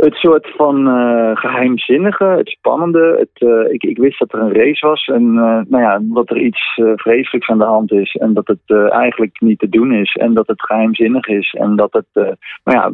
het 0.00 0.14
soort 0.14 0.52
van 0.56 0.88
uh, 0.88 1.30
geheimzinnige, 1.36 2.24
het 2.24 2.48
spannende. 2.48 3.16
Het, 3.18 3.48
uh, 3.48 3.72
ik, 3.72 3.82
ik, 3.82 3.98
wist 3.98 4.18
dat 4.18 4.32
er 4.32 4.40
een 4.40 4.54
race 4.54 4.86
was 4.86 5.06
en 5.06 5.22
uh, 5.22 5.60
nou 5.68 5.82
ja, 5.82 5.98
dat 6.02 6.30
er 6.30 6.36
iets 6.36 6.80
vreselijks 6.94 7.48
aan 7.48 7.58
de 7.58 7.64
hand 7.64 7.92
is. 7.92 8.14
En 8.14 8.34
dat 8.34 8.46
het 8.46 8.90
eigenlijk 8.90 9.40
niet 9.40 9.58
te 9.58 9.68
doen 9.68 9.92
is. 9.92 10.12
En 10.14 10.34
dat 10.34 10.46
het 10.46 10.62
geheimzinnig 10.62 11.26
is. 11.26 11.54
En 11.58 11.76
dat 11.76 11.92
het 11.92 12.38
nou 12.64 12.78
ja, 12.78 12.90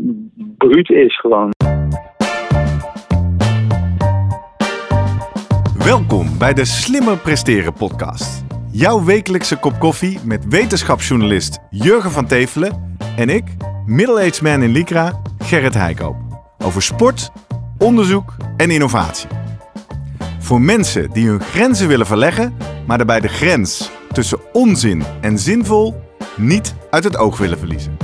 bruut 0.59 0.91
is 0.91 1.20
gewoon. 1.20 1.50
Welkom 5.84 6.27
bij 6.38 6.52
de 6.52 6.64
Slimmer 6.64 7.18
Presteren 7.18 7.73
podcast. 7.73 8.45
Jouw 8.73 9.04
wekelijkse 9.04 9.59
kop 9.59 9.79
koffie 9.79 10.18
met 10.25 10.48
wetenschapsjournalist 10.48 11.59
Jurgen 11.70 12.11
van 12.11 12.27
Tevelen 12.27 12.96
en 13.16 13.29
ik, 13.29 13.45
middle-aged 13.86 14.43
man 14.43 14.62
in 14.62 14.73
Lycra, 14.73 15.12
Gerrit 15.38 15.74
Heikoop 15.74 16.26
over 16.59 16.83
sport, 16.83 17.30
onderzoek 17.78 18.34
en 18.56 18.70
innovatie. 18.70 19.28
Voor 20.38 20.60
mensen 20.60 21.10
die 21.10 21.29
hun 21.29 21.41
grenzen 21.41 21.88
willen 21.88 22.06
verleggen, 22.06 22.56
maar 22.87 22.96
daarbij 22.96 23.20
de 23.20 23.29
grens 23.29 23.91
tussen 24.12 24.38
onzin 24.52 25.02
en 25.20 25.38
zinvol 25.38 26.02
niet 26.37 26.74
uit 26.91 27.05
het 27.05 27.16
oog 27.16 27.38
willen 27.38 27.59
verliezen. 27.59 27.96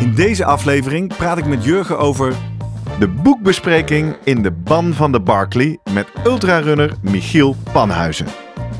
In 0.00 0.14
deze 0.14 0.44
aflevering 0.44 1.16
praat 1.16 1.38
ik 1.38 1.46
met 1.46 1.64
Jurgen 1.64 1.98
over 1.98 2.34
de 2.98 3.08
boekbespreking 3.08 4.16
in 4.24 4.42
de 4.42 4.50
ban 4.50 4.94
van 4.94 5.12
de 5.12 5.20
Barkley 5.20 5.78
met 5.92 6.06
ultrarunner 6.24 6.92
Michiel 7.00 7.56
Panhuizen. 7.72 8.26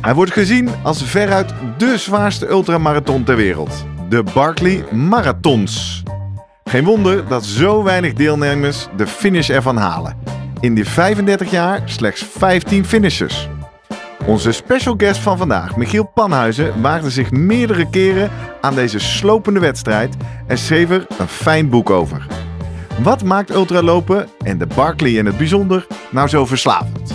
Hij 0.00 0.14
wordt 0.14 0.32
gezien 0.32 0.68
als 0.82 1.02
veruit 1.02 1.54
de 1.78 1.98
zwaarste 1.98 2.48
ultramarathon 2.48 3.24
ter 3.24 3.36
wereld 3.36 3.86
de 4.08 4.22
Barkley 4.34 4.84
Marathons. 4.92 6.02
Geen 6.64 6.84
wonder 6.84 7.28
dat 7.28 7.44
zo 7.44 7.82
weinig 7.82 8.12
deelnemers 8.12 8.88
de 8.96 9.06
finish 9.06 9.50
ervan 9.50 9.76
halen. 9.76 10.16
In 10.60 10.74
die 10.74 10.84
35 10.84 11.50
jaar 11.50 11.82
slechts 11.84 12.24
15 12.24 12.84
finishers. 12.84 13.48
Onze 14.26 14.52
special 14.52 14.94
guest 14.96 15.20
van 15.20 15.38
vandaag, 15.38 15.76
Michiel 15.76 16.10
Panhuizen, 16.14 16.82
waagde 16.82 17.10
zich 17.10 17.30
meerdere 17.30 17.90
keren 17.90 18.30
aan 18.60 18.74
deze 18.74 18.98
slopende 18.98 19.60
wedstrijd 19.60 20.16
en 20.46 20.58
schreef 20.58 20.90
er 20.90 21.06
een 21.18 21.28
fijn 21.28 21.68
boek 21.68 21.90
over. 21.90 22.26
Wat 23.02 23.24
maakt 23.24 23.54
ultralopen 23.54 24.28
en 24.42 24.58
de 24.58 24.66
Barkley 24.66 25.10
in 25.12 25.26
het 25.26 25.36
bijzonder 25.36 25.86
nou 26.10 26.28
zo 26.28 26.46
verslavend? 26.46 27.14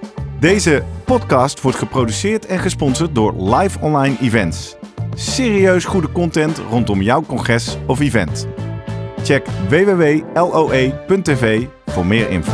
Deze 0.41 0.83
podcast 1.05 1.61
wordt 1.61 1.77
geproduceerd 1.77 2.45
en 2.45 2.59
gesponsord 2.59 3.15
door 3.15 3.55
Live 3.55 3.79
Online 3.79 4.17
Events. 4.21 4.75
Serieus 5.15 5.85
goede 5.85 6.11
content 6.11 6.57
rondom 6.57 7.01
jouw 7.01 7.21
congres 7.21 7.77
of 7.87 7.99
event. 7.99 8.47
Check 9.23 9.45
www.loe.tv 9.69 11.65
voor 11.85 12.05
meer 12.05 12.29
info. 12.29 12.51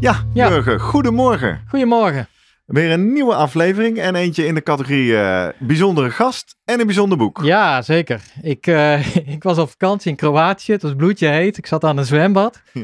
Ja, 0.00 0.24
Ja. 0.32 0.48
Jurgen, 0.48 0.80
goedemorgen. 0.80 1.60
Goedemorgen. 1.68 2.28
Weer 2.64 2.90
een 2.90 3.12
nieuwe 3.12 3.34
aflevering 3.34 3.98
en 3.98 4.14
eentje 4.14 4.46
in 4.46 4.54
de 4.54 4.62
categorie 4.62 5.16
eh, 5.16 5.48
bijzondere 5.58 6.10
gast 6.10 6.56
en 6.64 6.80
een 6.80 6.86
bijzonder 6.86 7.18
boek. 7.18 7.40
Ja, 7.42 7.82
zeker. 7.82 8.20
Ik, 8.42 8.66
eh, 8.66 9.16
ik 9.34 9.42
was 9.42 9.58
op 9.58 9.70
vakantie 9.70 10.10
in 10.10 10.16
Kroatië. 10.16 10.72
Het 10.72 10.82
was 10.82 10.94
bloedje 10.96 11.28
heet. 11.28 11.56
Ik 11.58 11.66
zat 11.66 11.84
aan 11.84 11.96
een 11.96 12.04
zwembad. 12.04 12.62
Ja. 12.72 12.82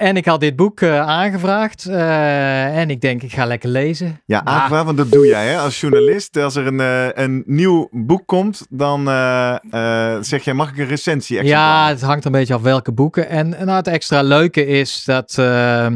En 0.00 0.16
ik 0.16 0.24
had 0.26 0.40
dit 0.40 0.56
boek 0.56 0.80
eh, 0.80 1.00
aangevraagd. 1.00 1.86
eh, 1.86 2.78
en 2.78 2.90
ik 2.90 3.00
denk, 3.00 3.22
ik 3.22 3.32
ga 3.32 3.44
lekker 3.44 3.68
lezen. 3.68 4.20
Ja, 4.26 4.40
Maar- 4.44 4.54
aangevraagd, 4.54 4.84
want 4.84 4.96
dat 4.96 5.10
doe 5.12 5.26
jij 5.26 5.46
hè? 5.46 5.58
als 5.58 5.80
journalist. 5.80 6.36
Als 6.36 6.56
er 6.56 6.66
een, 6.66 6.80
eh, 6.80 7.24
een 7.24 7.42
nieuw 7.46 7.88
boek 7.90 8.26
komt, 8.26 8.66
dan 8.70 9.08
eh, 9.08 9.56
eh, 9.70 10.22
zeg 10.22 10.44
jij, 10.44 10.54
mag 10.54 10.70
ik 10.70 10.78
een 10.78 10.86
recensie 10.86 11.44
Ja, 11.44 11.88
het 11.88 12.00
hangt 12.02 12.24
een 12.24 12.32
beetje 12.32 12.54
af 12.54 12.62
welke 12.62 12.92
boeken. 12.92 13.28
En, 13.28 13.48
nou, 13.48 13.70
het 13.70 13.86
extra 13.86 14.22
leuke 14.22 14.66
is 14.66 15.04
dat... 15.04 15.34
eh, 15.38 15.86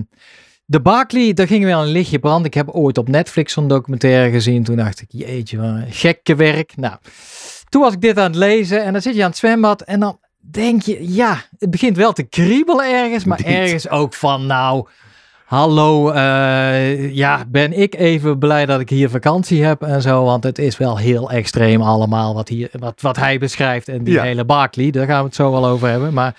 de 0.67 0.81
Barkley, 0.81 1.33
daar 1.33 1.47
ging 1.47 1.65
wel 1.65 1.83
een 1.83 1.89
lichtje 1.93 2.19
brand. 2.19 2.47
Ik 2.47 2.55
heb 2.55 2.69
ooit 2.69 2.99
op 2.99 3.09
Netflix 3.09 3.53
zo'n 3.53 3.69
documentaire 3.69 4.31
gezien. 4.31 4.65
Toen 4.65 4.77
dacht 4.77 5.01
ik, 5.01 5.09
jeetje, 5.09 5.57
wat 5.57 5.67
een 5.67 5.87
gekke 5.93 6.35
werk. 6.35 6.77
Nou, 6.77 6.95
toen 7.69 7.83
was 7.83 7.93
ik 7.93 8.01
dit 8.01 8.19
aan 8.19 8.25
het 8.27 8.37
lezen 8.37 8.85
en 8.85 8.93
dan 8.93 9.03
zit 9.03 9.15
je 9.15 9.23
aan 9.23 9.29
het 9.29 9.39
zwembad 9.39 9.83
en 9.83 10.01
dan 10.01 10.19
denk 10.51 10.83
je, 10.83 11.15
ja, 11.15 11.37
het 11.59 11.71
begint 11.71 11.97
wel 11.97 12.13
te 12.13 12.23
kriebelen 12.23 12.93
ergens, 12.93 13.25
maar 13.25 13.41
ergens 13.63 13.89
ook 13.89 14.15
van, 14.15 14.47
nou, 14.47 14.87
hallo, 15.45 16.11
eh, 16.11 17.15
ja, 17.15 17.45
ben 17.49 17.73
ik 17.81 17.95
even 17.95 18.39
blij 18.39 18.67
dat 18.67 18.81
ik 18.81 18.89
hier 18.89 19.11
vakantie 19.11 19.65
heb 19.65 19.83
en 19.83 20.03
zo, 20.03 20.25
want 20.25 20.45
het 20.45 20.59
is 20.59 20.77
wel 20.79 20.99
heel 20.99 21.31
extreem 21.31 21.83
allemaal 21.83 22.35
wat, 22.35 22.49
hier, 22.49 22.69
wat, 22.79 23.01
wat 23.01 23.17
hij 23.17 23.39
beschrijft 23.39 23.89
en 23.89 24.05
die 24.05 24.15
Ja. 24.15 24.23
hele 24.23 24.45
Barkley, 24.45 24.91
daar 24.91 25.07
gaan 25.07 25.19
we 25.19 25.25
het 25.27 25.35
zo 25.35 25.51
wel 25.51 25.67
over 25.67 25.89
hebben. 25.89 26.13
Maar 26.15 26.37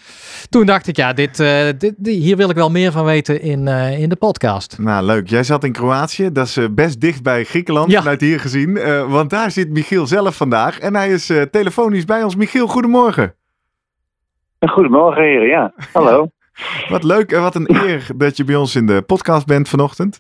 toen 0.50 0.66
dacht 0.66 0.88
ik, 0.88 0.96
ja, 0.96 1.14
dit, 1.14 1.40
eh, 1.40 1.66
dit, 1.78 1.94
hier 2.04 2.38
wil 2.38 2.50
ik 2.50 2.56
wel 2.56 2.72
meer 2.72 2.92
van 2.92 3.06
weten 3.06 3.42
in, 3.42 3.68
eh, 3.68 4.00
in 4.00 4.10
de 4.10 4.16
podcast. 4.16 4.78
Nou, 4.80 5.06
leuk. 5.06 5.30
Jij 5.30 5.44
zat 5.44 5.64
in 5.64 5.72
Kroatië. 5.72 6.32
Dat 6.32 6.48
is 6.48 6.58
best 6.72 7.02
dicht 7.02 7.24
bij 7.24 7.44
Griekenland, 7.44 7.92
Ja. 7.92 8.00
vanuit 8.02 8.22
hier 8.22 8.40
gezien. 8.40 8.80
Want 9.10 9.30
daar 9.30 9.52
zit 9.52 9.70
Michiel 9.70 10.08
zelf 10.08 10.36
vandaag. 10.36 10.80
En 10.80 10.96
hij 10.96 11.10
is 11.10 11.32
telefonisch 11.52 12.06
bij 12.06 12.24
ons. 12.24 12.36
Michiel, 12.36 12.68
goedemorgen. 12.68 13.34
Goedemorgen 14.74 15.24
heren, 15.24 15.48
ja. 15.48 15.74
Hallo. 15.94 16.30
Wat 16.90 17.04
leuk 17.04 17.32
en 17.32 17.42
wat 17.42 17.56
een 17.56 17.76
eer 17.76 18.08
dat 18.16 18.38
je 18.38 18.44
bij 18.44 18.56
ons 18.56 18.76
in 18.76 18.86
de 18.86 19.02
podcast 19.02 19.46
bent 19.46 19.70
vanochtend. 19.70 20.20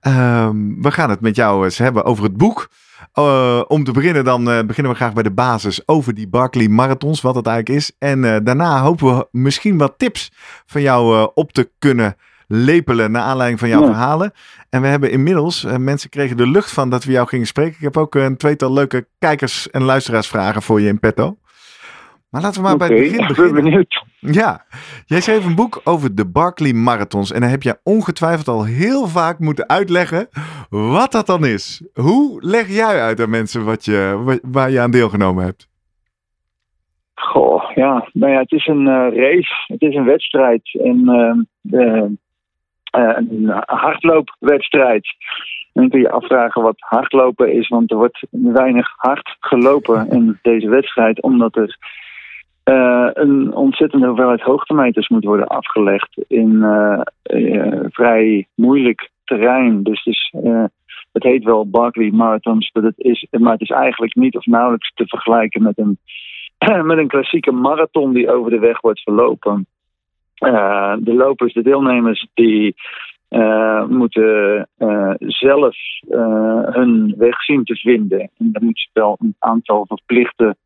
Ehm, 0.00 0.80
we 0.82 0.90
gaan 0.90 1.10
het 1.10 1.20
met 1.20 1.36
jou 1.36 1.64
eens 1.64 1.78
hebben 1.78 2.04
over 2.04 2.24
het 2.24 2.36
boek. 2.36 2.68
Eh, 3.12 3.62
om 3.68 3.84
te 3.84 3.92
beginnen 3.92 4.24
dan 4.24 4.50
eh, 4.50 4.64
beginnen 4.64 4.92
we 4.92 4.98
graag 4.98 5.12
bij 5.12 5.22
de 5.22 5.32
basis 5.32 5.88
over 5.88 6.14
die 6.14 6.28
Barkley 6.28 6.68
Marathons, 6.68 7.20
wat 7.20 7.34
het 7.34 7.46
eigenlijk 7.46 7.78
is. 7.78 7.92
En 7.98 8.24
eh, 8.24 8.36
daarna 8.42 8.80
hopen 8.80 9.16
we 9.16 9.26
misschien 9.30 9.78
wat 9.78 9.94
tips 9.96 10.32
van 10.66 10.82
jou 10.82 11.30
op 11.34 11.52
te 11.52 11.70
kunnen 11.78 12.16
lepelen 12.46 13.10
naar 13.10 13.22
aanleiding 13.22 13.60
van 13.60 13.68
jouw 13.68 13.80
Ja. 13.80 13.86
verhalen. 13.86 14.32
En 14.70 14.80
we 14.82 14.86
hebben 14.88 15.10
inmiddels, 15.10 15.66
mensen 15.78 16.10
kregen 16.10 16.36
de 16.36 16.46
lucht 16.46 16.70
van 16.72 16.90
dat 16.90 17.04
we 17.04 17.12
jou 17.12 17.26
gingen 17.28 17.46
spreken. 17.46 17.74
Ik 17.76 17.82
heb 17.82 17.96
ook 17.96 18.14
een 18.14 18.36
tweetal 18.36 18.72
leuke 18.72 19.06
kijkers- 19.18 19.70
en 19.70 19.82
luisteraarsvragen 19.82 20.62
voor 20.62 20.80
je 20.80 20.88
in 20.88 20.98
petto. 21.00 21.36
Maar 22.32 22.42
laten 22.42 22.62
we 22.62 22.68
maar 22.68 22.76
bij 22.76 22.88
het 22.88 22.96
begin 22.96 23.12
ik 23.20 23.26
ben 23.26 23.28
beginnen. 23.36 23.62
benieuwd. 23.64 24.04
Ja, 24.18 24.64
jij 25.06 25.20
schreef 25.20 25.44
een 25.44 25.54
boek 25.54 25.80
over 25.84 26.14
de 26.14 26.26
Barkley 26.30 26.72
Marathons. 26.72 27.32
En 27.32 27.40
dan 27.40 27.50
heb 27.50 27.62
je 27.62 27.78
ongetwijfeld 27.82 28.48
al 28.48 28.64
heel 28.64 29.06
vaak 29.06 29.38
moeten 29.38 29.68
uitleggen 29.68 30.28
wat 30.70 31.12
dat 31.12 31.26
dan 31.26 31.44
is. 31.46 31.82
Hoe 31.94 32.42
leg 32.44 32.68
jij 32.68 33.00
uit 33.02 33.20
aan 33.20 33.30
mensen 33.30 33.64
wat 33.64 33.84
je, 33.84 34.20
wa- 34.24 34.38
waar 34.42 34.70
je 34.70 34.80
aan 34.80 34.90
deelgenomen 34.90 35.44
hebt? 35.44 35.68
Goh, 37.14 37.70
ja. 37.74 38.08
Nou 38.12 38.32
ja, 38.32 38.38
het 38.40 38.52
is 38.52 38.66
een 38.66 38.86
eh, 38.88 39.16
race. 39.16 39.54
Het 39.66 39.82
is 39.82 39.94
een 39.94 40.04
wedstrijd. 40.04 40.78
En, 40.82 41.08
ehm, 41.08 41.40
eh, 41.82 42.04
eh, 42.90 43.16
een 43.16 43.52
hardloopwedstrijd. 43.66 45.06
En 45.72 45.80
dan 45.82 45.88
kun 45.90 46.00
je 46.00 46.10
afvragen 46.10 46.62
wat 46.62 46.76
hardlopen 46.78 47.52
is. 47.52 47.68
Want 47.68 47.90
er 47.90 47.96
wordt 47.96 48.26
weinig 48.30 48.92
hard 48.96 49.36
gelopen 49.40 50.08
in 50.10 50.38
deze 50.42 50.68
wedstrijd. 50.68 51.22
Omdat 51.22 51.56
er 51.56 51.76
eh, 52.64 53.08
een 53.12 53.54
ontzettende 53.54 54.06
hoeveelheid 54.06 54.40
hoogtemeters 54.40 55.08
moet 55.08 55.24
worden 55.24 55.46
afgelegd. 55.46 56.24
In 56.26 56.62
eh, 56.62 57.00
eh, 57.22 57.84
vrij 57.90 58.46
moeilijk 58.54 59.10
terrein. 59.24 59.82
Dus 59.82 60.32
eh, 60.42 60.64
het 61.12 61.22
heet 61.22 61.44
wel 61.44 61.70
Barkley 61.70 62.10
Marathons. 62.10 62.70
Maar 62.72 62.82
het, 62.82 62.98
is, 62.98 63.26
maar 63.30 63.52
het 63.52 63.60
is 63.60 63.70
eigenlijk 63.70 64.14
niet 64.14 64.36
of 64.36 64.46
nauwelijks 64.46 64.92
te 64.94 65.06
vergelijken 65.06 65.62
met 65.62 65.78
een 65.78 65.98
met 66.86 66.98
een 66.98 67.08
klassieke 67.08 67.52
marathon 67.52 68.12
die 68.12 68.30
over 68.30 68.50
de 68.50 68.58
weg 68.58 68.80
wordt 68.80 69.02
verlopen. 69.02 69.66
De 70.98 71.14
lopers, 71.14 71.52
de 71.52 71.62
deelnemers, 71.62 72.26
die 72.34 72.74
moeten 73.88 74.68
zelf 75.18 75.76
hun 76.72 77.14
weg 77.18 77.42
zien 77.42 77.64
te 77.64 77.76
vinden. 77.76 78.20
En 78.20 78.52
dan 78.52 78.64
moeten 78.64 78.82
ze 78.82 78.88
wel 78.92 79.16
een 79.20 79.34
aantal 79.38 79.86
verplichte 79.86 80.56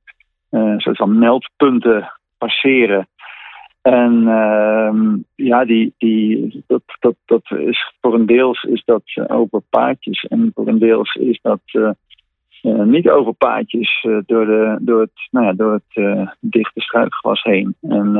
eh 0.56 0.78
soort 0.78 0.96
van 0.96 1.18
meldpunten 1.18 2.12
passeren. 2.38 3.08
En 3.82 4.28
ehm, 4.28 5.16
ja, 5.34 5.64
die, 5.64 5.94
die, 5.98 6.64
dat, 6.66 6.82
dat, 7.00 7.14
dat 7.24 7.50
is 7.50 7.94
voor 8.00 8.14
een 8.14 8.26
deels 8.26 8.62
is 8.62 8.82
dat 8.84 9.02
eh, 9.04 9.36
open 9.36 9.64
paadjes 9.70 10.24
en 10.24 10.50
voor 10.54 10.68
een 10.68 10.78
deels 10.78 11.14
is 11.14 11.38
dat 11.42 11.60
eh, 11.64 11.90
niet 12.84 13.08
over 13.08 13.32
paadjes 13.32 14.06
door, 14.26 14.46
de, 14.46 14.76
door 14.80 15.00
het, 15.00 15.28
nou 15.30 15.46
ja, 15.46 15.52
door 15.52 15.72
het 15.72 16.28
dichte 16.40 16.80
struikgewas 16.80 17.42
heen. 17.42 17.74
En, 17.80 18.12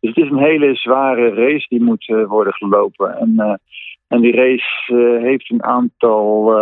dus 0.00 0.14
het 0.14 0.24
is 0.24 0.30
een 0.30 0.38
hele 0.38 0.74
zware 0.74 1.34
race 1.34 1.66
die 1.68 1.82
moet 1.82 2.06
worden 2.26 2.52
gelopen. 2.52 3.16
En, 3.18 3.60
en 4.08 4.20
die 4.20 4.32
race 4.32 4.94
heeft 5.22 5.50
een 5.50 5.62
aantal 5.62 6.52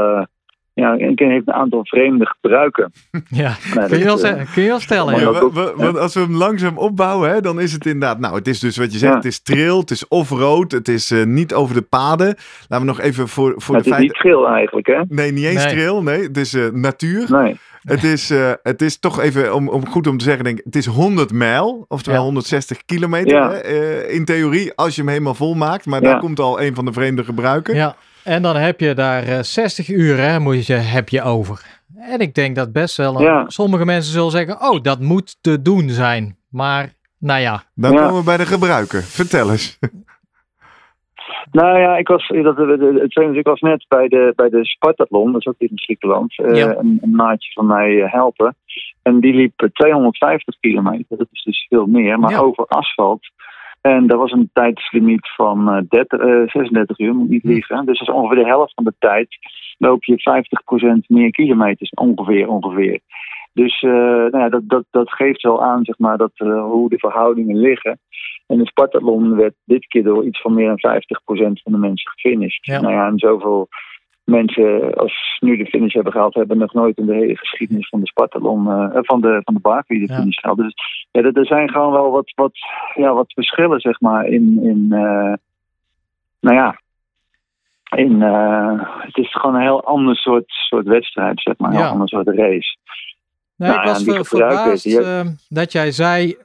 ja, 0.78 0.96
en 0.96 1.14
heeft 1.16 1.48
een 1.48 1.54
aantal 1.54 1.80
vreemde 1.84 2.26
gebruiken. 2.26 2.92
Ja, 3.28 3.52
kun, 3.88 3.98
je 3.98 4.04
wel, 4.04 4.24
uh, 4.24 4.52
kun 4.52 4.62
je 4.62 4.68
wel 4.68 4.80
stellen. 4.80 5.20
Ja, 5.20 5.32
want 5.76 5.98
als 5.98 6.14
we 6.14 6.20
hem 6.20 6.34
langzaam 6.34 6.78
opbouwen, 6.78 7.30
hè, 7.30 7.40
dan 7.40 7.60
is 7.60 7.72
het 7.72 7.86
inderdaad... 7.86 8.18
Nou, 8.18 8.34
het 8.34 8.48
is 8.48 8.60
dus 8.60 8.76
wat 8.76 8.92
je 8.92 8.98
zegt, 8.98 9.14
het 9.14 9.24
is 9.24 9.42
trail, 9.42 9.80
het 9.80 9.90
is 9.90 10.08
off-road, 10.08 10.72
het 10.72 10.88
is 10.88 11.10
uh, 11.10 11.24
niet 11.24 11.54
over 11.54 11.74
de 11.74 11.82
paden. 11.82 12.34
Laten 12.68 12.86
we 12.86 12.92
nog 12.92 13.00
even 13.00 13.28
voor, 13.28 13.54
voor 13.56 13.76
de 13.76 13.82
feiten... 13.82 13.92
Het 13.92 14.00
is 14.00 14.00
niet 14.00 14.32
trail 14.32 14.48
eigenlijk, 14.48 14.86
hè? 14.86 15.00
Nee, 15.08 15.32
niet 15.32 15.44
eens 15.44 15.64
nee. 15.64 15.74
trail, 15.74 16.02
nee. 16.02 16.22
Het 16.22 16.36
is 16.36 16.54
uh, 16.54 16.66
natuur. 16.72 17.26
Nee. 17.30 17.56
Het 17.82 18.04
is, 18.04 18.30
uh, 18.30 18.52
het 18.62 18.82
is 18.82 18.98
toch 18.98 19.20
even, 19.20 19.54
om, 19.54 19.68
om 19.68 19.88
goed 19.88 20.06
om 20.06 20.18
te 20.18 20.24
zeggen, 20.24 20.44
denk, 20.44 20.60
het 20.64 20.76
is 20.76 20.86
100 20.86 21.32
mijl, 21.32 21.84
oftewel 21.88 22.18
ja. 22.18 22.24
160 22.24 22.84
kilometer 22.84 23.36
ja. 23.36 23.50
hè, 23.50 24.06
in 24.06 24.24
theorie, 24.24 24.72
als 24.74 24.94
je 24.94 25.00
hem 25.00 25.10
helemaal 25.10 25.34
vol 25.34 25.54
maakt. 25.54 25.86
Maar 25.86 26.00
daar 26.00 26.18
komt 26.18 26.40
al 26.40 26.60
een 26.60 26.74
van 26.74 26.84
de 26.84 26.92
vreemde 26.92 27.24
gebruiken. 27.24 27.74
Ja. 27.74 27.96
En 28.28 28.42
dan 28.42 28.56
heb 28.56 28.80
je 28.80 28.94
daar 28.94 29.28
uh, 29.28 29.38
60 29.40 29.88
uur 29.88 30.18
hè, 30.18 30.38
moet 30.40 30.66
je, 30.66 30.72
heb 30.72 31.08
je 31.08 31.22
over. 31.22 31.80
En 31.96 32.20
ik 32.20 32.34
denk 32.34 32.56
dat 32.56 32.72
best 32.72 32.96
wel 32.96 33.20
een, 33.20 33.50
sommige 33.50 33.84
mensen 33.84 34.12
zullen 34.12 34.30
zeggen, 34.30 34.60
oh, 34.60 34.82
dat 34.82 35.00
moet 35.00 35.42
te 35.42 35.62
doen 35.62 35.88
zijn. 35.88 36.36
Maar, 36.50 36.92
nou 37.18 37.40
ja. 37.40 37.62
Dan 37.74 37.96
komen 37.96 38.18
we 38.18 38.24
bij 38.24 38.36
de 38.36 38.46
gebruiker. 38.46 39.02
Vertel 39.02 39.50
eens. 39.50 39.78
Nou 41.52 41.78
ja, 41.78 41.96
ik 41.96 42.08
was, 42.08 42.28
dat, 42.28 42.56
het, 42.56 43.36
ik 43.36 43.46
was 43.46 43.60
net 43.60 43.84
bij 43.88 44.08
de, 44.08 44.32
bij 44.36 44.48
de 44.48 44.64
Spartathlon, 44.64 45.32
dat 45.32 45.40
is 45.40 45.46
ook 45.46 45.54
in 45.58 45.70
Griekenland, 45.78 46.38
uh, 46.38 46.58
een, 46.58 46.98
een, 47.00 47.10
maatje 47.10 47.52
van 47.52 47.66
mij 47.66 48.08
helpen. 48.10 48.56
En 49.02 49.20
die 49.20 49.34
liep 49.34 49.68
250 49.72 50.58
kilometer, 50.60 51.16
dat 51.16 51.26
is 51.32 51.42
dus 51.42 51.66
veel 51.68 51.86
meer, 51.86 52.18
maar 52.18 52.42
over 52.42 52.66
asfalt. 52.66 53.30
En 53.80 54.06
dat 54.06 54.18
was 54.18 54.32
een 54.32 54.50
tijdslimiet 54.52 55.28
van 55.36 55.86
30, 55.88 56.20
uh, 56.20 56.48
36 56.48 56.98
uur, 56.98 57.14
moet 57.14 57.28
niet 57.28 57.42
hm. 57.42 57.48
liegen. 57.48 57.86
Dus 57.86 57.98
dat 57.98 58.08
is 58.08 58.14
ongeveer 58.14 58.42
de 58.42 58.50
helft 58.50 58.74
van 58.74 58.84
de 58.84 58.94
tijd. 58.98 59.28
Loop 59.78 60.04
je 60.04 60.20
50% 61.04 61.06
meer 61.06 61.30
kilometers, 61.30 61.90
ongeveer. 61.90 62.48
ongeveer. 62.48 63.00
Dus 63.52 63.82
uh, 63.82 63.92
nou 63.92 64.38
ja, 64.38 64.48
dat, 64.48 64.62
dat, 64.64 64.84
dat 64.90 65.12
geeft 65.12 65.42
wel 65.42 65.62
aan 65.62 65.84
zeg 65.84 65.98
maar, 65.98 66.16
dat, 66.16 66.32
uh, 66.34 66.64
hoe 66.64 66.88
de 66.88 66.98
verhoudingen 66.98 67.56
liggen. 67.56 67.98
En 68.46 68.58
de 68.58 68.66
Spartathlon 68.66 69.36
werd 69.36 69.54
dit 69.64 69.86
keer 69.86 70.02
door 70.02 70.24
iets 70.24 70.40
van 70.40 70.54
meer 70.54 70.76
dan 70.76 71.00
50% 71.00 71.62
van 71.62 71.72
de 71.72 71.78
mensen 71.78 72.10
gefinished. 72.10 72.66
Ja. 72.66 72.80
Nou 72.80 72.94
ja, 72.94 73.06
en 73.06 73.18
zoveel 73.18 73.68
mensen 74.28 74.94
als 74.94 75.36
nu 75.40 75.56
de 75.56 75.66
finish 75.66 75.94
hebben 75.94 76.12
gehaald, 76.12 76.34
hebben 76.34 76.58
nog 76.58 76.72
nooit 76.72 76.98
in 76.98 77.06
de 77.06 77.14
hele 77.14 77.36
geschiedenis 77.36 77.88
van 77.88 78.00
de 78.00 78.06
Spartalon, 78.06 78.66
uh, 78.66 78.88
van 78.92 79.20
de, 79.20 79.40
van 79.44 79.54
de 79.54 79.60
Barkley 79.60 79.98
de 79.98 80.14
finish 80.14 80.38
gehaald. 80.38 80.58
Dus 80.58 80.74
ja, 81.10 81.22
er, 81.22 81.46
zijn 81.46 81.70
gewoon 81.70 81.92
wel 81.92 82.10
wat, 82.10 82.32
wat, 82.34 82.52
ja, 82.94 83.14
wat 83.14 83.32
verschillen, 83.32 83.80
zeg 83.80 84.00
maar, 84.00 84.26
in, 84.26 84.58
in 84.62 84.86
uh, 84.90 85.32
nou 86.40 86.56
ja, 86.56 86.80
in, 87.96 88.20
uh, 88.20 88.82
het 88.98 89.16
is 89.16 89.32
gewoon 89.32 89.54
een 89.54 89.62
heel 89.62 89.84
ander 89.84 90.16
soort, 90.16 90.44
soort 90.46 90.86
wedstrijd, 90.86 91.40
zeg 91.40 91.58
maar, 91.58 91.70
een 91.70 91.76
heel 91.76 91.86
ander 91.86 92.08
soort 92.08 92.28
race. 92.28 92.76
Nee, 93.56 93.70
nou, 93.70 93.80
ik 93.80 93.86
was 93.86 94.04
ja, 94.04 94.24
verbaasd 94.24 94.86
uh, 94.86 95.20
dat 95.48 95.72
jij 95.72 95.90
zei, 95.90 96.36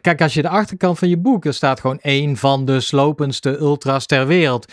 kijk 0.00 0.22
als 0.22 0.34
je 0.34 0.42
de 0.42 0.48
achterkant 0.48 0.98
van 0.98 1.08
je 1.08 1.18
boek, 1.18 1.44
er 1.44 1.54
staat 1.54 1.80
gewoon 1.80 1.98
één 2.00 2.36
van 2.36 2.64
de 2.64 2.80
slopendste 2.80 3.58
ultras 3.58 4.06
ter 4.06 4.26
wereld. 4.26 4.72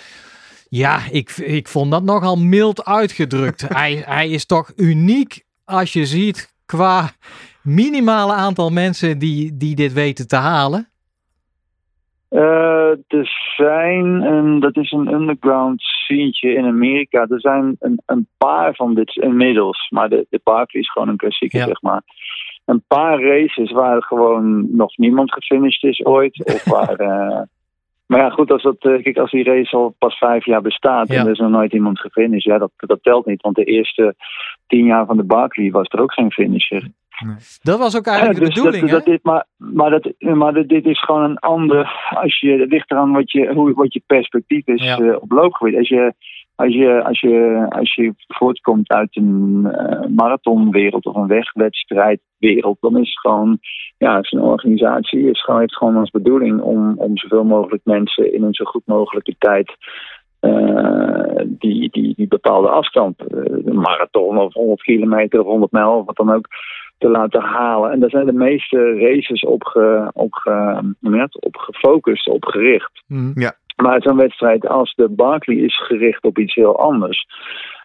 Ja, 0.75 0.99
ik, 1.11 1.29
ik 1.29 1.67
vond 1.67 1.91
dat 1.91 2.03
nogal 2.03 2.35
mild 2.35 2.85
uitgedrukt. 2.85 3.61
hij, 3.79 4.03
hij 4.05 4.29
is 4.29 4.45
toch 4.45 4.71
uniek 4.75 5.43
als 5.65 5.93
je 5.93 6.05
ziet 6.05 6.55
qua 6.65 7.09
minimale 7.63 8.33
aantal 8.33 8.69
mensen 8.69 9.19
die, 9.19 9.57
die 9.57 9.75
dit 9.75 9.93
weten 9.93 10.27
te 10.27 10.35
halen? 10.35 10.87
Uh, 12.29 12.89
er 13.07 13.53
zijn, 13.57 14.21
en 14.21 14.59
dat 14.59 14.77
is 14.77 14.91
een 14.91 15.13
underground 15.13 15.81
scene 15.81 16.55
in 16.55 16.65
Amerika. 16.65 17.25
Er 17.29 17.41
zijn 17.41 17.75
een, 17.79 18.01
een 18.05 18.27
paar 18.37 18.75
van 18.75 18.93
dit 18.93 19.15
inmiddels, 19.15 19.89
maar 19.89 20.09
de, 20.09 20.25
de 20.29 20.65
is 20.67 20.91
gewoon 20.91 21.07
een 21.07 21.17
klassieker, 21.17 21.63
zeg 21.63 21.81
maar. 21.81 22.01
Een 22.65 22.83
paar 22.87 23.21
races 23.21 23.71
waar 23.71 24.03
gewoon 24.03 24.75
nog 24.75 24.97
niemand 24.97 25.33
gefinished 25.33 25.83
is 25.83 26.05
ooit. 26.05 26.45
Of 26.45 26.65
waar, 26.75 27.01
uh, 27.01 27.41
Maar 28.05 28.19
ja, 28.19 28.29
goed, 28.29 28.51
als, 28.51 28.63
dat, 28.63 28.75
eh, 28.79 29.03
kijk, 29.03 29.17
als 29.17 29.31
die 29.31 29.43
race 29.43 29.75
al 29.75 29.95
pas 29.97 30.17
vijf 30.17 30.45
jaar 30.45 30.61
bestaat 30.61 31.09
en 31.09 31.25
er 31.25 31.31
is 31.31 31.39
nog 31.39 31.49
nooit 31.49 31.73
iemand 31.73 31.99
gefinished, 31.99 32.43
ja, 32.43 32.57
dat, 32.57 32.71
dat 32.75 33.03
telt 33.03 33.25
niet. 33.25 33.41
Want 33.41 33.55
de 33.55 33.63
eerste 33.63 34.15
tien 34.67 34.85
jaar 34.85 35.05
van 35.05 35.17
de 35.17 35.23
Barkley 35.23 35.71
was 35.71 35.87
er 35.87 36.01
ook 36.01 36.13
geen 36.13 36.31
finisher. 36.31 36.87
Nee. 37.25 37.35
Dat 37.61 37.79
was 37.79 37.97
ook 37.97 38.07
eigenlijk 38.07 38.39
de 38.39 38.45
dus 38.45 38.53
bedoeling. 38.53 38.81
Dat, 38.89 38.91
dat 38.91 39.05
dit, 39.05 39.23
maar 39.23 39.45
maar, 39.57 39.89
dat, 39.89 40.13
maar 40.19 40.67
dit 40.67 40.85
is 40.85 41.03
gewoon 41.03 41.23
een 41.23 41.39
ander. 41.39 42.09
Als 42.09 42.39
je, 42.39 42.51
het 42.51 42.69
ligt 42.69 42.91
eraan 42.91 43.11
wat 43.11 43.31
je, 43.31 43.53
hoe, 43.53 43.73
wat 43.73 43.93
je 43.93 44.01
perspectief 44.05 44.67
is 44.67 44.83
ja. 44.83 44.99
uh, 44.99 45.15
op 45.19 45.31
loopgebied. 45.31 45.77
Als 45.77 45.87
je, 45.87 46.13
als, 46.55 46.73
je, 46.73 47.03
als, 47.03 47.19
je, 47.19 47.65
als 47.69 47.93
je 47.95 48.13
voortkomt 48.27 48.89
uit 48.89 49.15
een 49.15 49.61
uh, 49.65 50.07
marathonwereld 50.15 51.05
of 51.05 51.15
een 51.15 51.27
wegwedstrijdwereld, 51.27 52.77
dan 52.79 52.97
is 52.97 53.07
het 53.07 53.19
gewoon. 53.19 53.57
Ja, 53.97 54.15
het 54.15 54.25
is 54.25 54.31
een 54.31 54.41
organisatie. 54.41 55.27
Het 55.27 55.39
gewoon, 55.39 55.59
heeft 55.59 55.75
gewoon 55.75 55.95
als 55.95 56.09
bedoeling 56.09 56.61
om, 56.61 56.97
om 56.97 57.17
zoveel 57.17 57.43
mogelijk 57.43 57.81
mensen 57.85 58.33
in 58.33 58.43
een 58.43 58.53
zo 58.53 58.65
goed 58.65 58.85
mogelijke 58.85 59.35
tijd 59.37 59.75
uh, 60.41 61.41
die, 61.45 61.89
die, 61.91 62.13
die 62.15 62.27
bepaalde 62.27 62.67
afstand, 62.67 63.19
uh, 63.19 63.43
een 63.65 63.79
marathon 63.79 64.37
of 64.37 64.53
100 64.53 64.81
kilometer 64.81 65.39
of 65.39 65.45
100 65.45 65.71
mijl 65.71 65.91
of 65.91 66.05
wat 66.05 66.15
dan 66.15 66.33
ook, 66.33 66.47
te 66.97 67.09
laten 67.09 67.41
halen. 67.41 67.91
En 67.91 67.99
daar 67.99 68.09
zijn 68.09 68.25
de 68.25 68.33
meeste 68.33 68.97
races 68.99 69.41
op, 69.41 69.63
ge, 69.63 70.09
op, 70.13 70.33
ge, 70.33 70.95
op 71.39 71.55
gefocust, 71.57 72.27
op 72.27 72.45
gericht. 72.45 73.03
Mm. 73.07 73.31
Ja. 73.35 73.53
Maar 73.83 74.01
zo'n 74.01 74.17
wedstrijd 74.17 74.67
als 74.67 74.93
de 74.95 75.09
Barkley 75.09 75.57
is 75.57 75.85
gericht 75.85 76.23
op 76.23 76.37
iets 76.37 76.55
heel 76.55 76.79
anders. 76.79 77.25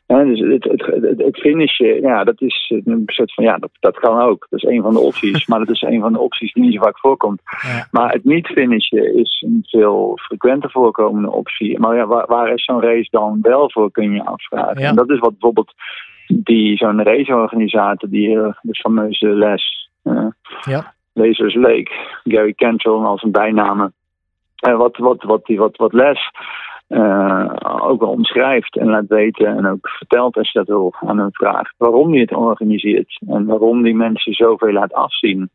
Dus 0.07 0.41
het, 0.41 0.65
het, 0.65 0.87
het, 0.87 1.23
het 1.23 1.39
finishen, 1.39 2.01
ja, 2.01 2.25
dat 2.25 2.41
is 2.41 2.73
een 2.85 3.03
soort 3.07 3.35
van, 3.35 3.45
ja, 3.45 3.57
dat, 3.59 3.71
dat 3.81 3.99
kan 3.99 4.21
ook. 4.21 4.47
Dat 4.51 4.63
is 4.63 4.71
een 4.71 4.83
van 4.83 4.93
de 4.93 4.99
opties. 4.99 5.47
maar 5.49 5.59
dat 5.59 5.69
is 5.69 5.83
een 5.83 6.01
van 6.01 6.13
de 6.13 6.19
opties 6.19 6.53
die 6.53 6.63
niet 6.63 6.75
zo 6.75 6.81
vaak 6.81 6.99
voorkomt. 6.99 7.41
Ja. 7.45 7.87
Maar 7.91 8.13
het 8.13 8.25
niet 8.25 8.47
finishen 8.47 9.19
is 9.19 9.45
een 9.47 9.65
veel 9.67 10.19
frequenter 10.23 10.71
voorkomende 10.71 11.31
optie. 11.31 11.79
Maar 11.79 11.97
ja, 11.97 12.07
waar, 12.07 12.27
waar 12.27 12.53
is 12.53 12.65
zo'n 12.65 12.83
race 12.83 13.09
dan 13.11 13.39
wel 13.43 13.71
voor, 13.71 13.91
kun 13.91 14.13
je 14.13 14.25
afvragen. 14.25 14.81
Ja. 14.81 14.89
En 14.89 14.95
dat 14.95 15.11
is 15.11 15.19
wat 15.19 15.31
bijvoorbeeld 15.31 15.73
die 16.27 16.77
zo'n 16.77 17.03
raceorganisator, 17.03 18.09
die 18.09 18.29
uh, 18.29 18.49
de 18.61 18.75
fameuze 18.75 19.29
Les, 19.29 19.91
uh, 20.05 20.27
ja. 20.65 20.95
Lasers 21.13 21.55
Lake, 21.55 21.91
Gary 22.25 22.53
Cantrell 22.53 22.93
als 22.93 23.23
een 23.23 23.31
bijnamen. 23.31 23.93
Wat, 24.61 24.97
wat, 24.97 25.23
wat, 25.23 25.45
die, 25.47 25.59
wat, 25.59 25.77
wat 25.77 25.93
Les 25.93 26.31
uh, 26.89 27.53
ook 27.63 28.01
wel 28.01 28.11
omschrijft 28.11 28.77
en 28.77 28.89
laat 28.89 29.07
weten 29.07 29.47
en 29.47 29.67
ook 29.67 29.89
vertelt 29.89 30.37
als 30.37 30.53
je 30.53 30.59
dat 30.59 30.69
wil 30.69 30.95
aan 31.01 31.19
hem 31.19 31.33
vraagt. 31.33 31.75
Waarom 31.77 32.11
hij 32.11 32.21
het 32.21 32.35
organiseert 32.35 33.21
en 33.29 33.47
waarom 33.47 33.83
die 33.83 33.95
mensen 33.95 34.33
zoveel 34.33 34.73
laat 34.73 34.93
afzien 34.93 35.51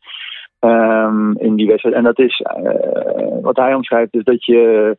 um, 0.60 1.36
in 1.38 1.54
die 1.54 1.66
wedstrijd. 1.66 1.94
En 1.94 2.02
dat 2.02 2.18
is, 2.18 2.40
uh, 2.40 3.42
wat 3.42 3.56
hij 3.56 3.74
omschrijft, 3.74 4.14
is 4.14 4.24
dat 4.24 4.44
je 4.44 4.96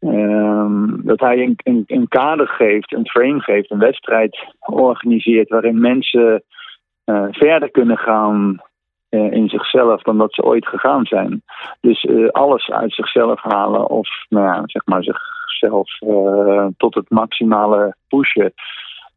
Um, 0.00 1.00
dat 1.04 1.20
hij 1.20 1.38
een, 1.38 1.56
een, 1.62 1.84
een, 1.86 2.08
kader 2.08 2.48
geeft, 2.48 2.92
een 2.92 3.08
frame 3.08 3.40
geeft, 3.40 3.70
een 3.70 3.78
wedstrijd 3.78 4.54
organiseert 4.60 5.48
waarin 5.48 5.80
mensen 5.80 6.42
uh, 7.06 7.26
verder 7.30 7.70
kunnen 7.70 7.98
gaan 7.98 8.60
in 9.14 9.48
zichzelf 9.48 10.02
dan 10.02 10.18
dat 10.18 10.34
ze 10.34 10.42
ooit 10.42 10.66
gegaan 10.66 11.04
zijn. 11.04 11.42
Dus 11.80 12.04
uh, 12.04 12.28
alles 12.28 12.70
uit 12.70 12.92
zichzelf 12.92 13.42
halen 13.42 13.90
of 13.90 14.08
nou 14.28 14.44
ja, 14.46 14.62
zeg 14.64 14.86
maar 14.86 15.02
zichzelf 15.02 15.98
tot 16.76 16.94
het 16.94 17.10
maximale 17.10 17.96
pushen. 18.08 18.52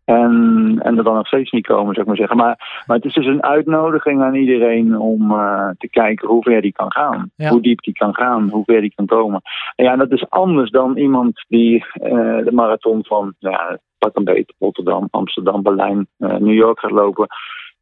En, 0.07 0.79
en 0.83 0.97
er 0.97 1.03
dan 1.03 1.15
nog 1.15 1.27
steeds 1.27 1.51
niet 1.51 1.67
komen, 1.67 1.93
zou 1.93 1.99
ik 1.99 2.05
maar 2.05 2.15
zeggen. 2.15 2.37
Maar, 2.37 2.83
maar 2.85 2.95
het 2.95 3.05
is 3.05 3.13
dus 3.13 3.25
een 3.25 3.43
uitnodiging 3.43 4.21
aan 4.21 4.35
iedereen 4.35 4.99
om 4.99 5.31
uh, 5.31 5.69
te 5.77 5.89
kijken 5.89 6.27
hoe 6.27 6.43
ver 6.43 6.61
die 6.61 6.71
kan 6.71 6.91
gaan. 6.91 7.31
Ja. 7.35 7.49
Hoe 7.49 7.61
diep 7.61 7.81
die 7.81 7.93
kan 7.93 8.15
gaan, 8.15 8.49
hoe 8.49 8.63
ver 8.63 8.81
die 8.81 8.93
kan 8.95 9.05
komen. 9.05 9.41
En 9.75 9.85
ja, 9.85 9.95
dat 9.95 10.11
is 10.11 10.29
anders 10.29 10.69
dan 10.69 10.97
iemand 10.97 11.45
die 11.47 11.75
uh, 11.75 12.37
de 12.43 12.51
marathon 12.51 13.05
van, 13.05 13.33
ja, 13.39 13.77
pak 13.97 14.15
een 14.15 14.23
beetje 14.23 14.53
Rotterdam, 14.59 15.07
Amsterdam, 15.11 15.61
Berlijn, 15.61 16.07
uh, 16.17 16.35
New 16.35 16.53
York 16.53 16.79
gaat 16.79 16.91
lopen. 16.91 17.27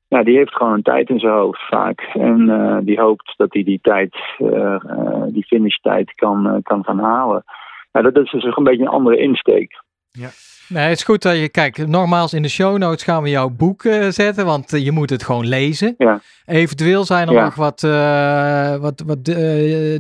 Ja, 0.07 0.23
die 0.23 0.37
heeft 0.37 0.55
gewoon 0.55 0.73
een 0.73 0.81
tijd 0.81 1.09
in 1.09 1.19
zijn 1.19 1.33
hoofd 1.33 1.67
vaak. 1.67 1.99
En 2.13 2.39
uh, 2.39 2.77
die 2.81 2.99
hoopt 2.99 3.33
dat 3.37 3.53
hij 3.53 3.63
die 3.63 3.79
tijd, 3.81 4.15
uh, 4.39 4.49
uh, 4.49 5.23
die 5.27 5.45
finishtijd 5.45 6.13
kan, 6.13 6.59
kan 6.63 6.83
gaan 6.83 6.99
halen. 6.99 7.43
Ja, 7.91 8.01
dat 8.01 8.17
is 8.17 8.31
dus 8.31 8.43
een 8.43 8.63
beetje 8.63 8.81
een 8.81 8.87
andere 8.87 9.17
insteek. 9.17 9.83
Ja. 10.11 10.29
Nee, 10.69 10.83
het 10.83 10.97
is 10.97 11.03
goed 11.03 11.21
dat 11.21 11.39
je 11.39 11.49
kijkt. 11.49 11.87
Nogmaals, 11.87 12.33
in 12.33 12.41
de 12.41 12.49
show 12.49 12.77
notes 12.77 13.03
gaan 13.03 13.23
we 13.23 13.29
jouw 13.29 13.49
boek 13.49 13.83
uh, 13.83 14.05
zetten, 14.07 14.45
want 14.45 14.73
uh, 14.73 14.85
je 14.85 14.91
moet 14.91 15.09
het 15.09 15.23
gewoon 15.23 15.47
lezen. 15.47 15.95
Ja. 15.97 16.19
Eventueel 16.45 17.03
zijn 17.03 17.27
er 17.27 17.33
Ja. 17.33 17.43
nog 17.43 17.55
wat, 17.55 17.83
uh, 17.83 18.75
wat, 18.75 19.03
wat 19.05 19.25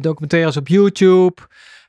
documentaires 0.03 0.57
op 0.57 0.67
YouTube. 0.67 1.41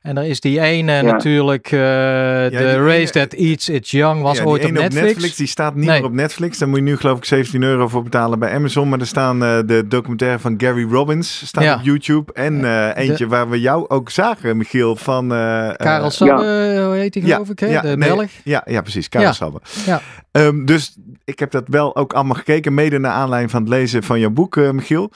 En 0.07 0.17
er 0.17 0.25
is 0.25 0.39
die 0.39 0.59
ene 0.59 1.01
natuurlijk, 1.01 1.71
uh, 1.71 1.79
The 1.79 2.83
Race 2.85 3.11
That 3.11 3.33
Eats 3.33 3.69
Its 3.69 3.91
Young, 3.91 4.21
was 4.21 4.41
ooit 4.41 4.65
op 4.65 4.71
Netflix. 4.71 4.95
op 4.95 5.03
Netflix. 5.03 5.35
Die 5.35 5.47
staat 5.47 5.75
niet 5.75 5.87
meer 5.87 6.03
op 6.03 6.13
Netflix. 6.13 6.57
Daar 6.57 6.69
moet 6.69 6.77
je 6.77 6.83
nu 6.83 6.97
geloof 6.97 7.17
ik 7.17 7.25
17 7.25 7.63
euro 7.63 7.87
voor 7.87 8.03
betalen 8.03 8.39
bij 8.39 8.53
Amazon. 8.53 8.89
Maar 8.89 8.99
er 8.99 9.07
staan 9.07 9.43
uh, 9.43 9.59
de 9.65 9.87
documentaire 9.87 10.39
van 10.39 10.53
Gary 10.57 10.83
Robbins 10.91 11.47
staat 11.47 11.77
op 11.79 11.85
YouTube. 11.85 12.33
En 12.33 12.53
uh, 12.59 12.97
eentje 12.97 13.27
waar 13.27 13.49
we 13.49 13.59
jou 13.59 13.85
ook 13.87 14.09
zagen, 14.09 14.57
Michiel, 14.57 14.95
van... 14.95 15.27
Karel 15.27 16.09
Sabbe, 16.09 16.83
hoe 16.85 16.95
heet 16.95 17.13
die 17.13 17.23
geloof 17.23 17.49
ik, 17.49 17.59
hè? 17.59 17.81
De 17.81 17.97
nee, 17.97 18.09
Belg. 18.09 18.29
Ja, 18.43 18.61
ja, 18.65 18.81
precies, 18.81 19.09
Karel 19.09 19.33
Sabbe. 19.33 19.59
Ja. 19.85 20.01
Um, 20.31 20.65
dus 20.65 20.97
ik 21.25 21.39
heb 21.39 21.51
dat 21.51 21.63
wel 21.67 21.95
ook 21.95 22.13
allemaal 22.13 22.35
gekeken, 22.35 22.73
mede 22.73 22.99
naar 22.99 23.11
aanleiding 23.11 23.51
van 23.51 23.61
het 23.61 23.69
lezen 23.69 24.03
van 24.03 24.19
jouw 24.19 24.29
boek, 24.29 24.55
Michiel. 24.55 25.11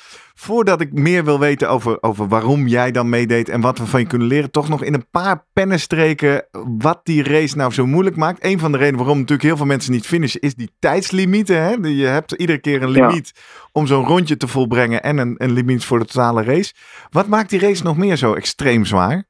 Voordat 0.48 0.82
ik 0.82 0.94
meer 0.94 1.24
wil 1.26 1.40
weten 1.40 1.70
over, 1.70 1.98
over 2.02 2.28
waarom 2.28 2.68
jij 2.68 2.92
dan 2.92 3.10
meedeed 3.10 3.50
en 3.50 3.62
wat 3.62 3.78
we 3.78 3.86
van 3.86 4.00
je 4.00 4.08
kunnen 4.08 4.28
leren, 4.28 4.52
toch 4.52 4.70
nog 4.70 4.84
in 4.84 4.94
een 4.94 5.10
paar 5.12 5.46
pennenstreken 5.54 6.46
wat 6.78 7.00
die 7.04 7.24
race 7.24 7.58
nou 7.58 7.72
zo 7.72 7.86
moeilijk 7.86 8.16
maakt. 8.16 8.46
Een 8.46 8.60
van 8.60 8.72
de 8.72 8.78
redenen 8.78 9.00
waarom 9.00 9.18
natuurlijk 9.18 9.48
heel 9.48 9.58
veel 9.58 9.66
mensen 9.66 9.92
niet 9.92 10.08
finishen, 10.08 10.42
is 10.42 10.56
die 10.56 10.72
tijdslimieten. 10.80 11.62
Hè? 11.64 11.70
Je 11.90 12.06
hebt 12.06 12.32
iedere 12.32 12.60
keer 12.60 12.82
een 12.82 12.90
limiet 12.90 13.32
om 13.72 13.86
zo'n 13.86 14.06
rondje 14.06 14.38
te 14.38 14.48
volbrengen 14.48 15.04
en 15.04 15.18
een, 15.18 15.36
een 15.38 15.52
limiet 15.52 15.86
voor 15.86 16.00
de 16.00 16.06
totale 16.06 16.44
race. 16.44 16.74
Wat 17.10 17.28
maakt 17.28 17.50
die 17.50 17.60
race 17.60 17.84
nog 17.84 17.98
meer 17.98 18.16
zo 18.16 18.34
extreem 18.34 18.86
zwaar? 18.86 19.24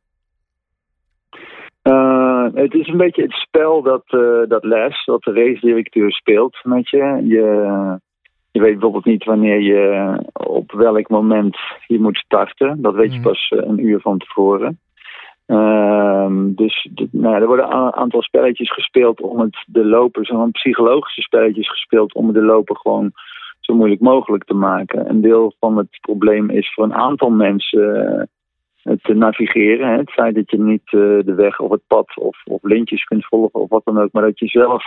Uh, 1.84 2.46
het 2.54 2.74
is 2.74 2.88
een 2.88 2.98
beetje 2.98 3.22
het 3.22 3.32
spel 3.32 3.82
dat, 3.82 4.04
uh, 4.08 4.48
dat 4.48 4.64
Les, 4.64 5.06
dat 5.06 5.24
de 5.24 5.34
race 5.34 5.60
directeur 5.66 6.12
speelt 6.12 6.60
met 6.64 6.90
je. 6.90 7.22
Je 7.24 8.00
je 8.52 8.62
weet 8.62 8.72
bijvoorbeeld 8.72 9.06
niet 9.06 9.24
wanneer 9.24 9.60
je 9.60 10.16
op 10.34 10.72
welk 10.72 11.10
moment 11.10 11.58
je 11.88 12.00
moet 12.00 12.18
starten. 12.18 12.82
Dat 12.82 12.94
weet 12.94 13.14
je 13.14 13.20
mhm. 13.20 13.28
pas 13.28 13.50
eh, 13.50 13.68
een 13.68 13.86
uur 13.86 14.00
van 14.00 14.18
tevoren. 14.18 14.80
Ehm, 15.46 16.54
dus 16.54 16.90
nou, 17.12 17.36
er 17.36 17.48
worden 17.48 17.66
een 17.66 17.94
aantal 17.94 18.22
spelletjes 18.22 18.74
gespeeld 18.74 19.22
om 19.22 19.40
het 19.40 19.64
de 19.68 19.86
lopen, 19.86 20.26
zo'n 20.26 20.52
psychologische 20.52 21.22
spelletjes 21.22 21.70
gespeeld 21.70 22.14
om 22.14 22.34
de 22.34 22.42
lopen 22.42 22.78
gewoon 22.78 23.12
zo 23.60 23.74
moeilijk 23.74 24.02
mogelijk 24.02 24.44
te 24.44 24.54
maken. 24.54 25.10
Een 25.10 25.22
deel 25.22 25.54
van 25.60 25.78
het 25.78 25.98
probleem 26.02 26.50
is 26.50 26.74
voor 26.74 26.84
een 26.84 26.94
aantal 26.94 27.30
mensen 27.30 28.28
uh, 28.84 28.94
het 28.94 29.18
navigeren. 29.18 29.88
Hè? 29.88 29.98
Het 29.98 30.12
feit 30.12 30.36
dat 30.36 30.52
je 30.52 30.60
niet 30.60 30.90
de 30.92 31.34
weg 31.36 31.60
of 31.60 31.72
het 31.72 31.88
pad 31.88 32.18
of, 32.18 32.42
of 32.46 32.64
lintjes 32.64 33.04
kunt 33.04 33.26
volgen 33.26 33.60
of 33.60 33.70
wat 33.70 33.86
dan 33.86 34.00
ook, 34.00 34.12
maar 34.12 34.24
dat 34.24 34.40
je 34.40 34.48
zelf 34.48 34.84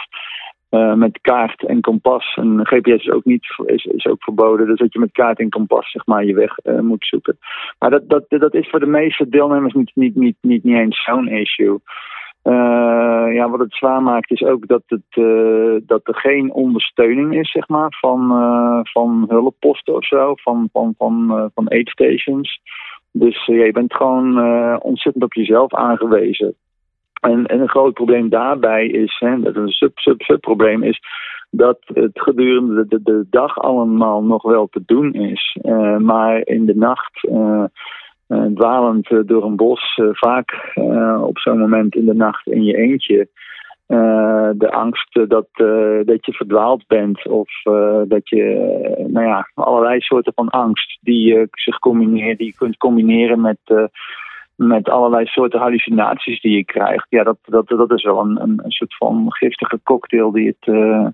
uh, 0.75 0.95
met 0.95 1.19
kaart 1.21 1.67
en 1.67 1.81
kompas. 1.81 2.35
En 2.35 2.67
GPS 2.67 3.05
is 3.05 3.11
ook, 3.11 3.25
niet, 3.25 3.47
is, 3.67 3.85
is 3.85 4.07
ook 4.07 4.23
verboden. 4.23 4.67
Dus 4.67 4.79
dat 4.79 4.93
je 4.93 4.99
met 4.99 5.13
kaart 5.13 5.39
en 5.39 5.49
kompas 5.49 5.91
zeg 5.91 6.07
maar, 6.07 6.25
je 6.25 6.35
weg 6.35 6.57
uh, 6.65 6.81
moet 6.81 7.07
zoeken. 7.07 7.39
Maar 7.79 7.91
dat, 7.91 8.09
dat, 8.09 8.25
dat 8.29 8.55
is 8.55 8.69
voor 8.71 8.81
de 8.81 8.87
meeste 8.87 9.29
deelnemers 9.29 9.75
niet, 9.75 9.91
niet, 9.95 10.15
niet, 10.15 10.37
niet, 10.41 10.65
niet 10.65 10.77
eens 10.77 11.05
zo'n 11.05 11.29
issue. 11.29 11.79
Uh, 12.45 13.35
ja, 13.35 13.51
wat 13.51 13.61
het 13.61 13.75
zwaar 13.75 14.03
maakt 14.03 14.31
is 14.31 14.43
ook 14.43 14.67
dat, 14.67 14.83
het, 14.87 15.15
dat 15.87 16.01
er 16.09 16.15
geen 16.15 16.53
ondersteuning 16.53 17.35
is 17.35 17.51
zeg 17.51 17.69
maar, 17.69 17.97
van, 18.01 18.29
van 18.93 19.25
hulpposten 19.29 19.95
of 19.95 20.07
zo, 20.07 20.35
van, 20.35 20.69
van, 20.73 20.95
van, 20.99 21.51
van 21.55 21.71
aid 21.71 21.89
stations. 21.89 22.61
Dus 23.13 23.45
je 23.45 23.73
bent 23.73 23.95
gewoon 23.95 24.43
ontzettend 24.83 25.25
op 25.25 25.33
jezelf 25.33 25.75
aangewezen. 25.75 26.57
En, 27.25 27.47
en 27.47 27.61
een 27.61 27.69
groot 27.69 27.95
probleem 27.95 28.29
daarbij 28.29 28.87
is, 28.87 29.17
hè, 29.19 29.41
dat 29.41 29.57
een 29.57 29.69
sub, 29.69 29.99
sub, 29.99 30.21
sub 30.21 30.41
probleem 30.41 30.83
is, 30.83 31.01
dat 31.51 31.79
het 31.85 32.21
gedurende 32.21 32.87
de, 33.03 33.27
dag 33.31 33.59
allemaal 33.59 34.23
nog 34.23 34.43
wel 34.43 34.67
te 34.71 34.83
doen 34.87 35.13
is. 35.13 35.59
Uh, 35.63 35.97
maar 35.97 36.41
in 36.47 36.65
de 36.65 36.77
nacht, 36.77 37.25
uh, 37.25 37.65
uh, 38.29 38.45
dwalend 38.55 39.09
door 39.27 39.45
een 39.45 39.57
bos, 39.57 40.01
vaak 40.13 40.73
op 41.21 41.39
zo'n 41.39 41.59
moment 41.59 41.95
in 41.95 42.05
de 42.05 42.15
nacht 42.15 42.47
in 42.47 42.65
je 42.65 42.77
eentje. 42.77 43.29
de 44.57 44.71
angst 44.71 45.13
dat, 45.13 45.49
dat 46.05 46.27
je 46.27 46.33
verdwaald 46.33 46.87
bent 46.87 47.27
of 47.29 47.49
dat 48.09 48.29
je, 48.29 48.45
nou 49.09 49.27
ja, 49.27 49.51
allerlei 49.55 50.01
soorten 50.01 50.33
van 50.35 50.49
angst 50.49 50.99
die 51.01 51.47
zich 51.51 51.79
combineren, 51.79 52.37
die 52.37 52.47
je 52.47 52.55
kunt 52.55 52.77
combineren 52.77 53.41
met 53.41 53.91
met 54.57 54.89
allerlei 54.89 55.27
soorten 55.27 55.61
hallucinaties 55.61 56.41
die 56.41 56.57
je 56.57 56.65
krijgt. 56.65 57.07
Ja, 57.09 57.23
dat, 57.23 57.39
dat, 57.43 57.69
dat 57.69 57.93
is 57.93 58.03
wel 58.03 58.21
een, 58.21 58.41
een, 58.41 58.71
soort 58.71 58.97
van 58.97 59.27
giftige 59.29 59.81
cocktail 59.83 60.33
die 60.33 60.47
het, 60.47 60.67
uh, 60.75 61.07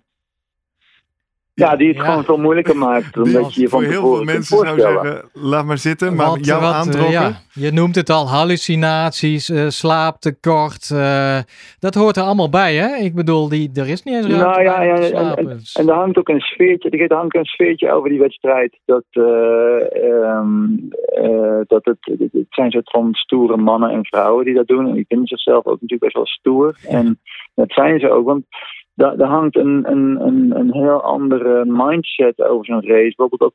ja, 1.61 1.77
die 1.77 1.89
het 1.89 2.01
gewoon 2.01 2.25
veel 2.25 2.39
moeilijker 2.39 2.77
maakt. 2.77 3.17
Omdat 3.17 3.55
je 3.55 3.61
je 3.61 3.69
van 3.69 3.83
voor 3.83 3.91
heel 3.91 4.15
veel 4.15 4.25
mensen 4.25 4.59
zou 4.59 4.81
zeggen, 4.81 5.31
laat 5.33 5.65
maar 5.65 5.79
zitten. 5.79 6.15
Maar 6.15 6.27
wat, 6.27 6.47
jouw 6.47 6.61
aantrokken? 6.61 7.13
ja, 7.13 7.41
je 7.53 7.71
noemt 7.71 7.95
het 7.95 8.11
al, 8.11 8.29
hallucinaties, 8.29 9.51
uh, 9.51 9.69
slaaptekort. 9.69 10.91
Uh, 10.93 11.39
dat 11.79 11.95
hoort 11.95 12.17
er 12.17 12.23
allemaal 12.23 12.51
bij, 12.51 12.75
hè? 12.75 12.97
Ik 12.97 13.15
bedoel, 13.15 13.49
die, 13.49 13.71
er 13.75 13.89
is 13.89 14.03
niet 14.03 14.15
eens 14.15 14.27
ruimte 14.27 14.45
nou, 14.45 14.63
ja, 14.63 14.83
ja, 14.83 14.95
en, 14.95 15.37
en, 15.37 15.61
en, 15.75 15.89
er 15.89 15.95
hangt 15.95 16.19
ook 16.19 16.29
een 16.29 16.41
sfeertje, 16.41 16.91
er 16.91 17.17
hangt 17.17 17.37
een 17.37 17.45
sfeertje 17.45 17.93
over 17.93 18.09
die 18.09 18.19
wedstrijd. 18.19 18.79
Dat, 18.85 19.05
um, 19.13 20.89
dat 21.67 21.85
het, 21.85 21.99
het 22.33 22.47
zijn 22.49 22.71
soort 22.71 22.91
van 22.91 23.09
stoere 23.13 23.57
mannen 23.57 23.91
en 23.91 24.05
vrouwen 24.05 24.45
die 24.45 24.55
dat 24.55 24.67
doen. 24.67 24.89
En 24.89 24.95
die 24.95 25.05
vinden 25.09 25.27
zichzelf 25.27 25.67
ook 25.67 25.81
natuurlijk 25.81 26.01
best 26.03 26.15
wel 26.15 26.27
stoer. 26.27 26.77
En 26.89 27.21
dat 27.55 27.73
zijn 27.73 28.01
ze 28.01 28.11
ook, 28.11 28.27
want 28.27 28.45
daar, 29.01 29.29
hangt 29.29 29.57
een, 29.57 29.91
een, 29.91 30.21
een, 30.21 30.57
een 30.57 30.73
heel 30.73 31.03
andere 31.03 31.65
mindset 31.67 32.43
over 32.43 32.65
zo'n 32.65 32.87
race. 32.87 33.15
Bijvoorbeeld 33.17 33.41
dat, 33.41 33.55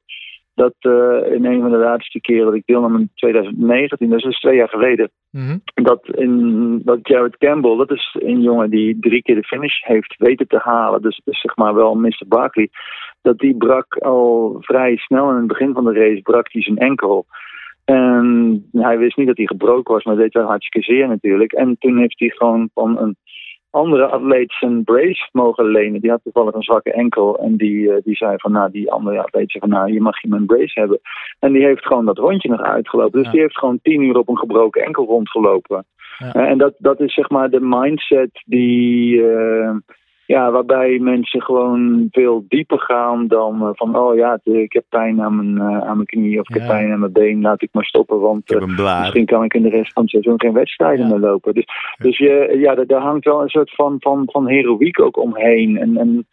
dat 0.53 0.93
uh, 0.93 1.33
in 1.33 1.45
een 1.45 1.61
van 1.61 1.71
de 1.71 1.77
laatste 1.77 2.21
keren 2.21 2.45
dat 2.45 2.55
ik 2.55 2.65
deelnam 2.65 2.95
in 2.95 3.09
2019, 3.15 4.09
dus 4.09 4.23
dat 4.23 4.31
is 4.31 4.39
twee 4.39 4.55
jaar 4.55 4.69
geleden, 4.69 5.09
mm 5.31 5.61
dat, 5.73 6.07
in, 6.07 6.81
dat 6.83 6.99
Jared 7.01 7.37
Campbell, 7.37 7.75
dat 7.77 7.91
is 7.91 8.17
een 8.19 8.41
jongen 8.41 8.69
die 8.69 8.99
drie 8.99 9.21
keer 9.21 9.35
de 9.35 9.43
finish 9.43 9.81
heeft 9.81 10.15
weten 10.17 10.47
te 10.47 10.59
halen, 10.63 11.01
dus, 11.01 11.21
dus 11.23 11.41
zeg 11.41 11.55
maar 11.55 11.73
wel 11.73 11.95
Mr. 11.95 12.25
Barkley, 12.27 12.69
dat 13.21 13.37
die 13.37 13.57
brak 13.57 13.97
al 13.97 14.57
vrij 14.59 14.97
snel 14.97 15.29
in 15.29 15.35
het 15.35 15.47
begin 15.47 15.73
van 15.73 15.83
de 15.83 15.93
race, 15.93 16.21
brak 16.21 16.51
hij 16.51 16.61
zijn 16.61 16.77
enkel. 16.77 17.25
En 17.85 18.65
hij 18.71 18.97
wist 18.97 19.17
niet 19.17 19.27
dat 19.27 19.37
hij 19.37 19.45
gebroken 19.45 19.93
was, 19.93 20.03
maar 20.03 20.15
dat 20.15 20.23
deed 20.23 20.33
wel 20.33 20.45
hartstikke 20.45 20.93
zeer 20.93 21.07
natuurlijk. 21.07 21.51
En 21.53 21.75
toen 21.79 21.97
heeft 21.97 22.19
hij 22.19 22.29
gewoon 22.29 22.69
van 22.73 22.99
een 22.99 23.17
andere 23.75 24.05
atleet 24.05 24.53
zijn 24.59 24.83
brace 24.83 25.29
mogen 25.31 25.65
lenen. 25.65 26.01
Die 26.01 26.09
had 26.09 26.23
toevallig 26.23 26.53
een 26.53 26.61
zwakke 26.61 26.91
enkel. 26.91 27.39
En 27.39 27.55
die, 27.55 27.77
uh, 27.77 27.95
die 28.03 28.15
zei 28.15 28.33
van, 28.37 28.51
nou, 28.51 28.71
die 28.71 28.91
andere 28.91 29.23
atleet 29.23 29.51
zei 29.51 29.63
van, 29.63 29.77
nou, 29.77 29.93
je 29.93 30.01
mag 30.01 30.21
je 30.21 30.27
mijn 30.27 30.45
brace 30.45 30.79
hebben. 30.79 30.99
En 31.39 31.51
die 31.51 31.65
heeft 31.65 31.85
gewoon 31.85 32.05
dat 32.05 32.17
rondje 32.17 32.49
nog 32.49 32.61
uitgelopen. 32.61 33.21
Dus 33.21 33.31
die 33.31 33.41
heeft 33.41 33.57
gewoon 33.57 33.79
tien 33.81 34.01
uur 34.01 34.17
op 34.17 34.29
een 34.29 34.37
gebroken 34.37 34.83
enkel 34.83 35.05
rondgelopen. 35.05 35.85
Ja. 36.17 36.35
Uh, 36.35 36.49
en 36.49 36.57
dat, 36.57 36.73
dat 36.77 36.99
is 36.99 37.13
zeg 37.13 37.29
maar 37.29 37.49
de 37.49 37.61
mindset 37.61 38.43
die... 38.45 39.15
Uh, 39.15 39.75
ja, 40.25 40.51
waarbij 40.51 40.99
mensen 40.99 41.41
gewoon 41.41 42.07
veel 42.11 42.45
dieper 42.47 42.79
gaan 42.79 43.27
dan 43.27 43.61
uh, 43.61 43.69
van, 43.73 43.97
oh 43.97 44.15
ja, 44.15 44.39
ik 44.43 44.73
heb 44.73 44.83
pijn 44.89 45.21
aan 45.21 45.35
mijn, 45.35 45.71
uh, 45.71 45.81
aan 45.81 45.95
mijn 45.95 46.05
knie 46.05 46.39
of 46.39 46.49
ik 46.49 46.55
heb 46.55 46.67
pijn 46.67 46.91
aan 46.91 46.99
mijn 46.99 47.11
been, 47.11 47.41
laat 47.41 47.61
ik 47.61 47.69
maar 47.71 47.85
stoppen, 47.85 48.19
want 48.19 48.51
uh, 48.51 48.65
misschien 48.99 49.25
kan 49.25 49.43
ik 49.43 49.53
in 49.53 49.63
de 49.63 49.69
rest 49.69 49.93
van 49.93 50.01
het 50.01 50.11
seizoen 50.11 50.39
geen 50.39 50.53
wedstrijden 50.53 51.07
meer 51.07 51.19
lopen. 51.19 51.53
Dus, 51.53 51.65
dus 51.97 52.17
je, 52.17 52.55
ja, 52.59 52.75
daar 52.75 53.01
hangt 53.01 53.25
wel 53.25 53.41
een 53.41 53.49
soort 53.49 53.75
van, 53.75 53.95
van, 53.99 54.23
van 54.25 54.47
heroïek 54.47 55.01
ook 55.01 55.17
omheen. 55.17 55.77
En, 55.77 55.97
en 55.97 56.27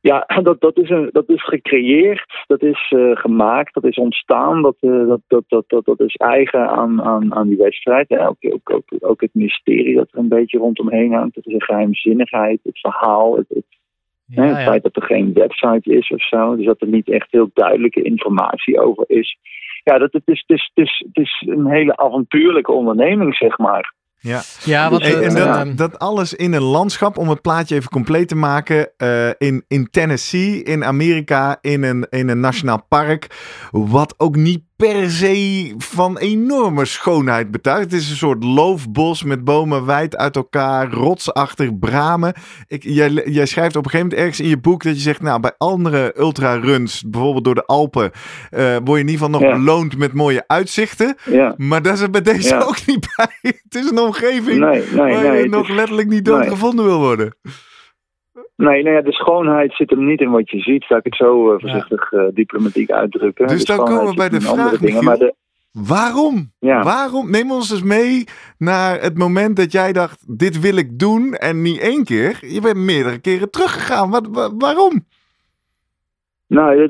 ja, 0.00 0.26
dat, 0.42 0.60
dat, 0.60 0.78
is 0.78 0.90
een, 0.90 1.08
dat 1.12 1.28
is 1.28 1.44
gecreëerd, 1.44 2.44
dat 2.46 2.62
is 2.62 2.90
uh, 2.96 3.16
gemaakt, 3.16 3.74
dat 3.74 3.84
is 3.84 3.96
ontstaan, 3.96 4.62
dat, 4.62 4.76
uh, 4.80 5.08
dat, 5.08 5.20
dat, 5.26 5.44
dat, 5.48 5.64
dat, 5.66 5.84
dat 5.84 6.00
is 6.00 6.14
eigen 6.14 6.68
aan, 6.68 7.02
aan, 7.02 7.34
aan 7.34 7.48
die 7.48 7.56
wedstrijd. 7.56 8.08
Ja, 8.08 8.26
ook, 8.26 8.36
ook, 8.40 8.70
ook, 8.70 8.84
ook, 8.98 9.20
het 9.20 9.34
mysterie 9.34 9.96
dat 9.96 10.08
er 10.12 10.18
een 10.18 10.28
beetje 10.28 10.58
rondomheen 10.58 11.12
hangt, 11.12 11.34
het 11.34 11.46
is 11.46 11.52
een 11.52 11.62
geheimzinnigheid, 11.62 12.60
het 12.62 12.78
verhaal, 12.78 13.36
het, 13.36 13.46
het, 13.48 13.64
ja, 14.26 14.42
het 14.42 14.62
feit 14.62 14.82
dat 14.82 14.96
er 14.96 15.02
geen 15.02 15.32
website 15.32 15.94
is 15.94 16.10
of 16.10 16.22
zo, 16.22 16.56
dus 16.56 16.66
dat 16.66 16.80
er 16.80 16.88
niet 16.88 17.08
echt 17.08 17.30
heel 17.30 17.50
duidelijke 17.54 18.02
informatie 18.02 18.80
over 18.80 19.04
is. 19.06 19.38
Ja, 19.84 19.98
dat, 19.98 20.12
het, 20.12 20.22
is, 20.24 20.44
het, 20.46 20.58
is, 20.58 20.70
het, 20.74 20.84
is, 20.86 21.04
het 21.06 21.24
is 21.24 21.42
een 21.48 21.66
hele 21.66 21.96
avontuurlijke 21.96 22.72
onderneming, 22.72 23.34
zeg 23.36 23.58
maar. 23.58 23.94
Ja, 24.22 24.42
ja 24.64 24.90
wat, 24.90 25.02
en, 25.02 25.34
dat, 25.34 25.46
ehm, 25.46 25.74
dat, 25.74 25.98
alles 25.98 26.34
in 26.34 26.52
een 26.52 26.62
landschap, 26.62 27.18
om 27.18 27.28
het 27.28 27.42
plaatje 27.42 27.74
even 27.74 27.90
compleet 27.90 28.28
te 28.28 28.34
maken, 28.34 28.90
uh, 28.98 29.28
in, 29.38 29.64
in 29.68 29.90
Tennessee, 29.90 30.62
in 30.62 30.84
Amerika, 30.84 31.58
in 31.60 31.82
een, 31.82 32.06
in 32.10 32.28
een 32.28 32.40
nationaal 32.40 32.84
park, 32.88 33.26
wat 33.70 34.14
ook 34.16 34.36
niet 34.36 34.62
per 34.80 35.10
se 35.10 35.74
van 35.78 36.18
enorme 36.18 36.84
schoonheid 36.84 37.50
betuigt. 37.50 37.90
Het 37.90 38.00
is 38.00 38.10
een 38.10 38.16
soort 38.16 38.44
loofbos 38.44 39.22
met 39.22 39.44
bomen 39.44 39.86
wijd 39.86 40.16
uit 40.16 40.36
elkaar, 40.36 40.90
rotsachtig 40.90 41.78
bramen. 41.78 42.34
Ik, 42.66 42.82
jij, 42.82 43.10
jij 43.24 43.46
schrijft 43.46 43.76
op 43.76 43.84
een 43.84 43.90
gegeven 43.90 44.08
moment 44.08 44.26
ergens 44.26 44.40
in 44.40 44.48
je 44.48 44.58
boek 44.58 44.82
dat 44.82 44.94
je 44.94 45.00
zegt, 45.00 45.22
nou, 45.22 45.40
bij 45.40 45.52
andere 45.58 46.14
ultraruns, 46.18 47.04
bijvoorbeeld 47.06 47.44
door 47.44 47.54
de 47.54 47.64
Alpen, 47.64 48.10
uh, 48.50 48.76
word 48.84 48.98
je 48.98 49.04
in 49.04 49.10
ieder 49.10 49.26
geval 49.26 49.40
nog 49.40 49.40
beloond 49.40 49.98
met 49.98 50.12
mooie 50.12 50.44
uitzichten. 50.46 51.16
Ja. 51.24 51.54
Maar 51.56 51.82
dat 51.82 51.94
is 51.94 52.00
er 52.00 52.10
bij 52.10 52.22
deze 52.22 52.56
ook 52.68 52.86
niet 52.86 53.08
bij. 53.16 53.36
Het 53.42 53.74
is 53.74 53.90
een 53.90 53.98
omgeving 53.98 54.58
nee, 54.58 54.84
nee, 54.92 55.14
waar 55.14 55.36
je 55.36 55.48
nog 55.48 55.68
letterlijk 55.68 56.08
niet 56.08 56.24
doodgevonden 56.24 56.84
wil 56.84 56.98
worden. 56.98 57.34
Nee, 58.60 58.82
nou 58.82 58.96
ja, 58.96 59.02
de 59.02 59.12
schoonheid 59.12 59.74
zit 59.74 59.90
hem 59.90 60.06
niet 60.06 60.20
in 60.20 60.30
wat 60.30 60.50
je 60.50 60.58
ziet. 60.58 60.88
Laat 60.88 60.98
ik 60.98 61.04
het 61.04 61.16
zo 61.16 61.52
uh, 61.54 61.60
voorzichtig 61.60 62.12
uh, 62.12 62.22
diplomatiek 62.34 62.90
uitdrukken. 62.90 63.46
Dus 63.46 63.64
dan 63.64 63.84
komen 63.84 64.06
we 64.06 64.14
bij 64.14 64.28
de 64.28 64.40
vraag, 64.40 64.78
dingen, 64.78 65.04
maar 65.04 65.18
de, 65.18 65.34
Waarom? 65.72 66.52
Ja. 66.58 66.82
Waarom? 66.82 67.30
Neem 67.30 67.52
ons 67.52 67.70
eens 67.70 67.82
mee 67.82 68.24
naar 68.58 69.00
het 69.00 69.18
moment 69.18 69.56
dat 69.56 69.72
jij 69.72 69.92
dacht: 69.92 70.38
dit 70.38 70.60
wil 70.60 70.76
ik 70.76 70.98
doen. 70.98 71.34
En 71.34 71.62
niet 71.62 71.80
één 71.80 72.04
keer. 72.04 72.38
Je 72.40 72.60
bent 72.60 72.76
meerdere 72.76 73.18
keren 73.18 73.50
teruggegaan. 73.50 74.10
Wat, 74.10 74.28
wa- 74.30 74.56
waarom? 74.56 75.06
Nou, 76.50 76.88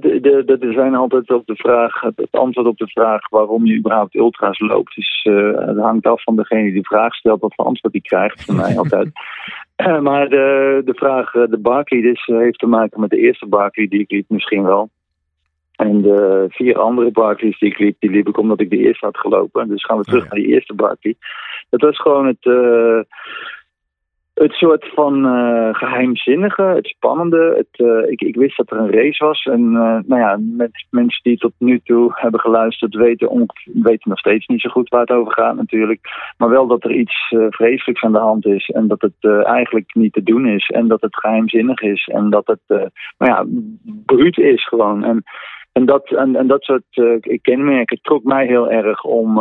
er 0.61 0.73
zijn 0.73 0.95
altijd 0.95 1.31
op 1.31 1.47
de 1.47 1.57
vraag, 1.57 2.01
het 2.01 2.29
antwoord 2.31 2.67
op 2.67 2.79
de 2.79 2.89
vraag 2.89 3.29
waarom 3.29 3.67
je 3.67 3.77
überhaupt 3.77 4.15
ultra's 4.15 4.59
loopt, 4.59 4.97
is, 4.97 5.21
eh, 5.23 5.67
het 5.67 5.79
hangt 5.79 6.07
af 6.07 6.23
van 6.23 6.37
degene 6.37 6.63
die 6.63 6.81
de 6.81 6.89
vraag 6.89 7.15
stelt, 7.15 7.41
wat 7.41 7.55
voor 7.55 7.65
antwoord 7.65 7.93
die 7.93 8.03
krijgt, 8.03 8.45
van 8.45 8.57
mij 8.57 8.79
altijd. 8.79 9.09
Eh, 9.81 10.01
maar 10.01 10.29
de, 10.29 10.83
de 10.85 10.95
vraag, 10.95 11.35
eh, 11.35 11.43
de 11.51 11.59
Barkley, 11.59 12.01
dus, 12.01 12.27
heeft 12.27 12.59
te 12.59 12.67
maken 12.67 13.01
met 13.01 13.11
de 13.11 13.19
eerste 13.19 13.47
Barkley 13.47 13.89
die 13.89 14.01
ik 14.01 14.11
liep 14.11 14.25
misschien 14.29 14.63
wel. 14.63 14.91
En 15.77 16.03
de 16.03 16.47
vier 16.49 16.79
andere 16.79 17.11
Barclays 17.11 17.59
die 17.59 17.71
ik 17.71 17.79
liep, 17.79 17.97
die 17.99 18.11
liep 18.11 18.29
ik 18.29 18.39
omdat 18.39 18.61
ik 18.61 18.71
de 18.71 18.79
eerste 18.79 19.07
had 19.07 19.19
gelopen. 19.19 19.69
Dus 19.69 19.85
gaan 19.85 19.99
we 19.99 20.05
terug 20.05 20.23
ja. 20.23 20.29
naar 20.29 20.45
die 20.45 20.55
eerste 20.55 20.75
Barkley. 20.75 21.17
Dat 21.71 21.81
was 21.81 22.01
gewoon 22.01 22.27
het, 22.27 22.45
het 24.43 24.53
soort 24.53 24.91
van 24.95 25.27
eh, 25.27 25.69
geheimzinnige, 25.75 26.63
het 26.63 26.87
spannende. 26.87 27.55
Het, 27.57 27.87
eh, 27.87 28.11
ik, 28.11 28.21
ik 28.21 28.37
wist 28.37 28.57
dat 28.57 28.71
er 28.71 28.77
een 28.77 28.93
race 28.93 29.25
was. 29.25 29.45
En 29.45 29.61
eh, 29.61 29.99
nou 30.07 30.21
ja, 30.21 30.39
met 30.41 30.87
mensen 30.91 31.23
die 31.23 31.39
tot 31.39 31.53
nu 31.59 31.81
toe 31.85 32.11
hebben 32.15 32.41
geluisterd 32.41 32.95
weten, 32.95 33.29
onge- 33.29 33.71
weten 33.73 34.09
nog 34.09 34.19
steeds 34.19 34.47
niet 34.47 34.61
zo 34.61 34.71
goed 34.71 34.89
waar 34.89 35.01
het 35.01 35.11
over 35.11 35.33
gaat 35.33 35.57
natuurlijk. 35.57 36.01
Maar 36.37 36.49
wel 36.49 36.67
dat 36.67 36.85
er 36.85 36.93
iets 36.93 37.35
vreselijks 37.51 38.03
aan 38.03 38.13
de 38.13 38.19
hand 38.19 38.47
is. 38.47 38.69
En 38.69 38.89
dat 38.89 39.01
het 39.01 39.45
eigenlijk 39.45 39.95
niet 39.95 40.13
te 40.13 40.23
doen 40.23 40.47
is. 40.47 40.69
En 40.69 40.89
dat 40.89 41.01
het 41.01 41.17
geheimzinnig 41.17 41.81
is. 41.81 42.09
En 42.13 42.31
dat 42.31 42.47
het, 42.47 42.91
nou 43.19 43.33
ja, 43.33 43.45
bruut 44.07 44.39
is 44.39 44.67
gewoon. 44.69 45.05
En 45.05 45.23
en 45.73 45.87
dat, 45.87 46.11
en, 46.11 46.47
dat 46.47 46.63
soort 46.63 46.85
kenmerken 47.43 47.99
trok 48.03 48.25
mij 48.25 48.47
heel 48.47 48.71
erg 48.71 49.05
om, 49.05 49.39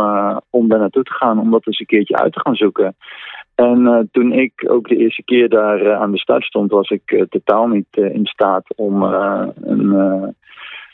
om 0.50 0.68
daar 0.68 0.80
naartoe 0.80 1.04
te 1.04 1.14
gaan, 1.14 1.40
om 1.40 1.52
dat 1.52 1.68
eens 1.68 1.80
een 1.80 1.86
keertje 1.86 2.18
uit 2.18 2.34
te 2.34 2.40
gaan 2.40 2.56
zoeken. 2.56 2.96
En 3.60 3.80
uh, 3.80 4.00
toen 4.12 4.32
ik 4.32 4.66
ook 4.68 4.88
de 4.88 4.96
eerste 4.96 5.24
keer 5.24 5.50
daar 5.50 5.96
aan 5.96 6.12
de 6.12 6.18
start 6.18 6.44
stond, 6.44 6.72
was 6.72 6.90
ik 6.90 7.26
totaal 7.30 7.68
niet 7.68 7.88
in 7.92 8.26
staat 8.26 8.76
om 8.76 9.04
een, 9.04 9.94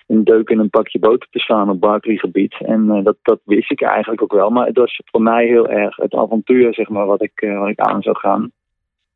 een 0.08 0.24
deuk 0.24 0.50
in 0.50 0.60
een 0.60 0.70
pakje 0.70 1.00
boter 1.00 1.28
te 1.32 1.40
slaan 1.40 1.70
op 1.70 1.80
Barkley-gebied. 1.80 2.56
En 2.60 3.04
dat, 3.04 3.16
dat 3.22 3.40
wist 3.44 3.72
ik 3.72 3.82
eigenlijk 3.82 4.22
ook 4.22 4.34
wel, 4.34 4.50
maar 4.50 4.66
het 4.66 4.78
was 4.78 5.02
voor 5.06 5.22
mij 5.22 5.46
heel 5.46 5.68
erg 5.68 5.96
het 5.96 6.14
avontuur, 6.14 6.74
zeg 6.74 6.90
maar, 6.90 7.06
wat 7.06 7.22
ik, 7.22 7.54
wat 7.58 7.70
ik 7.70 7.80
aan 7.80 8.02
zou 8.02 8.18
gaan. 8.18 8.52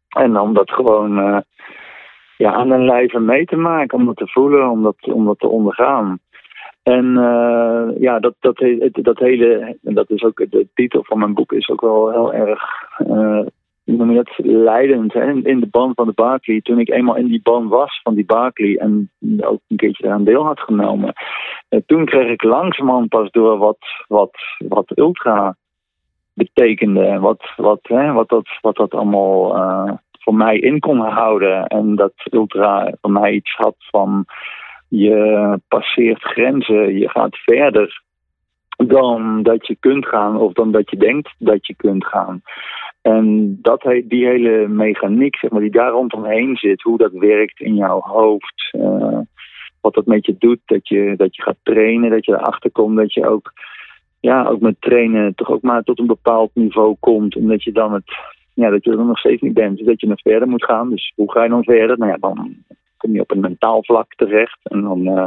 En 0.10 0.40
om 0.40 0.54
dat 0.54 0.72
gewoon 0.72 1.44
ja, 2.38 2.54
aan 2.54 2.72
een 2.72 2.86
lijve 2.86 3.20
mee 3.20 3.46
te 3.46 3.56
maken, 3.56 3.98
om 3.98 4.06
dat 4.06 4.18
te 4.18 4.28
voelen, 4.28 4.70
om 4.70 4.84
dat, 4.84 5.14
om 5.14 5.26
dat 5.26 5.40
te 5.40 5.48
ondergaan. 5.48 6.20
En 6.84 7.14
ja, 8.00 8.20
dat, 8.20 8.36
dat, 8.40 8.64
dat 8.92 9.20
hele, 9.20 9.78
dat 9.82 10.10
is 10.10 10.24
ook 10.24 10.46
de 10.50 10.68
titel 10.74 11.04
van 11.04 11.20
mijn 11.20 11.34
boek, 11.34 11.52
is 11.52 11.70
ook 11.70 11.82
wel 11.82 12.12
heel 12.12 12.34
erg, 12.34 12.89
noem 13.84 14.12
je 14.12 14.16
dat, 14.16 14.46
leidend 14.46 15.14
hè? 15.14 15.32
in 15.32 15.60
de 15.60 15.68
band 15.72 15.96
van 15.96 16.08
de 16.08 16.14
Barkley. 16.14 16.62
Toen 16.62 16.80
ik 16.80 16.90
eenmaal 16.90 17.16
in 17.16 17.28
die 17.28 17.42
band 17.42 17.70
was 17.70 18.00
van 18.04 18.16
die 18.16 18.26
Barkley 18.26 18.78
en 18.78 19.12
ook 19.40 19.62
een 19.68 19.78
keertje 19.78 20.06
eraan 20.06 20.24
deel 20.24 20.46
had 20.46 20.60
genomen, 20.60 21.14
uh, 21.70 21.80
toen 21.86 22.06
kreeg 22.06 22.32
ik 22.32 22.44
langzamerhand 22.44 23.10
pas 23.10 23.32
door 23.32 23.58
wat, 23.58 23.80
wat, 24.08 24.36
wat 24.68 24.98
ultra 24.98 25.56
betekende, 26.34 27.20
wat, 27.20 27.54
wat, 27.56 27.80
hè, 27.82 28.12
wat, 28.12 28.30
dat, 28.30 28.48
wat 28.62 28.76
dat 28.76 28.94
allemaal 28.94 30.00
voor 30.20 30.36
mij 30.36 30.58
in 30.58 30.80
kon 30.80 31.00
houden. 31.00 31.68
En 31.68 31.96
dat 31.96 32.14
ultra 32.32 32.94
voor 33.02 33.12
mij 33.12 33.32
iets 33.32 33.56
had 33.56 33.76
van 33.78 34.26
je 34.88 35.60
passeert 35.68 36.24
grenzen, 36.24 36.98
je 36.98 37.10
gaat 37.10 37.38
verder 37.38 38.02
dan 38.88 39.44
dat 39.44 39.68
je 39.68 39.76
kunt 39.80 40.06
gaan 40.06 40.38
of 40.38 40.54
dan 40.54 40.72
dat 40.72 40.90
je 40.90 40.98
denkt 40.98 41.34
dat 41.38 41.68
je 41.68 41.76
kunt 41.76 42.06
gaan. 42.06 42.42
En 43.02 43.58
dat, 43.62 43.82
die 44.04 44.26
hele 44.26 44.68
mechaniek 44.68 45.36
zeg 45.36 45.52
maar, 45.52 45.62
die 45.62 45.72
daar 45.72 45.92
rondomheen 45.92 46.56
zit, 46.56 46.82
hoe 46.82 46.98
dat 46.98 47.12
werkt 47.12 47.60
in 47.60 47.76
jouw 47.76 48.00
hoofd, 48.00 48.74
uh, 48.78 49.20
wat 49.82 49.94
dat 49.94 50.06
met 50.06 50.26
je 50.26 50.36
doet, 50.40 50.60
dat 50.66 50.88
je, 50.88 51.14
dat 51.18 51.36
je 51.36 51.42
gaat 51.42 51.58
trainen, 51.64 52.10
dat 52.10 52.26
je 52.26 52.32
erachter 52.32 52.72
komt, 52.72 52.98
dat 52.98 53.14
je 53.14 53.28
ook, 53.28 53.54
ja, 54.20 54.46
ook 54.46 54.60
met 54.60 54.76
trainen 54.80 55.36
toch 55.36 55.50
ook 55.50 55.62
maar 55.62 55.84
tot 55.84 56.00
een 56.00 56.08
bepaald 56.08 56.52
niveau 56.54 56.96
komt, 57.00 57.36
omdat 57.36 57.64
je 57.64 57.72
dan 57.72 57.94
het 57.94 58.38
ja, 58.60 58.70
dat 58.70 58.84
je 58.84 58.92
er 58.92 59.06
nog 59.06 59.20
steeds 59.20 59.42
niet 59.42 59.54
bent. 59.54 59.78
Dus 59.78 59.86
dat 59.86 60.00
je 60.02 60.08
nog 60.08 60.22
verder 60.22 60.48
moet 60.48 60.66
gaan. 60.66 60.90
Dus 60.90 61.14
hoe 61.16 61.32
ga 61.32 61.44
je 61.44 61.50
dan 61.50 61.64
verder? 61.64 61.98
Nou 61.98 62.12
ja, 62.12 62.18
dan 62.18 62.56
kom 62.98 63.14
je 63.14 63.22
op 63.22 63.32
een 63.32 63.40
mentaal 63.40 63.84
vlak 63.84 64.14
terecht. 64.16 64.60
En 64.64 64.82
dan, 64.82 65.08
uh, 65.08 65.26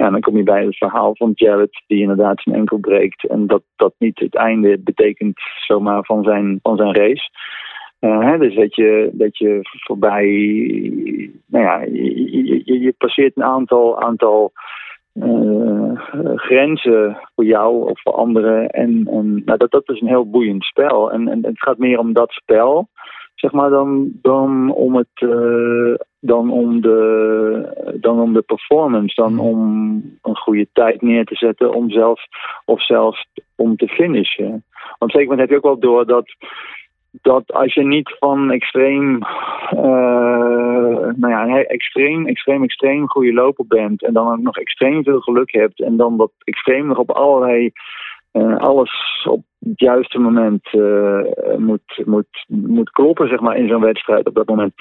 ja, 0.00 0.10
dan 0.10 0.20
kom 0.20 0.36
je 0.36 0.42
bij 0.42 0.64
het 0.64 0.76
verhaal 0.76 1.16
van 1.16 1.32
Jared, 1.34 1.82
die 1.86 2.00
inderdaad 2.00 2.42
zijn 2.42 2.56
enkel 2.56 2.78
breekt. 2.78 3.28
En 3.28 3.46
dat 3.46 3.62
dat 3.76 3.94
niet 3.98 4.18
het 4.18 4.34
einde 4.34 4.78
betekent 4.78 5.40
zomaar 5.66 6.04
van 6.04 6.22
zijn, 6.24 6.58
van 6.62 6.76
zijn 6.76 6.94
race. 6.94 7.30
Uh, 8.00 8.20
hè, 8.20 8.38
dus 8.38 8.54
dat 8.54 8.74
je, 8.74 9.10
dat 9.12 9.38
je 9.38 9.58
voorbij, 9.62 10.26
nou 11.46 11.64
ja, 11.64 11.80
je, 11.80 12.62
je, 12.64 12.80
je 12.80 12.94
passeert 12.98 13.36
een 13.36 13.44
aantal, 13.44 14.00
aantal 14.00 14.52
uh, 15.14 15.92
grenzen 16.34 17.18
voor 17.34 17.44
jou 17.44 17.90
of 17.90 18.02
voor 18.02 18.14
anderen. 18.14 18.68
En, 18.68 19.08
en 19.10 19.42
nou, 19.44 19.58
dat, 19.58 19.70
dat 19.70 19.88
is 19.88 20.00
een 20.00 20.08
heel 20.08 20.30
boeiend 20.30 20.64
spel. 20.64 21.12
En, 21.12 21.28
en 21.28 21.44
het 21.44 21.60
gaat 21.60 21.78
meer 21.78 21.98
om 21.98 22.12
dat 22.12 22.30
spel, 22.30 22.88
zeg 23.34 23.52
maar, 23.52 23.70
dan, 23.70 24.10
dan, 24.22 24.72
om, 24.72 24.96
het, 24.96 25.20
uh, 25.20 25.94
dan, 26.20 26.50
om, 26.50 26.80
de, 26.80 27.96
dan 28.00 28.20
om 28.20 28.32
de 28.32 28.42
performance. 28.42 29.20
Dan 29.22 29.38
om 29.38 29.60
een 30.22 30.36
goede 30.36 30.66
tijd 30.72 31.02
neer 31.02 31.24
te 31.24 31.34
zetten 31.34 31.74
om 31.74 31.90
zelfs, 31.90 32.28
of 32.64 32.84
zelfs 32.84 33.26
om 33.56 33.76
te 33.76 33.88
finishen. 33.88 34.64
Want 34.98 35.12
zeker 35.12 35.38
heb 35.38 35.48
je 35.50 35.56
ook 35.56 35.62
wel 35.62 35.78
door 35.78 36.06
dat 36.06 36.36
dat 37.12 37.52
als 37.52 37.74
je 37.74 37.84
niet 37.84 38.16
van 38.18 38.50
extreem, 38.50 39.14
uh, 39.74 39.80
nou 41.16 41.28
ja, 41.28 41.62
extreem, 41.62 42.26
extreem, 42.26 42.62
extreem 42.62 43.08
goede 43.08 43.32
loper 43.32 43.66
bent 43.66 44.04
en 44.04 44.12
dan 44.12 44.32
ook 44.32 44.40
nog 44.40 44.58
extreem 44.58 45.02
veel 45.02 45.20
geluk 45.20 45.52
hebt 45.52 45.80
en 45.80 45.96
dan 45.96 46.16
dat 46.16 46.30
extreem 46.44 46.86
nog 46.86 46.98
op 46.98 47.10
allerlei, 47.10 47.70
uh, 48.32 48.56
alles 48.56 49.26
op 49.28 49.42
het 49.58 49.80
juiste 49.80 50.18
moment 50.18 50.72
uh, 50.72 51.20
moet, 51.56 52.02
moet, 52.04 52.44
moet 52.48 52.90
kloppen, 52.90 53.28
zeg 53.28 53.40
maar, 53.40 53.56
in 53.56 53.68
zo'n 53.68 53.80
wedstrijd 53.80 54.26
op 54.26 54.34
dat 54.34 54.46
moment. 54.46 54.72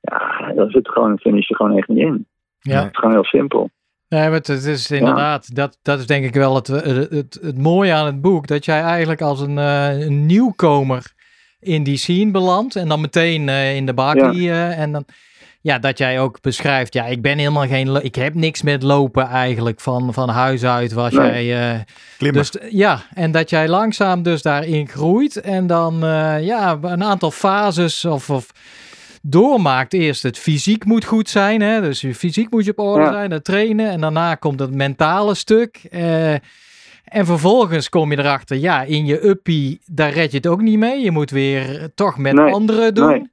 Ja, 0.00 0.52
dan 0.54 0.70
zit 0.70 0.88
gewoon 0.88 1.10
een 1.10 1.18
finish 1.18 1.50
er 1.50 1.56
gewoon 1.56 1.76
echt 1.76 1.88
niet 1.88 1.98
in. 1.98 2.26
Ja. 2.58 2.82
Het 2.82 2.90
is 2.90 2.98
gewoon 2.98 3.14
heel 3.14 3.24
simpel. 3.24 3.70
Nee, 4.08 4.22
maar 4.22 4.32
het 4.32 4.48
is 4.48 4.90
inderdaad, 4.90 5.46
ja. 5.48 5.54
dat, 5.54 5.78
dat 5.82 5.98
is 5.98 6.06
denk 6.06 6.24
ik 6.24 6.34
wel 6.34 6.54
het, 6.54 6.66
het, 6.66 7.10
het, 7.10 7.38
het 7.42 7.58
mooie 7.58 7.92
aan 7.92 8.06
het 8.06 8.20
boek, 8.20 8.46
dat 8.46 8.64
jij 8.64 8.80
eigenlijk 8.80 9.20
als 9.20 9.40
een, 9.40 9.56
een 9.56 10.26
nieuwkomer 10.26 11.12
in 11.60 11.82
die 11.82 11.96
scene 11.96 12.30
belandt 12.30 12.76
en 12.76 12.88
dan 12.88 13.00
meteen 13.00 13.48
uh, 13.48 13.76
in 13.76 13.86
de 13.86 13.94
Barkley 13.94 14.34
ja. 14.34 14.70
uh, 14.70 14.78
en 14.78 14.92
dan 14.92 15.04
ja 15.62 15.78
dat 15.78 15.98
jij 15.98 16.20
ook 16.20 16.40
beschrijft 16.40 16.94
ja 16.94 17.04
ik 17.04 17.22
ben 17.22 17.38
helemaal 17.38 17.66
geen 17.66 18.04
ik 18.04 18.14
heb 18.14 18.34
niks 18.34 18.62
met 18.62 18.82
lopen 18.82 19.26
eigenlijk 19.26 19.80
van 19.80 20.12
van 20.14 20.28
huis 20.28 20.64
uit 20.64 20.92
was 20.92 21.12
nee. 21.12 21.46
jij 21.46 21.84
uh, 22.18 22.32
dus 22.32 22.52
ja 22.70 23.00
en 23.14 23.30
dat 23.30 23.50
jij 23.50 23.68
langzaam 23.68 24.22
dus 24.22 24.42
daarin 24.42 24.88
groeit 24.88 25.36
en 25.40 25.66
dan 25.66 25.98
ja 26.40 26.78
een 26.82 27.04
aantal 27.04 27.30
fases 27.30 28.04
of, 28.04 28.30
of 28.30 28.46
doormaakt 29.22 29.92
eerst 29.92 30.22
het 30.22 30.38
fysiek 30.38 30.84
moet 30.84 31.04
goed 31.04 31.28
zijn 31.28 31.60
hè 31.60 31.80
dus 31.80 32.00
je 32.00 32.14
fysiek 32.14 32.50
moet 32.50 32.64
je 32.64 32.70
op 32.70 32.78
orde 32.78 33.04
ja. 33.04 33.12
zijn 33.12 33.30
dat 33.30 33.44
trainen 33.44 33.90
en 33.90 34.00
daarna 34.00 34.34
komt 34.34 34.60
het 34.60 34.74
mentale 34.74 35.34
stuk 35.34 35.80
en 37.10 37.26
vervolgens 37.26 37.88
kom 37.88 38.10
je 38.10 38.18
erachter, 38.18 38.56
ja, 38.56 38.82
in 38.82 39.06
je 39.06 39.26
uppie, 39.28 39.80
daar 39.86 40.10
red 40.10 40.30
je 40.30 40.36
het 40.36 40.46
ook 40.46 40.60
niet 40.60 40.78
mee. 40.78 41.00
Je 41.00 41.10
moet 41.10 41.30
weer 41.30 41.88
toch 41.94 42.18
met 42.18 42.32
nee, 42.32 42.52
anderen 42.52 42.94
doen. 42.94 43.08
Nee. 43.08 43.30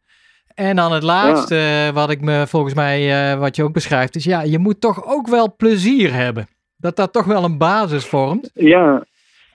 En 0.54 0.76
dan 0.76 0.92
het 0.92 1.04
laatste, 1.04 1.56
ja. 1.56 1.94
wat 1.94 2.10
ik 2.10 2.22
me 2.22 2.48
volgens 2.48 2.74
mij, 2.74 3.32
uh, 3.32 3.40
wat 3.40 3.56
je 3.56 3.64
ook 3.64 3.74
beschrijft, 3.74 4.16
is 4.16 4.24
ja, 4.24 4.42
je 4.42 4.60
moet 4.60 4.82
toch 4.82 5.06
ook 5.06 5.28
wel 5.28 5.56
plezier 5.56 6.14
hebben. 6.14 6.48
Dat 6.78 6.96
dat 6.96 7.14
toch 7.14 7.26
wel 7.26 7.44
een 7.44 7.58
basis 7.58 8.06
vormt. 8.06 8.52
Ja, 8.54 9.06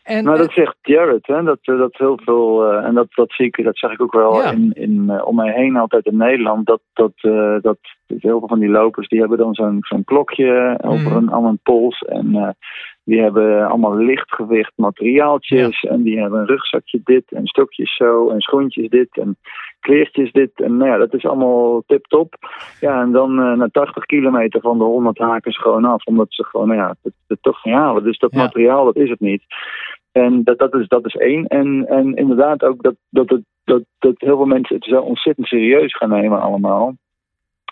en, 0.02 0.24
nou, 0.24 0.38
dat 0.38 0.52
zegt 0.52 0.76
Jared, 0.80 1.26
hè? 1.26 1.42
Dat, 1.42 1.58
dat 1.62 1.96
heel 1.96 2.18
veel, 2.24 2.72
uh, 2.72 2.84
en 2.84 2.94
dat, 2.94 3.06
dat 3.14 3.32
zie 3.32 3.46
ik, 3.46 3.64
dat 3.64 3.78
zeg 3.78 3.92
ik 3.92 4.02
ook 4.02 4.12
wel 4.12 4.42
ja. 4.42 4.50
in, 4.50 4.70
in, 4.72 5.04
uh, 5.08 5.26
om 5.26 5.36
mij 5.36 5.52
heen 5.52 5.76
altijd 5.76 6.06
in 6.06 6.16
Nederland, 6.16 6.66
dat, 6.66 6.80
dat, 6.92 7.12
uh, 7.22 7.56
dat 7.60 7.78
heel 8.06 8.38
veel 8.38 8.48
van 8.48 8.58
die 8.58 8.68
lopers, 8.68 9.08
die 9.08 9.20
hebben 9.20 9.38
dan 9.38 9.54
zo'n 9.54 9.78
zo'n 9.80 10.04
klokje 10.04 10.78
over 10.82 11.10
mm. 11.10 11.16
een, 11.16 11.32
aan 11.32 11.44
een 11.44 11.60
pols 11.62 11.98
en 11.98 12.56
die 13.04 13.20
hebben 13.20 13.68
allemaal 13.68 13.96
lichtgewicht 13.96 14.72
materiaaltjes 14.76 15.80
ja. 15.80 15.90
en 15.90 16.02
die 16.02 16.20
hebben 16.20 16.40
een 16.40 16.46
rugzakje 16.46 17.00
dit 17.04 17.32
en 17.32 17.46
stokjes 17.46 17.96
zo 17.96 18.30
en 18.30 18.40
schoentjes 18.40 18.88
dit 18.88 19.08
en 19.16 19.36
kleertjes 19.80 20.32
dit 20.32 20.50
en 20.54 20.76
nou 20.76 20.90
ja, 20.90 20.96
dat 20.96 21.14
is 21.14 21.24
allemaal 21.24 21.82
tip-top. 21.86 22.34
Ja, 22.80 23.00
en 23.00 23.12
dan 23.12 23.34
na 23.34 23.68
80 23.72 24.04
kilometer 24.04 24.60
van 24.60 24.78
de 24.78 24.84
100 24.84 25.18
haken 25.18 25.52
ze 25.52 25.60
gewoon 25.60 25.84
af, 25.84 26.04
omdat 26.04 26.26
ze 26.28 26.44
gewoon, 26.44 26.68
nou 26.68 26.80
ja, 26.80 26.96
het, 27.02 27.14
het 27.26 27.42
toch 27.42 27.64
niet 27.64 27.74
halen. 27.74 28.04
Dus 28.04 28.18
dat 28.18 28.32
ja. 28.32 28.42
materiaal, 28.42 28.84
dat 28.84 28.96
is 28.96 29.10
het 29.10 29.20
niet. 29.20 29.42
En 30.12 30.42
dat, 30.44 30.58
dat, 30.58 30.74
is, 30.74 30.88
dat 30.88 31.06
is 31.06 31.14
één. 31.14 31.46
En, 31.46 31.86
en 31.88 32.14
inderdaad 32.14 32.62
ook 32.62 32.82
dat, 32.82 32.94
dat, 33.10 33.28
het, 33.30 33.42
dat, 33.64 33.82
dat 33.98 34.14
heel 34.16 34.36
veel 34.36 34.46
mensen 34.46 34.76
het 34.76 34.84
zo 34.84 35.00
ontzettend 35.00 35.46
serieus 35.46 35.96
gaan 35.96 36.08
nemen 36.08 36.40
allemaal. 36.40 36.94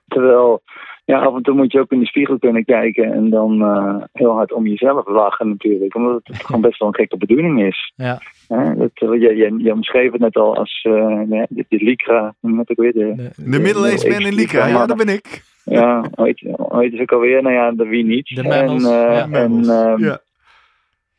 Terwijl, 0.08 0.62
ja, 1.04 1.18
af 1.18 1.36
en 1.36 1.42
toe 1.42 1.54
moet 1.54 1.72
je 1.72 1.80
ook 1.80 1.90
in 1.90 1.98
de 2.00 2.06
spiegel 2.06 2.38
kunnen 2.38 2.64
kijken 2.64 3.12
en 3.12 3.30
dan 3.30 3.62
uh, 3.62 3.96
heel 4.12 4.32
hard 4.32 4.52
om 4.52 4.66
jezelf 4.66 5.06
lachen 5.06 5.48
natuurlijk. 5.48 5.94
Omdat 5.94 6.20
het 6.24 6.42
gewoon 6.46 6.60
best 6.60 6.78
wel 6.78 6.88
een 6.88 6.94
gekke 6.94 7.16
bedoeling 7.16 7.62
is. 7.62 7.92
Ja. 7.96 8.18
Hè? 8.48 8.76
Dat, 8.76 8.90
je, 8.94 9.18
je, 9.18 9.54
je 9.58 9.72
omschreef 9.72 10.12
het 10.12 10.20
net 10.20 10.36
al 10.36 10.56
als 10.56 10.84
uh, 10.88 11.20
de, 11.28 11.46
de, 11.48 11.64
de 11.68 11.84
Lycra, 11.84 12.34
hoe 12.40 12.62
ik 12.66 12.76
weer? 12.76 12.92
De, 12.92 13.14
de, 13.16 13.30
de 13.36 13.58
middle-aged 13.58 14.08
man 14.08 14.26
in 14.26 14.34
Lycra, 14.34 14.66
ja, 14.66 14.86
dat 14.86 14.96
ben 14.96 15.08
ik. 15.08 15.42
Ja, 15.64 16.04
ooit, 16.14 16.44
ooit 16.56 16.92
is 16.92 17.00
ook 17.00 17.12
alweer, 17.12 17.42
nou 17.42 17.54
ja, 17.54 17.72
de 17.72 17.86
wie 17.86 18.04
niet. 18.04 18.26
De 18.34 18.42
Mannels, 18.42 18.84
en, 18.84 18.90
uh, 18.90 19.28
ja. 19.30 19.38
en, 19.38 19.52
um, 19.68 19.98
Ja. 20.04 20.20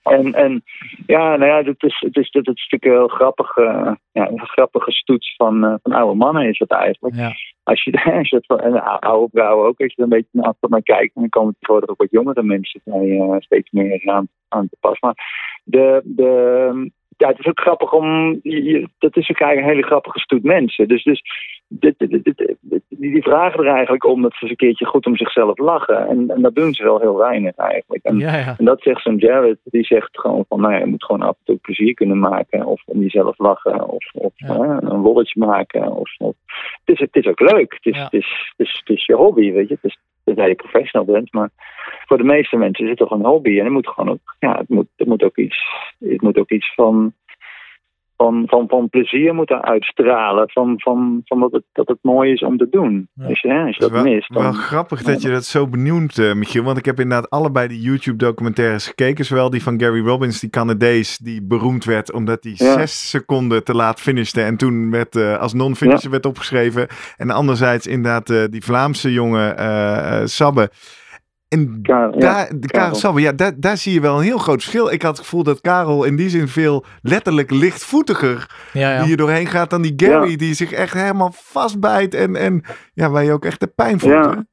En, 0.03 0.33
en 0.33 0.63
ja, 1.05 1.35
nou 1.35 1.45
ja, 1.45 1.63
het 1.63 1.83
is, 1.83 1.99
het 1.99 2.17
is, 2.17 2.29
het 2.31 2.47
is 2.47 2.67
natuurlijk 2.69 2.85
een 2.85 2.91
heel 2.91 3.07
grappig, 3.07 3.57
uh, 3.57 3.91
ja, 4.11 4.29
een 4.29 4.47
grappige 4.47 4.91
stoets 4.91 5.35
van, 5.35 5.65
uh, 5.65 5.75
van 5.83 5.91
oude 5.91 6.17
mannen 6.17 6.47
is 6.47 6.57
dat 6.57 6.71
eigenlijk. 6.71 7.15
Ja. 7.15 7.31
Als 7.63 7.83
je, 7.83 8.03
als 8.19 8.29
je 8.29 8.43
het 8.45 8.61
en 8.61 8.99
oude 8.99 9.29
vrouwen 9.31 9.67
ook, 9.67 9.79
als 9.79 9.93
je 9.93 9.97
er 9.97 10.03
een 10.03 10.09
beetje 10.09 10.29
naar 10.31 10.45
achter 10.45 10.69
naar 10.69 10.81
kijkt, 10.81 11.15
dan 11.15 11.29
komen 11.29 11.55
tegenwoordig 11.59 11.89
ook 11.89 12.01
wat 12.01 12.11
jongere 12.11 12.43
mensen 12.43 12.81
bij 12.83 13.07
uh, 13.07 13.35
steeds 13.39 13.71
meer 13.71 14.01
aan, 14.05 14.27
aan 14.47 14.69
te 14.69 14.77
pas. 14.79 14.99
Maar 14.99 15.15
de, 15.63 16.01
de, 16.03 16.91
ja, 17.21 17.27
het 17.27 17.39
is 17.39 17.45
ook 17.45 17.59
grappig 17.59 17.93
om, 17.93 18.39
je, 18.43 18.87
dat 18.99 19.17
is 19.17 19.29
ook 19.29 19.39
eigenlijk 19.39 19.67
een 19.67 19.73
hele 19.75 19.87
grappige 19.87 20.19
stoet 20.19 20.43
mensen. 20.43 20.87
Dus, 20.87 21.03
dus 21.03 21.21
dit, 21.67 21.95
dit, 21.97 22.23
dit, 22.61 22.81
die 22.89 23.23
vragen 23.23 23.59
er 23.59 23.73
eigenlijk 23.73 24.05
om 24.05 24.21
dat 24.21 24.31
ze 24.33 24.41
eens 24.41 24.49
een 24.49 24.55
keertje 24.57 24.85
goed 24.85 25.05
om 25.05 25.17
zichzelf 25.17 25.57
lachen. 25.57 26.07
En, 26.07 26.29
en 26.29 26.41
dat 26.41 26.55
doen 26.55 26.73
ze 26.73 26.83
wel 26.83 26.99
heel 26.99 27.17
weinig 27.17 27.55
eigenlijk. 27.55 28.03
En, 28.03 28.17
Ja, 28.17 28.35
ja. 28.37 28.55
en 28.57 28.65
dat 28.65 28.81
zegt 28.81 29.01
zo'n 29.01 29.17
Jared, 29.17 29.57
die 29.63 29.83
zegt 29.85 30.19
gewoon 30.19 30.45
van, 30.47 30.61
nou 30.61 30.73
ja, 30.73 30.79
je 30.79 30.85
moet 30.85 31.03
gewoon 31.03 31.21
af 31.21 31.35
en 31.37 31.45
toe 31.45 31.57
plezier 31.57 31.93
kunnen 31.93 32.19
maken. 32.19 32.65
Of 32.65 32.81
om 32.85 33.01
jezelf 33.01 33.37
lachen, 33.37 33.87
of, 33.89 34.11
of 34.13 34.33
Ja. 34.35 34.79
een 34.81 35.01
lolletje 35.01 35.39
maken. 35.39 35.91
Of, 35.91 36.15
of. 36.17 36.35
Het, 36.85 36.95
is, 36.95 36.99
het 36.99 37.15
is 37.15 37.25
ook 37.25 37.39
leuk, 37.39 37.73
het 37.81 37.93
is, 37.95 38.01
het, 38.01 38.13
is, 38.13 38.53
het, 38.57 38.67
is, 38.67 38.81
het 38.85 38.97
is 38.97 39.05
je 39.05 39.15
hobby, 39.15 39.51
weet 39.51 39.67
je. 39.67 39.73
Het 39.73 39.83
is, 39.83 39.97
tenzij 40.23 40.47
je 40.47 40.55
professional 40.55 41.05
bent, 41.05 41.33
maar 41.33 41.49
voor 42.05 42.17
de 42.17 42.23
meeste 42.23 42.57
mensen 42.57 42.83
is 42.83 42.89
het 42.89 42.99
toch 42.99 43.11
een 43.11 43.25
hobby. 43.25 43.57
En 43.57 43.63
het 43.63 43.73
moet 43.73 43.87
gewoon 43.87 44.09
ook, 44.09 44.35
ja, 44.39 44.57
het 44.57 44.69
moet, 44.69 44.87
het 44.95 45.07
moet 45.07 45.23
ook 45.23 45.37
iets, 45.37 45.65
het 45.99 46.21
moet 46.21 46.37
ook 46.37 46.49
iets 46.49 46.73
van, 46.73 47.13
van, 48.21 48.43
van, 48.47 48.67
van 48.67 48.89
plezier 48.89 49.35
moeten 49.35 49.61
uitstralen. 49.63 50.49
Van, 50.49 50.73
van, 50.77 51.21
van 51.25 51.39
dat, 51.39 51.51
het, 51.51 51.63
dat 51.71 51.87
het 51.87 51.97
mooi 52.01 52.31
is 52.31 52.41
om 52.41 52.57
te 52.57 52.67
doen. 52.69 53.09
Ja. 53.13 53.27
Als 53.27 53.41
je, 53.41 53.47
hè, 53.47 53.59
als 53.65 53.77
je 53.77 53.83
Het 53.83 53.93
dat 53.93 54.03
wel, 54.03 54.13
mist, 54.13 54.33
dan... 54.33 54.43
wel 54.43 54.51
grappig 54.51 55.03
dat 55.03 55.21
je 55.21 55.29
dat 55.29 55.45
zo 55.45 55.67
benoemt, 55.67 56.17
eh, 56.17 56.33
Michiel. 56.33 56.63
Want 56.63 56.77
ik 56.77 56.85
heb 56.85 56.99
inderdaad 56.99 57.29
allebei 57.29 57.67
die 57.67 57.81
YouTube-documentaires 57.81 58.87
gekeken. 58.87 59.25
Zowel 59.25 59.49
die 59.49 59.63
van 59.63 59.79
Gary 59.79 60.05
Robbins, 60.05 60.39
die 60.39 60.49
Canadees, 60.49 61.17
die 61.17 61.43
beroemd 61.43 61.85
werd 61.85 62.13
omdat 62.13 62.43
hij 62.43 62.53
Ja. 62.55 62.73
zes 62.73 63.09
seconden 63.09 63.63
te 63.63 63.75
laat 63.75 64.01
finishte. 64.01 64.41
En 64.41 64.57
toen 64.57 64.91
werd, 64.91 65.15
eh, 65.15 65.37
als 65.37 65.53
non-finisher 65.53 66.11
werd 66.11 66.25
opgeschreven. 66.25 66.87
En 67.17 67.29
anderzijds 67.29 67.87
inderdaad 67.87 68.29
eh, 68.29 68.43
die 68.49 68.63
Vlaamse 68.63 69.13
jongen 69.13 69.57
eh, 69.57 70.21
eh, 70.21 70.25
Sabbe. 70.25 70.69
En 71.51 71.79
Karel, 71.81 72.19
ja, 72.19 72.47
daar, 72.49 72.69
Karel 72.71 73.17
ja, 73.17 73.31
daar, 73.31 73.51
daar 73.59 73.77
zie 73.77 73.93
je 73.93 74.01
wel 74.01 74.17
een 74.17 74.23
heel 74.23 74.37
groot 74.37 74.61
verschil. 74.61 74.91
Ik 74.91 75.01
had 75.01 75.17
het 75.17 75.25
gevoel 75.25 75.43
dat 75.43 75.61
Karel 75.61 76.03
in 76.03 76.15
die 76.15 76.29
zin 76.29 76.47
veel 76.47 76.85
letterlijk 77.01 77.51
lichtvoetiger 77.51 78.69
Ja, 78.73 78.91
ja. 78.91 79.01
die 79.03 79.11
er 79.11 79.17
doorheen 79.17 79.45
gaat 79.47 79.69
dan 79.69 79.81
die 79.81 79.93
Gary, 79.95 80.29
Ja. 80.29 80.37
die 80.37 80.53
zich 80.53 80.71
echt 80.71 80.93
helemaal 80.93 81.31
vastbijt 81.33 82.13
en, 82.13 82.35
en 82.35 82.63
ja, 82.93 83.09
waar 83.09 83.23
je 83.23 83.31
ook 83.31 83.45
echt 83.45 83.59
de 83.59 83.67
pijn 83.67 83.99
voelt. 83.99 84.43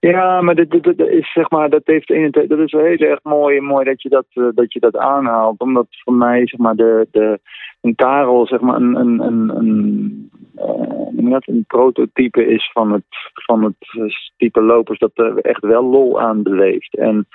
Ja. 0.00 0.40
maar 0.40 0.54
dit, 0.54 0.70
dit, 0.70 0.82
dit 0.82 0.98
is 0.98 1.32
zeg 1.32 1.50
maar, 1.50 1.70
dat 1.70 1.82
heeft 1.84 2.08
dat 2.32 2.58
is 2.58 2.72
wel 2.72 2.84
heel 2.84 2.98
erg 2.98 3.20
mooi, 3.22 3.60
mooi 3.60 3.84
dat 3.84 4.02
je 4.02 4.08
dat, 4.08 4.26
eh, 4.30 4.44
dat 4.54 4.72
je 4.72 4.80
dat 4.80 4.96
aanhaalt. 4.96 5.60
Omdat 5.60 5.86
voor 5.88 6.14
mij 6.14 6.46
zeg 6.46 6.60
maar 6.60 6.74
de, 6.74 7.08
de 7.10 7.40
een 7.80 7.94
Karel 7.94 8.46
zeg 8.46 8.60
maar 8.60 8.76
een, 8.76 8.94
een, 8.94 9.20
een, 9.20 9.56
een, 9.56 10.30
eh, 10.54 11.30
dat, 11.30 11.46
een 11.46 11.64
prototype 11.66 12.46
is 12.46 12.70
van 12.72 12.92
het, 12.92 13.04
van 13.32 13.64
het 13.64 13.74
eh, 13.78 14.14
type 14.36 14.62
lopers 14.62 14.98
dat 14.98 15.10
er 15.14 15.38
echt 15.38 15.60
wel 15.60 15.84
lol 15.84 16.20
aan 16.20 16.42
beleeft. 16.42 16.96
En 16.96 17.26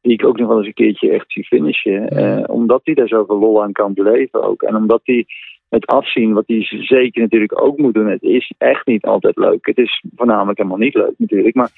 die 0.00 0.12
ik 0.12 0.26
ook 0.26 0.38
nog 0.38 0.48
wel 0.48 0.58
eens 0.58 0.66
een 0.66 0.72
keertje 0.72 1.10
echt 1.10 1.32
zie 1.32 1.44
finishen. 1.44 2.08
eh, 2.08 2.44
omdat 2.46 2.80
hij 2.84 2.94
daar 2.94 3.08
zoveel 3.08 3.38
lol 3.38 3.62
aan 3.62 3.72
kan 3.72 3.94
beleven 3.94 4.42
ook. 4.42 4.62
En 4.62 4.76
omdat 4.76 5.00
hij 5.04 5.26
het 5.68 5.86
afzien, 5.86 6.32
wat 6.32 6.46
hij 6.46 6.62
zeker 6.80 7.22
natuurlijk 7.22 7.62
ook 7.62 7.78
moet 7.78 7.94
doen, 7.94 8.06
het 8.06 8.22
is 8.22 8.52
echt 8.58 8.86
niet 8.86 9.04
altijd 9.04 9.36
leuk. 9.36 9.66
Het 9.66 9.78
is 9.78 10.04
voornamelijk 10.16 10.58
helemaal 10.58 10.78
niet 10.78 10.94
leuk 10.94 11.14
natuurlijk. 11.16 11.54
Maar, 11.54 11.70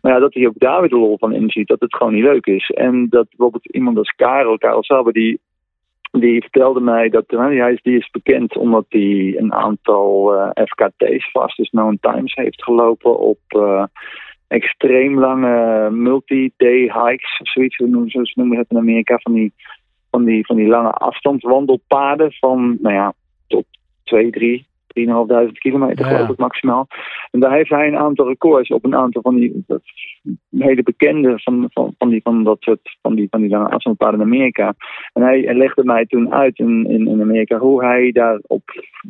maar 0.00 0.12
ja, 0.12 0.18
dat 0.18 0.34
hij 0.34 0.46
ook 0.46 0.58
daar 0.58 0.80
weer 0.80 0.88
de 0.88 0.96
lol 0.96 1.18
van 1.18 1.32
inziet, 1.32 1.68
dat 1.68 1.80
het 1.80 1.96
gewoon 1.96 2.12
niet 2.14 2.22
leuk 2.22 2.46
is. 2.46 2.70
En 2.70 3.08
dat 3.08 3.28
bijvoorbeeld 3.28 3.66
iemand 3.66 3.98
als 3.98 4.14
Karel, 4.16 4.58
Karel 4.58 4.84
Sabbe, 4.84 5.12
die, 5.12 5.40
die 6.20 6.40
vertelde 6.40 6.80
mij 6.80 7.08
dat 7.08 7.30
nou, 7.30 7.58
hij 7.58 7.72
is, 7.72 7.82
die 7.82 7.98
is 7.98 8.10
bekend 8.10 8.56
omdat 8.56 8.84
hij 8.88 9.34
een 9.36 9.52
aantal 9.52 10.34
eh, 10.34 10.64
FKT's, 10.64 11.56
dus 11.56 11.68
known 11.68 11.98
times, 12.00 12.34
heeft 12.34 12.64
gelopen 12.64 13.18
op 13.18 13.40
eh, 13.46 13.84
extreem 14.48 15.18
lange 15.18 15.90
multi-day 15.90 16.80
hikes, 16.80 17.38
of 17.40 17.50
zoiets, 17.50 17.76
hoe 17.76 17.88
noemen 17.88 18.10
ze, 18.10 18.32
noemen 18.34 18.58
het 18.58 18.70
in 18.70 18.76
Amerika, 18.76 19.18
van 19.18 19.32
die 19.32 19.52
van 20.12 20.24
die, 20.24 20.46
van 20.46 20.56
die 20.56 20.66
lange 20.66 20.90
afstandswandelpaden 20.90 22.32
van, 22.32 22.76
nou 22.80 22.94
ja, 22.94 23.12
tot 23.46 23.64
2, 24.04 24.30
3, 24.30 24.66
3.500 24.92 25.58
kilometer 25.58 26.06
Ja. 26.06 26.14
geloof 26.14 26.28
ik 26.28 26.38
maximaal. 26.38 26.86
En 27.30 27.40
daar 27.40 27.52
heeft 27.52 27.70
hij 27.70 27.86
een 27.86 27.98
aantal 27.98 28.28
records 28.28 28.68
op 28.68 28.84
een 28.84 28.96
aantal 28.96 29.22
van 29.22 29.34
die 29.34 29.64
dat, 29.66 29.82
hele 30.50 30.82
bekende 30.82 31.38
van, 31.38 31.68
van, 31.72 31.94
van, 31.98 32.08
die, 32.08 32.20
van 32.22 32.44
dat 32.44 32.56
soort 32.60 32.98
van 33.02 33.14
die, 33.14 33.26
van 33.30 33.40
die 33.40 33.50
lange 33.50 33.68
afstandspaden 33.68 34.20
in 34.20 34.26
Amerika. 34.26 34.74
En 35.12 35.22
hij, 35.22 35.40
hij 35.40 35.54
legde 35.54 35.84
mij 35.84 36.06
toen 36.06 36.32
uit 36.32 36.58
in, 36.58 36.86
in, 36.88 37.06
in 37.08 37.20
Amerika 37.20 37.58
hoe 37.58 37.84
hij 37.84 38.12
daarop, 38.12 38.62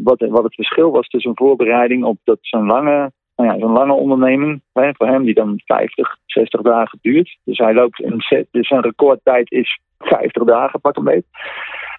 wat, 0.03 0.21
wat 0.21 0.45
het 0.45 0.55
verschil 0.55 0.91
was 0.91 1.09
tussen 1.09 1.31
een 1.31 1.47
voorbereiding 1.47 2.05
op 2.05 2.19
dat 2.25 2.39
zo'n 2.41 2.67
lange 2.67 3.13
nou 3.37 3.53
ja, 3.53 3.59
zo'n 3.59 3.73
lange 3.73 3.93
onderneming 3.93 4.63
hè, 4.73 4.91
voor 4.93 5.07
hem 5.07 5.25
die 5.25 5.35
dan 5.35 5.61
50, 5.65 6.17
60 6.27 6.61
dagen 6.61 6.99
duurt. 7.03 7.39
Dus 7.45 7.59
hij 7.59 7.75
loopt 7.75 8.01
in 8.01 8.21
set, 8.21 8.47
dus 8.51 8.69
zijn 8.69 8.81
recordtijd 8.81 9.51
is 9.51 9.81
50 9.99 10.45
dagen 10.45 10.81
pak 10.81 10.97
een 10.97 11.05
beetje. 11.05 11.29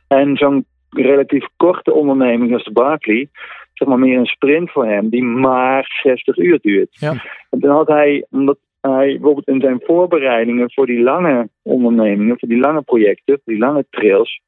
En 0.08 0.38
zo'n 0.38 0.66
relatief 0.90 1.46
korte 1.58 1.94
onderneming 1.94 2.54
als 2.54 2.64
de 2.64 2.72
Barclay, 2.72 3.30
zeg 3.74 3.88
maar 3.88 4.00
meer 4.00 4.18
een 4.18 4.26
sprint 4.26 4.72
voor 4.72 4.86
hem, 4.86 5.10
die 5.10 5.24
maar 5.24 6.00
60 6.04 6.38
uur 6.38 6.60
duurt. 6.62 7.00
Ja. 7.00 7.12
En 7.50 7.60
dan 7.60 7.76
had 7.76 7.88
hij, 7.88 8.26
omdat 8.30 8.58
hij 8.82 9.08
bijvoorbeeld 9.08 9.48
in 9.48 9.62
zijn 9.62 9.82
voorbereidingen 9.84 10.72
voor 10.72 10.86
die 10.86 11.02
lange 11.02 11.50
ondernemingen, 11.62 12.40
voor 12.40 12.50
die 12.50 12.60
lange 12.60 12.82
projecten, 12.82 13.42
voor 13.44 13.54
die 13.54 13.62
lange 13.62 13.86
trails, 13.90 14.42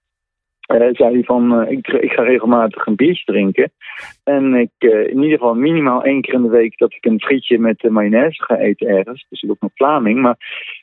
eh, 0.66 0.88
zei 0.92 1.14
hij 1.14 1.24
van, 1.24 1.62
eh, 1.62 1.72
ik, 1.72 1.88
ik 1.88 2.12
ga 2.12 2.24
regelmatig 2.24 2.86
een 2.86 2.96
biertje 2.96 3.26
drinken. 3.26 3.72
En 4.24 4.54
ik, 4.54 4.72
eh, 4.78 5.08
in 5.08 5.22
ieder 5.22 5.38
geval 5.38 5.54
minimaal 5.56 6.04
één 6.04 6.22
keer 6.22 6.34
in 6.34 6.42
de 6.42 6.50
week 6.50 6.78
dat 6.78 6.94
ik 6.94 7.06
een 7.06 7.22
frietje 7.22 7.60
met 7.60 7.90
mayonaise 7.90 8.44
ga 8.44 8.58
eten 8.58 8.88
ergens. 8.88 9.26
Dus 9.30 9.42
ik 9.42 9.50
ook 9.50 9.58
een 9.60 9.72
Vlaming. 9.74 10.22
Maar, 10.22 10.38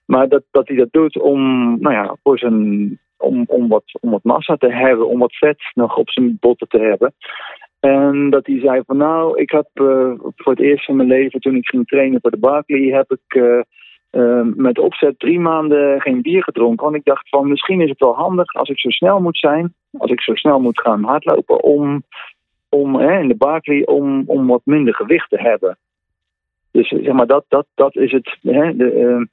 maar 0.06 0.28
dat, 0.28 0.42
dat 0.50 0.68
hij 0.68 0.76
dat 0.76 0.92
doet 0.92 1.18
om, 1.18 1.40
nou 1.80 1.94
ja, 1.94 2.16
voor 2.22 2.38
zijn, 2.38 2.98
om, 3.16 3.44
om, 3.46 3.68
wat, 3.68 3.84
om 4.00 4.10
wat 4.10 4.24
massa 4.24 4.56
te 4.56 4.72
hebben, 4.72 5.08
om 5.08 5.18
wat 5.18 5.36
vet 5.36 5.62
nog 5.74 5.96
op 5.96 6.10
zijn 6.10 6.36
botten 6.40 6.68
te 6.68 6.78
hebben. 6.78 7.14
En 7.82 8.30
dat 8.30 8.46
hij 8.46 8.60
zei 8.60 8.82
van 8.86 8.96
nou, 8.96 9.40
ik 9.40 9.50
heb 9.50 9.68
eh, 9.72 10.12
voor 10.36 10.52
het 10.52 10.60
eerst 10.60 10.88
in 10.88 10.96
mijn 10.96 11.08
leven 11.08 11.40
toen 11.40 11.54
ik 11.56 11.68
ging 11.68 11.86
trainen 11.86 12.20
voor 12.20 12.30
de 12.30 12.38
Barclay, 12.38 12.80
heb 12.80 13.10
ik 13.10 13.34
eh, 13.34 13.60
eh, 14.10 14.46
met 14.54 14.78
opzet 14.78 15.18
drie 15.18 15.40
maanden 15.40 16.00
geen 16.00 16.22
bier 16.22 16.42
gedronken. 16.42 16.84
Want 16.84 16.96
ik 16.96 17.04
dacht 17.04 17.28
van 17.28 17.48
misschien 17.48 17.80
is 17.80 17.88
het 17.88 17.98
wel 17.98 18.14
handig 18.14 18.54
als 18.54 18.68
ik 18.68 18.78
zo 18.78 18.90
snel 18.90 19.20
moet 19.20 19.38
zijn, 19.38 19.74
als 19.98 20.10
ik 20.10 20.20
zo 20.20 20.34
snel 20.34 20.60
moet 20.60 20.80
gaan 20.80 21.04
hardlopen, 21.04 21.62
om, 21.62 22.02
om 22.68 23.00
in 23.00 23.28
de 23.28 23.36
Barclay 23.36 23.82
om, 23.82 24.22
om 24.26 24.46
wat 24.46 24.62
minder 24.64 24.94
gewicht 24.94 25.30
te 25.30 25.40
hebben. 25.40 25.78
Dus 26.70 26.88
zeg 26.88 27.12
maar, 27.12 27.26
dat, 27.26 27.44
dat, 27.48 27.66
dat 27.74 27.96
is 27.96 28.12
het. 28.12 28.38
Hè, 28.42 28.76
de, 28.76 29.26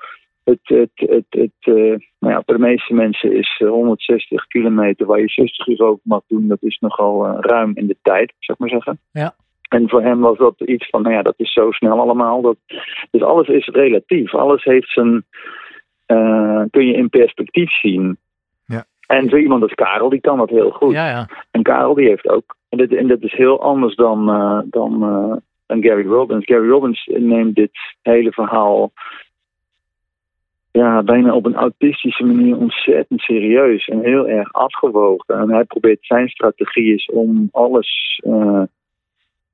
het, 0.49 0.59
het, 0.63 1.09
het, 1.09 1.25
het, 1.29 1.75
eh, 1.75 1.97
nou 2.19 2.33
ja, 2.33 2.41
voor 2.45 2.53
de 2.53 2.59
meeste 2.59 2.93
mensen 2.93 3.33
is 3.37 3.61
eh, 3.63 3.69
160 3.69 4.47
kilometer 4.47 5.05
waar 5.05 5.19
je 5.19 5.29
60 5.29 5.67
uur 5.67 5.81
over 5.81 6.01
mag 6.03 6.21
doen, 6.27 6.47
dat 6.47 6.61
is 6.61 6.77
nogal 6.79 7.25
eh, 7.25 7.37
ruim 7.39 7.71
in 7.75 7.87
de 7.87 7.97
tijd, 8.01 8.33
zou 8.39 8.57
ik 8.57 8.59
maar 8.59 8.81
zeggen. 8.81 8.99
Ja. 9.11 9.35
En 9.69 9.89
voor 9.89 10.01
hem 10.01 10.19
was 10.19 10.37
dat 10.37 10.61
iets 10.61 10.89
van, 10.89 11.01
nou 11.01 11.15
ja, 11.15 11.21
dat 11.21 11.33
is 11.37 11.53
zo 11.53 11.71
snel 11.71 11.99
allemaal. 11.99 12.41
Dat, 12.41 12.57
dus 13.11 13.21
alles 13.21 13.47
is 13.47 13.67
relatief. 13.67 14.35
Alles 14.35 14.63
heeft 14.63 14.89
zijn, 14.89 15.25
eh, 16.05 16.61
kun 16.71 16.85
je 16.85 16.93
in 16.93 17.09
perspectief 17.09 17.79
zien. 17.79 18.17
Ja. 18.65 18.85
En 19.07 19.29
zo 19.29 19.35
iemand 19.35 19.61
als 19.61 19.73
Karel, 19.73 20.09
die 20.09 20.21
kan 20.21 20.37
dat 20.37 20.49
heel 20.49 20.71
goed. 20.71 20.93
Ja, 20.93 21.09
ja. 21.09 21.27
En 21.51 21.63
Karel 21.63 21.93
die 21.93 22.07
heeft 22.07 22.29
ook. 22.29 22.55
En 22.69 22.77
dat, 22.77 22.89
en 22.89 23.07
dat 23.07 23.21
is 23.21 23.33
heel 23.33 23.61
anders 23.61 23.95
dan, 23.95 24.29
eh, 24.29 24.59
dan, 24.65 25.03
eh, 25.03 25.37
dan 25.65 25.83
Gary 25.83 26.07
Robbins. 26.07 26.45
Gary 26.45 26.69
Robbins 26.69 27.09
neemt 27.13 27.55
dit 27.55 27.71
hele 28.01 28.31
verhaal 28.31 28.91
ja, 30.71 31.03
bijna 31.03 31.33
op 31.33 31.45
een 31.45 31.55
autistische 31.55 32.25
manier 32.25 32.57
ontzettend 32.57 33.21
serieus 33.21 33.87
en 33.87 33.99
heel 34.03 34.27
erg 34.27 34.53
afgewogen. 34.53 35.35
En 35.39 35.49
hij 35.49 35.63
probeert 35.63 36.05
zijn 36.05 36.29
strategie 36.29 36.93
is 36.93 37.09
om 37.13 37.49
alles, 37.51 38.19
eh, 38.23 38.63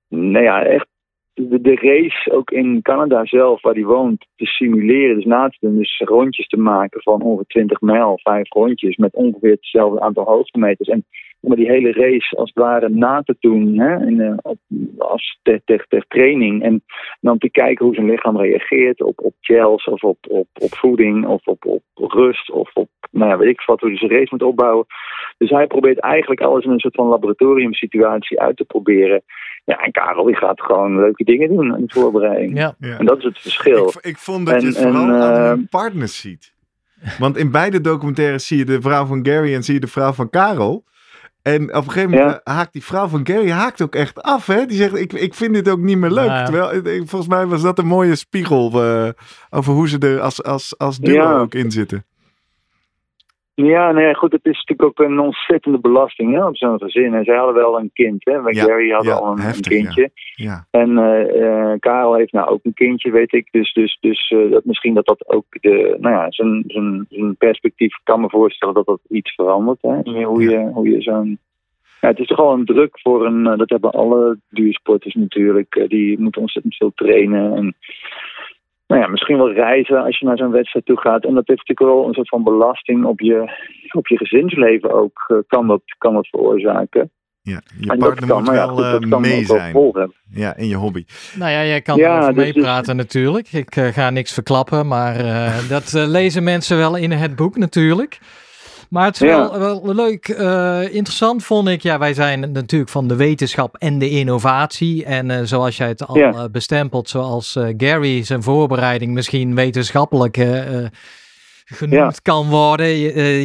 nou 0.10 0.44
ja, 0.44 0.64
echt 0.64 0.88
de, 1.36 1.62
de 1.62 1.76
race 1.76 2.32
ook 2.32 2.52
in 2.52 2.82
Canada 2.82 3.26
zelf, 3.26 3.62
waar 3.62 3.74
hij 3.74 3.84
woont, 3.84 4.26
te 4.36 4.46
simuleren. 4.46 5.16
Dus 5.16 5.26
na 5.26 5.50
te 5.50 5.58
doen, 5.60 5.78
dus 5.78 6.02
rondjes 6.06 6.48
te 6.48 6.58
maken 6.58 7.02
van 7.02 7.22
ongeveer 7.22 7.46
20 7.48 7.82
mijl, 7.82 8.20
vijf 8.24 8.50
rondjes, 8.50 8.96
met 8.96 9.14
ongeveer 9.14 9.52
hetzelfde 9.52 10.02
aantal 10.02 10.26
hoogtemeters. 10.26 10.90
En 10.90 11.06
maar 11.48 11.58
die 11.58 11.70
hele 11.70 11.92
race 11.92 12.36
als 12.36 12.52
het 12.54 12.64
ware 12.64 12.90
na 12.90 13.22
te 13.22 13.36
doen. 13.40 13.80
Hè, 13.80 14.06
in, 14.06 14.20
uh, 14.20 14.34
op, 14.42 14.58
als 14.98 15.40
ter, 15.44 15.62
ter, 15.66 15.86
ter, 15.90 16.06
training. 16.08 16.64
En 16.64 16.84
dan 17.20 17.38
te 17.38 17.50
kijken 17.50 17.86
hoe 17.86 17.96
zijn 17.96 18.10
lichaam 18.10 18.38
reageert 18.38 19.02
op, 19.02 19.20
op 19.24 19.34
gels 19.40 19.86
of 19.86 20.04
op, 20.04 20.18
op, 20.28 20.48
op 20.54 20.76
voeding 20.76 21.26
of 21.26 21.48
op, 21.48 21.66
op 21.66 22.12
rust 22.12 22.52
of 22.52 22.72
op, 22.74 22.90
nou 23.12 23.30
ja, 23.30 23.38
weet 23.38 23.50
ik 23.50 23.64
wat, 23.66 23.80
hoe 23.80 23.90
hij 23.90 23.98
zijn 23.98 24.12
race 24.12 24.28
moet 24.30 24.44
opbouwen. 24.44 24.86
Dus 25.38 25.50
hij 25.50 25.68
probeert 25.68 26.00
eigenlijk 26.00 26.42
alles 26.42 26.66
in 26.66 26.72
een 26.72 26.80
soort 26.80 26.96
van 26.96 27.08
laboratoriumsituatie 27.08 28.40
uit 28.40 28.58
te 28.58 28.66
proberen. 28.66 29.24
Ja, 29.66 29.78
en 29.78 29.92
Karel 29.92 30.26
die 30.26 30.36
gaat 30.36 30.62
gewoon 30.62 30.96
leuke 30.96 31.24
dingen 31.24 31.50
doen 31.50 31.78
in 31.78 31.86
de 31.86 31.94
voorbereiding. 31.94 32.58
Ja. 32.58 32.76
En 32.80 33.06
dat 33.06 33.18
is 33.18 33.24
het 33.24 33.40
verschil. 33.40 33.88
Ik, 33.88 34.06
ik 34.06 34.18
vond 34.18 34.46
dat 34.46 34.62
je 34.62 34.68
het 34.68 34.78
vooral 34.78 35.04
en, 35.04 35.22
aan 35.22 35.42
uh, 35.42 35.48
hun 35.48 35.68
partners 35.70 36.22
ziet. 36.22 36.54
Want 37.20 37.38
in 37.38 37.52
beide 37.52 37.82
documentaires 37.82 38.48
zie 38.48 38.58
je 38.58 38.66
de 38.66 38.82
vrouw 38.82 39.06
van 39.06 39.26
Gary 39.26 39.54
en 39.54 39.64
zie 39.64 39.74
je 39.74 39.80
de 39.80 39.88
vrouw 39.88 40.12
van 40.12 40.30
Karel. 40.30 40.84
En 41.46 41.76
op 41.76 41.86
een 41.86 41.92
gegeven 41.92 42.10
moment 42.10 42.42
ja. 42.44 42.54
haakt 42.54 42.74
die 42.74 42.84
vrouw 42.84 43.08
van 43.08 43.28
Gary 43.28 43.50
haakt 43.50 43.82
ook 43.82 43.96
echt 43.96 44.22
af. 44.22 44.46
Hè? 44.46 44.66
Die 44.66 44.78
zegt, 44.78 44.96
ik, 44.96 45.14
ik 45.14 45.34
vind 45.34 45.54
dit 45.54 45.70
ook 45.70 45.80
niet 45.80 45.98
meer 45.98 46.12
leuk. 46.12 46.26
Ja. 46.26 46.46
Terwijl, 46.46 46.82
volgens 47.06 47.28
mij 47.28 47.46
was 47.46 47.62
dat 47.62 47.80
een 47.80 47.86
mooie 47.86 48.16
spiegel 48.16 48.86
uh, 48.86 49.10
over 49.50 49.74
hoe 49.74 49.90
ze 49.90 49.98
er 49.98 50.20
als, 50.20 50.44
als, 50.44 50.78
als 50.78 50.98
duo 50.98 51.14
ja. 51.14 51.40
ook 51.40 51.54
in 51.54 51.72
zitten. 51.72 52.06
Ja, 53.56 53.92
nee, 53.92 54.16
goed, 54.16 54.32
het 54.32 54.46
is 54.46 54.64
natuurlijk 54.66 55.00
ook 55.00 55.08
een 55.08 55.20
ontzettende 55.20 55.80
belasting 55.80 56.34
hè, 56.34 56.46
op 56.46 56.58
zo'n 56.58 56.80
gezin. 56.80 57.14
En 57.14 57.24
zij 57.24 57.36
hadden 57.36 57.56
wel 57.56 57.80
een 57.80 57.90
kind, 57.94 58.26
hè. 58.26 58.42
Met 58.42 58.58
Gary 58.58 58.88
ja, 58.88 58.98
al 58.98 59.32
een, 59.32 59.40
heftig, 59.40 59.72
een 59.72 59.84
kindje. 59.84 60.10
Ja. 60.36 60.68
En 60.72 60.90
uh, 60.90 61.74
Karel 61.80 62.16
heeft 62.16 62.32
nou 62.32 62.50
ook 62.50 62.60
een 62.64 62.74
kindje, 62.74 63.12
weet 63.12 63.34
ik. 63.34 63.48
Dus, 63.52 63.74
dus, 63.74 63.98
dus 64.02 64.32
uh, 64.32 64.52
dat 64.52 64.66
misschien 64.66 64.94
dat 64.94 65.06
dat 65.06 65.30
ook 65.30 65.46
de, 65.50 65.98
nou 66.00 66.16
ja, 66.16 66.32
zijn, 66.32 66.64
zijn, 66.68 67.06
zijn 67.10 67.36
perspectief 67.36 67.96
kan 68.04 68.22
me 68.22 68.30
voorstellen 68.30 68.74
dat 68.74 68.86
dat 68.86 69.00
iets 69.10 69.34
verandert. 69.34 69.82
Hè, 69.82 70.24
hoe 70.24 70.42
je, 70.42 70.70
hoe 70.74 70.90
je 70.90 71.02
zo'n 71.02 71.40
ja, 72.02 72.12
het 72.12 72.20
is 72.20 72.28
toch 72.28 72.40
al 72.40 72.54
een 72.54 72.66
druk 72.66 73.00
voor 73.00 73.26
een, 73.26 73.44
dat 73.44 73.70
hebben 73.70 73.92
alle 73.92 74.38
duursporters 74.50 75.14
natuurlijk. 75.14 75.86
Die 75.88 76.20
moeten 76.20 76.42
ontzettend 76.42 76.76
veel 76.76 76.92
trainen. 76.96 77.56
En 77.56 77.76
nou 78.88 79.02
ja, 79.02 79.08
misschien 79.08 79.38
wel 79.38 79.52
reizen 79.52 80.04
als 80.04 80.20
je 80.20 80.26
naar 80.26 80.38
zo'n 80.38 80.52
wedstrijd 80.52 80.86
toe 80.86 81.00
gaat. 81.00 81.24
En 81.24 81.34
dat 81.34 81.48
heeft 81.48 81.68
natuurlijk 81.68 81.96
wel 81.96 82.08
een 82.08 82.14
soort 82.14 82.30
van 82.30 82.44
belasting 82.44 83.06
op 83.06 83.20
je, 83.20 83.52
op 83.92 84.08
je 84.08 84.18
gezinsleven 84.18 84.92
ook. 84.92 85.26
Uh, 85.28 85.38
kan, 85.48 85.68
dat, 85.68 85.82
kan 85.98 86.14
dat 86.14 86.28
veroorzaken. 86.28 87.12
Ja, 87.42 87.62
je 87.80 87.92
en 87.92 87.98
partner 87.98 88.30
kan, 88.30 88.44
moet 88.44 88.50
wel, 88.50 88.80
ja, 88.80 88.92
goed, 88.92 89.10
kan 89.10 89.22
mee 89.22 89.46
zijn. 89.46 89.74
Wel 89.74 90.10
ja, 90.30 90.56
in 90.56 90.68
je 90.68 90.76
hobby. 90.76 91.06
Nou 91.38 91.52
ja, 91.52 91.66
jij 91.66 91.82
kan 91.82 91.98
ja, 91.98 92.16
erover 92.16 92.34
dus, 92.34 92.44
meepraten 92.44 92.98
dus... 92.98 93.06
natuurlijk. 93.06 93.54
Ik 93.54 93.76
uh, 93.76 93.88
ga 93.88 94.10
niks 94.10 94.34
verklappen, 94.34 94.88
maar 94.88 95.20
uh, 95.20 95.70
dat 95.76 95.94
lezen 95.94 96.44
mensen 96.44 96.78
wel 96.78 96.96
in 96.96 97.12
het 97.12 97.36
boek 97.36 97.58
natuurlijk. 97.58 98.20
Maar 98.90 99.06
het 99.06 99.22
is 99.22 99.28
ja. 99.28 99.50
wel, 99.50 99.82
wel, 99.84 99.96
leuk, 99.96 100.28
uh, 100.28 100.94
interessant 100.94 101.44
vond 101.44 101.68
ik. 101.68 101.82
Ja, 101.82 102.00
wij 102.00 102.14
zijn 102.14 102.52
natuurlijk 102.52 102.92
van 102.92 103.08
de 103.08 103.16
wetenschap 103.16 103.76
en 103.76 104.00
de 104.00 104.10
innovatie. 104.10 105.06
En 105.06 105.30
uh, 105.30 105.40
zoals 105.44 105.78
jij 105.78 105.88
het 105.88 106.08
al 106.08 106.18
ja. 106.18 106.34
uh, 106.34 106.44
bestempelt, 106.52 107.10
zoals 107.10 107.58
Gary 107.78 108.24
zijn 108.24 108.44
voorbereiding 108.44 109.14
misschien 109.14 109.56
wetenschappelijk 109.56 110.36
genoemd 111.66 112.16
ja. 112.16 112.20
kan 112.22 112.50
worden. 112.50 112.88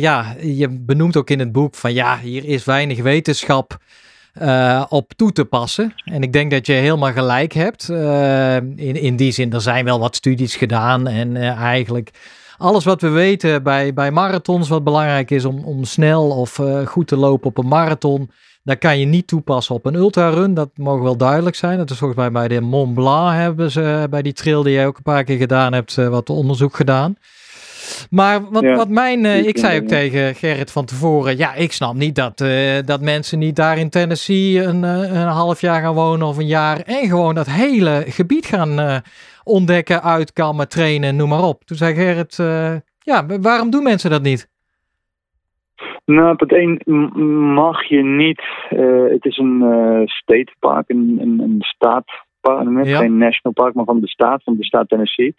ja, 0.01 0.35
je 0.41 0.69
benoemt 0.69 1.17
ook 1.17 1.31
in 1.31 1.39
het 1.39 1.53
boek 1.53 1.75
van 1.75 1.93
ja, 1.93 2.19
hier 2.19 2.45
is 2.45 2.65
weinig 2.65 3.03
wetenschap. 3.03 3.77
op 4.89 5.13
toe 5.17 5.33
te 5.33 5.45
passen. 5.45 5.95
En 6.05 6.23
ik 6.23 6.33
denk 6.33 6.51
dat 6.51 6.67
je 6.67 6.73
helemaal 6.73 7.13
gelijk 7.13 7.53
hebt. 7.53 7.89
in, 8.77 8.97
in 8.97 9.17
die 9.17 9.33
zin, 9.33 9.53
er 9.53 9.61
zijn 9.61 9.85
wel 9.85 9.99
wat 9.99 10.17
studies 10.17 10.57
gedaan. 10.57 11.07
En 11.07 11.37
eigenlijk 11.57 12.11
alles 12.61 12.85
wat 12.85 13.01
we 13.01 13.09
weten 13.09 13.63
bij, 13.63 13.95
bij 13.95 14.11
marathons, 14.11 14.69
wat 14.69 14.85
belangrijk 14.85 15.31
is 15.31 15.45
om, 15.45 15.65
om 15.65 15.85
snel 15.85 16.31
of 16.31 16.59
uh, 16.59 16.87
goed 16.87 17.07
te 17.07 17.17
lopen 17.17 17.49
op 17.49 17.59
een 17.59 17.69
marathon, 17.69 18.31
dat 18.63 18.79
kan 18.79 18.99
je 18.99 19.07
niet 19.07 19.27
toepassen 19.27 19.75
op 19.75 19.87
een 19.87 19.95
ultrarun. 19.95 20.55
Dat 20.55 20.71
mogen 20.75 21.03
wel 21.03 21.17
duidelijk 21.17 21.57
zijn. 21.57 21.79
Dat 21.79 21.91
is 21.91 21.99
volgens 21.99 22.21
mij 22.21 22.31
bij 22.31 22.49
de 22.49 22.61
Mont 22.61 22.95
Blanc 22.95 23.35
hebben 23.35 23.71
ze, 23.71 24.07
bij 24.11 24.23
die 24.23 24.33
trail 24.33 24.63
die 24.63 24.73
jij 24.73 24.87
ook 24.87 24.97
een 24.97 25.03
paar 25.03 25.25
keer 25.25 25.37
gedaan 25.37 25.73
hebt, 25.73 25.97
uh, 25.97 26.09
wat 26.09 26.31
onderzoek 26.31 26.77
gedaan. 26.77 27.17
Maar 28.11 28.51
wat, 28.51 28.63
ja, 28.63 28.77
wat 28.77 28.89
mijn, 28.89 29.25
uh, 29.25 29.47
ik 29.47 29.59
zei 29.59 29.81
ook 29.81 29.89
tegen 29.89 30.35
Gerrit 30.35 30.71
van 30.71 30.85
tevoren, 30.85 31.37
ja, 31.37 31.55
ik 31.55 31.73
snap 31.73 31.95
niet 31.95 32.15
dat, 32.15 32.41
uh, 32.41 32.79
dat 32.85 33.01
mensen 33.01 33.39
niet 33.39 33.57
daar 33.57 33.79
in 33.79 33.91
Tennessee 33.91 34.63
een, 34.63 34.83
een 34.83 35.29
half 35.29 35.61
jaar 35.61 35.83
gaan 35.83 35.95
wonen 35.95 36.27
of 36.27 36.37
een 36.37 36.47
jaar 36.47 36.81
en 36.81 37.09
gewoon 37.09 37.35
dat 37.35 37.47
hele 37.47 38.05
gebied 38.09 38.47
gaan 38.47 39.03
ontdekken, 39.51 40.03
uitkammen, 40.03 40.69
trainen, 40.69 41.17
noem 41.17 41.29
maar 41.29 41.43
op. 41.43 41.65
Toen 41.65 41.77
zei 41.77 41.95
Gerrit, 41.95 42.39
uh, 42.39 42.75
ja, 42.99 43.27
waarom 43.41 43.71
doen 43.71 43.83
mensen 43.83 44.11
dat 44.11 44.23
niet? 44.23 44.49
Nou, 46.05 46.33
op 46.33 46.41
het 46.41 46.53
een 46.53 46.81
mag 47.55 47.85
je 47.85 48.03
niet. 48.03 48.43
Uh, 48.71 49.11
het 49.11 49.25
is 49.25 49.39
een 49.39 49.61
uh, 49.63 50.07
state 50.07 50.53
park, 50.59 50.89
een, 50.89 51.19
een, 51.21 51.41
een 51.41 51.57
staatparlement, 51.59 52.87
ja. 52.87 52.99
geen 52.99 53.19
national 53.19 53.53
park, 53.53 53.75
maar 53.75 53.85
van 53.85 54.01
de 54.01 54.09
staat, 54.09 54.43
van 54.43 54.57
de 54.57 54.65
staat 54.65 54.89
Tennessee. 54.89 55.35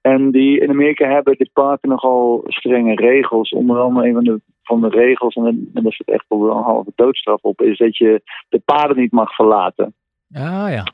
En 0.00 0.30
die 0.30 0.60
in 0.60 0.70
Amerika 0.70 1.08
hebben 1.08 1.38
de 1.38 1.50
parken 1.52 1.88
nogal 1.88 2.44
strenge 2.46 2.94
regels. 2.94 3.50
Onder 3.50 3.78
andere 3.78 4.06
een 4.08 4.14
van 4.14 4.24
de, 4.24 4.40
van 4.62 4.80
de 4.80 4.88
regels, 4.88 5.34
en, 5.34 5.70
en 5.74 5.82
daar 5.82 5.92
zit 5.92 6.08
echt 6.08 6.24
wel 6.28 6.50
een 6.50 6.62
halve 6.62 6.92
doodstraf 6.94 7.42
op, 7.42 7.60
is 7.60 7.78
dat 7.78 7.96
je 7.96 8.22
de 8.48 8.62
paden 8.64 8.96
niet 8.96 9.12
mag 9.12 9.34
verlaten. 9.34 9.94
Ah 10.32 10.70
ja. 10.70 10.84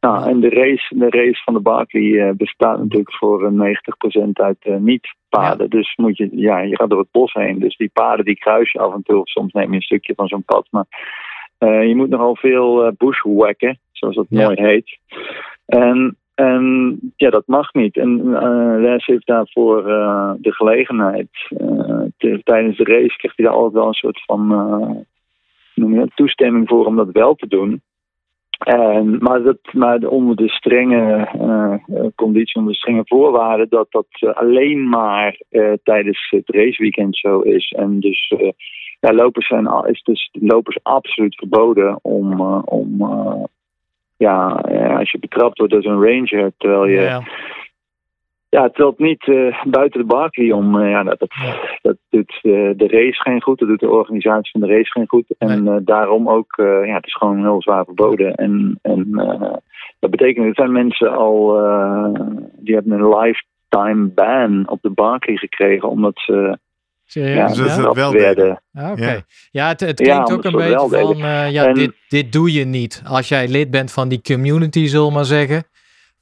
Nou, 0.00 0.28
en 0.28 0.40
de 0.40 0.48
race, 0.48 0.98
de 0.98 1.10
race 1.10 1.42
van 1.42 1.54
de 1.54 1.60
Barkley 1.60 2.02
uh, 2.02 2.30
bestaat 2.30 2.78
natuurlijk 2.78 3.14
voor 3.14 3.52
uh, 3.52 3.76
90% 4.26 4.30
uit 4.32 4.56
uh, 4.64 4.76
niet-paden. 4.76 5.66
Ja. 5.70 5.78
Dus 5.78 5.96
moet 5.96 6.16
je, 6.16 6.28
ja, 6.32 6.58
je 6.58 6.76
gaat 6.76 6.90
door 6.90 6.98
het 6.98 7.10
bos 7.10 7.32
heen. 7.32 7.58
Dus 7.58 7.76
die 7.76 7.90
paden 7.92 8.24
die 8.24 8.38
kruis 8.38 8.72
je 8.72 8.78
af 8.78 8.94
en 8.94 9.02
toe. 9.02 9.20
Of 9.20 9.28
soms 9.28 9.52
neem 9.52 9.70
je 9.70 9.76
een 9.76 9.82
stukje 9.82 10.14
van 10.14 10.28
zo'n 10.28 10.44
pad. 10.44 10.66
Maar 10.70 10.86
je 11.86 11.94
moet 11.96 12.08
nogal 12.08 12.36
veel 12.36 12.92
bushwhacken, 12.96 13.78
zoals 13.92 14.14
dat 14.14 14.26
ja. 14.28 14.44
mooi 14.44 14.60
heet. 14.60 14.98
En, 15.66 16.16
en 16.34 16.98
ja, 17.16 17.30
dat 17.30 17.46
mag 17.46 17.72
niet. 17.72 17.96
En 17.96 18.30
Les 18.80 19.06
heeft 19.06 19.26
daarvoor 19.26 19.82
de 20.40 20.52
gelegenheid. 20.52 21.28
tijdens 22.44 22.76
de 22.76 22.84
race 22.84 23.16
krijgt 23.16 23.36
hij 23.36 23.46
daar 23.46 23.54
altijd 23.54 23.72
wel 23.72 23.86
een 23.86 23.92
soort 23.92 24.24
van 24.24 24.46
noem 25.78 25.92
je 25.92 25.98
dat, 25.98 26.10
toestemming 26.14 26.68
voor 26.68 26.86
om 26.86 26.96
dat 26.96 27.12
wel 27.12 27.34
te 27.34 27.46
doen. 27.46 27.82
En, 28.58 29.18
maar, 29.18 29.42
dat, 29.42 29.58
maar 29.72 29.98
onder 29.98 30.36
de 30.36 30.48
strenge 30.48 31.28
uh, 31.40 32.06
condities, 32.14 32.54
onder 32.54 32.72
de 32.72 32.78
strenge 32.78 33.02
voorwaarden, 33.04 33.66
dat 33.68 33.86
dat 33.90 34.06
uh, 34.20 34.32
alleen 34.32 34.88
maar 34.88 35.40
tijdens 35.82 36.26
het 36.30 36.48
raceweekend 36.48 37.16
zo 37.16 37.40
is. 37.40 37.72
En 37.76 38.00
dus 38.00 38.34
ja, 39.00 39.12
lopers 39.12 39.46
zijn, 39.46 39.84
is 39.86 40.02
dus 40.02 40.30
lopers 40.32 40.78
absoluut 40.82 41.36
verboden 41.36 41.98
om, 42.02 42.40
om 42.64 42.96
ja, 44.16 44.46
als 44.98 45.10
je 45.10 45.18
betrapt 45.18 45.58
wordt 45.58 45.72
door 45.72 45.82
zo'n 45.82 46.04
ranger, 46.04 46.52
terwijl 46.56 46.86
je. 46.86 47.20
Ja, 48.50 48.62
het 48.62 48.74
telt 48.74 48.98
niet 48.98 49.26
uh, 49.26 49.64
buiten 49.64 50.00
de 50.00 50.06
Barkley 50.06 50.52
om. 50.52 50.76
Uh, 50.76 50.90
ja, 50.90 51.02
dat, 51.02 51.18
dat, 51.18 51.34
ja. 51.34 51.56
dat 51.82 51.96
doet 52.10 52.38
uh, 52.42 52.70
de 52.76 52.86
race 52.88 53.20
geen 53.22 53.42
goed. 53.42 53.58
Dat 53.58 53.68
doet 53.68 53.80
de 53.80 53.90
organisatie 53.90 54.50
van 54.50 54.60
de 54.60 54.74
race 54.74 54.90
geen 54.90 55.08
goed. 55.08 55.34
En 55.38 55.62
nee. 55.62 55.84
daarom 55.84 56.28
ook, 56.28 56.54
ja, 56.56 56.94
het 56.94 57.06
is 57.06 57.14
gewoon 57.14 57.38
heel 57.38 57.62
zwaar 57.62 57.84
verboden. 57.84 58.34
En, 58.34 58.78
en 58.82 59.10
dat 59.98 60.10
betekent, 60.10 60.46
er 60.46 60.54
zijn 60.54 60.72
mensen 60.72 61.16
al, 61.16 61.46
die 62.56 62.74
hebben 62.74 62.92
een 62.92 63.08
lifetime 63.08 64.06
ban 64.06 64.68
op 64.68 64.78
de 64.82 64.90
Barkley 64.90 65.36
gekregen, 65.36 65.88
omdat 65.88 66.14
ze. 66.14 66.58
Serieus? 67.04 67.56
Ja, 67.56 67.64
dus 67.64 67.76
dat 67.76 67.94
wel 67.94 68.12
werden. 68.12 68.62
Ah. 68.72 68.90
Okay. 68.90 69.22
Ja, 69.50 69.68
het, 69.68 69.80
het 69.80 70.00
klinkt 70.00 70.32
ook 70.32 70.44
een 70.44 70.52
beetje 70.52 70.88
van, 70.88 71.16
ja, 71.52 71.66
en, 71.66 71.74
dit, 71.74 71.92
dit 72.08 72.32
doe 72.32 72.52
je 72.52 72.64
niet. 72.64 73.02
Als 73.06 73.28
jij 73.28 73.48
lid 73.48 73.70
bent 73.70 73.92
van 73.92 74.08
die 74.08 74.20
community, 74.22 74.86
zullen 74.86 75.06
we 75.06 75.12
maar 75.12 75.24
zeggen 75.24 75.64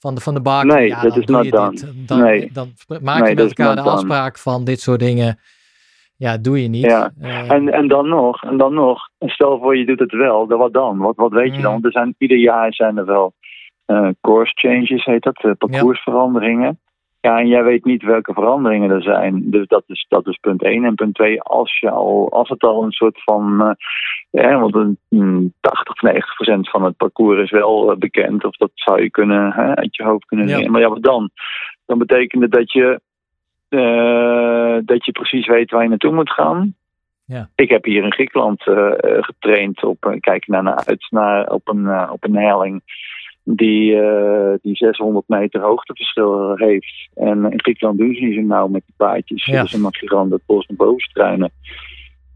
van 0.06 0.14
de, 0.14 0.20
van 0.20 0.34
de 0.34 0.40
baken. 0.40 0.68
Nee, 0.68 0.88
ja, 0.88 1.02
dat 1.02 1.16
is 1.16 1.24
not 1.24 1.50
done. 1.50 1.70
Dit, 1.70 2.08
dan, 2.08 2.20
nee. 2.20 2.50
dan 2.52 2.68
maak 3.02 3.20
nee, 3.20 3.28
je 3.28 3.34
met 3.34 3.58
elkaar 3.58 3.74
de 3.76 3.90
afspraak 3.90 4.38
van 4.38 4.64
dit 4.64 4.80
soort 4.80 5.00
dingen. 5.00 5.38
Ja, 6.16 6.36
doe 6.36 6.62
je 6.62 6.68
niet. 6.68 6.84
Ja. 6.84 7.10
Uh, 7.20 7.50
en, 7.50 7.68
en 7.68 7.88
dan 7.88 8.08
nog, 8.08 8.42
en 8.42 8.56
dan 8.56 8.74
nog, 8.74 9.08
stel 9.18 9.58
voor 9.58 9.76
je 9.76 9.86
doet 9.86 9.98
het 9.98 10.12
wel, 10.12 10.46
dan 10.46 10.58
wat 10.58 10.72
dan? 10.72 10.98
Wat, 10.98 11.16
wat 11.16 11.32
weet 11.32 11.54
je 11.54 11.62
dan? 11.62 11.82
Er 11.82 11.92
zijn, 11.92 12.14
ieder 12.18 12.36
jaar 12.36 12.74
zijn 12.74 12.96
er 12.96 13.06
wel 13.06 13.34
uh, 13.86 14.08
course 14.20 14.52
changes, 14.54 15.04
heet 15.04 15.22
dat, 15.22 15.44
uh, 15.44 15.52
parcoursveranderingen. 15.58 16.80
Ja, 17.20 17.38
en 17.38 17.48
jij 17.48 17.64
weet 17.64 17.84
niet 17.84 18.02
welke 18.02 18.32
veranderingen 18.32 18.90
er 18.90 19.02
zijn. 19.02 19.50
Dus 19.50 19.66
dat 19.66 19.84
is, 19.86 20.06
dat 20.08 20.26
is 20.26 20.38
punt 20.40 20.62
1. 20.62 20.84
En 20.84 20.94
punt 20.94 21.14
2, 21.14 21.40
als, 21.42 21.78
je 21.78 21.90
al, 21.90 22.32
als 22.32 22.48
het 22.48 22.62
al 22.62 22.82
een 22.82 22.92
soort 22.92 23.22
van. 23.22 23.76
Ja, 24.30 24.58
want 24.58 24.74
een 24.74 25.54
80 25.60 25.94
of 25.94 26.02
90 26.02 26.34
procent 26.34 26.35
van 26.70 26.84
het 26.84 26.96
parcours 26.96 27.42
is 27.42 27.50
wel 27.50 27.92
uh, 27.92 27.98
bekend. 27.98 28.44
Of 28.44 28.56
dat 28.56 28.70
zou 28.74 29.02
je 29.02 29.10
kunnen 29.10 29.52
hè, 29.52 29.76
uit 29.76 29.96
je 29.96 30.02
hoofd 30.02 30.24
kunnen 30.24 30.46
nemen. 30.46 30.62
Ja. 30.62 30.70
Maar 30.70 30.80
ja, 30.80 30.88
wat 30.88 31.02
dan? 31.02 31.30
Dan 31.86 31.98
betekent 31.98 32.42
het 32.42 32.52
dat 32.52 32.72
je. 32.72 33.00
Uh, 33.68 34.78
dat 34.84 35.04
je 35.04 35.12
precies 35.12 35.46
weet 35.46 35.70
waar 35.70 35.82
je 35.82 35.88
naartoe 35.88 36.12
moet 36.12 36.30
gaan. 36.30 36.74
Ja. 37.24 37.48
Ik 37.54 37.70
heb 37.70 37.84
hier 37.84 38.04
in 38.04 38.12
Griekenland 38.12 38.62
getraind 39.20 39.84
op 39.84 40.16
kijken 40.20 40.52
naar, 40.52 40.62
naar 40.62 40.84
uit 40.84 41.06
naar, 41.10 41.48
op, 41.48 41.68
een, 41.68 42.10
op 42.10 42.24
een 42.24 42.36
helling 42.36 42.82
die, 43.48 43.92
uh, 43.92 44.52
die 44.62 44.76
600 44.76 45.28
meter 45.28 45.60
hoogteverschil 45.60 46.56
heeft. 46.56 47.08
En 47.14 47.52
in 47.52 47.60
Griekenland 47.60 47.98
doen 47.98 48.14
ze 48.14 48.20
niet 48.20 48.34
zo 48.34 48.40
nauw 48.40 48.66
met 48.68 48.82
die 48.86 48.94
paadjes. 48.96 49.44
Ja. 49.44 49.62
Dus 49.62 49.70
dan 49.70 49.80
mag 49.80 50.00
je 50.00 50.08
gewoon 50.08 50.28
dat 50.28 50.40
bos 50.46 50.66
naar 50.66 50.76
boven 50.76 51.00
struinen. 51.00 51.50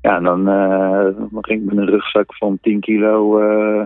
ja, 0.01 0.17
en 0.17 0.23
dan, 0.23 0.49
eh, 0.49 1.07
ging 1.41 1.61
ik 1.61 1.67
met 1.67 1.77
een 1.77 1.91
rugzak 1.91 2.35
van 2.35 2.59
10 2.61 2.81
kilo 2.81 3.39
eh, 3.39 3.83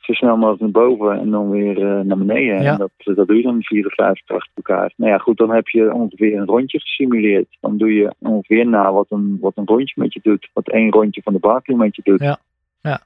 zo 0.00 0.12
snel 0.12 0.36
mogelijk 0.36 0.60
naar 0.60 0.84
boven 0.86 1.18
en 1.18 1.30
dan 1.30 1.50
weer 1.50 1.76
eh, 1.76 2.00
naar 2.04 2.18
beneden. 2.18 2.62
Ja. 2.62 2.72
En 2.72 2.78
dat, 2.78 2.90
dat 3.16 3.26
doe 3.26 3.36
je 3.36 3.42
dan 3.42 3.62
54 3.62 4.36
achter 4.36 4.52
elkaar. 4.54 4.92
Nou 4.96 5.10
ja, 5.12 5.18
goed, 5.18 5.36
dan 5.36 5.50
heb 5.50 5.68
je 5.68 5.92
ongeveer 5.92 6.36
een 6.38 6.46
rondje 6.46 6.80
gesimuleerd. 6.80 7.56
Dan 7.60 7.76
doe 7.78 7.94
je 7.94 8.14
ongeveer 8.18 8.66
na 8.66 8.92
wat 8.92 9.06
een, 9.08 9.38
wat 9.40 9.52
een 9.56 9.66
rondje 9.66 9.94
met 9.96 10.12
je 10.12 10.20
doet. 10.22 10.48
Wat 10.52 10.68
één 10.68 10.90
rondje 10.90 11.22
van 11.22 11.32
de 11.32 11.38
Barkley 11.38 11.76
met 11.76 11.96
je 11.96 12.02
doet. 12.04 12.20
Ja. 12.20 12.38
Ja. 12.82 13.00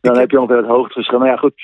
Dan 0.00 0.18
heb 0.18 0.30
je 0.30 0.40
ongeveer 0.40 0.56
het 0.62 0.66
hoogteverschil. 0.66 1.18
Nou 1.18 1.30
ja, 1.30 1.36
goed. 1.36 1.54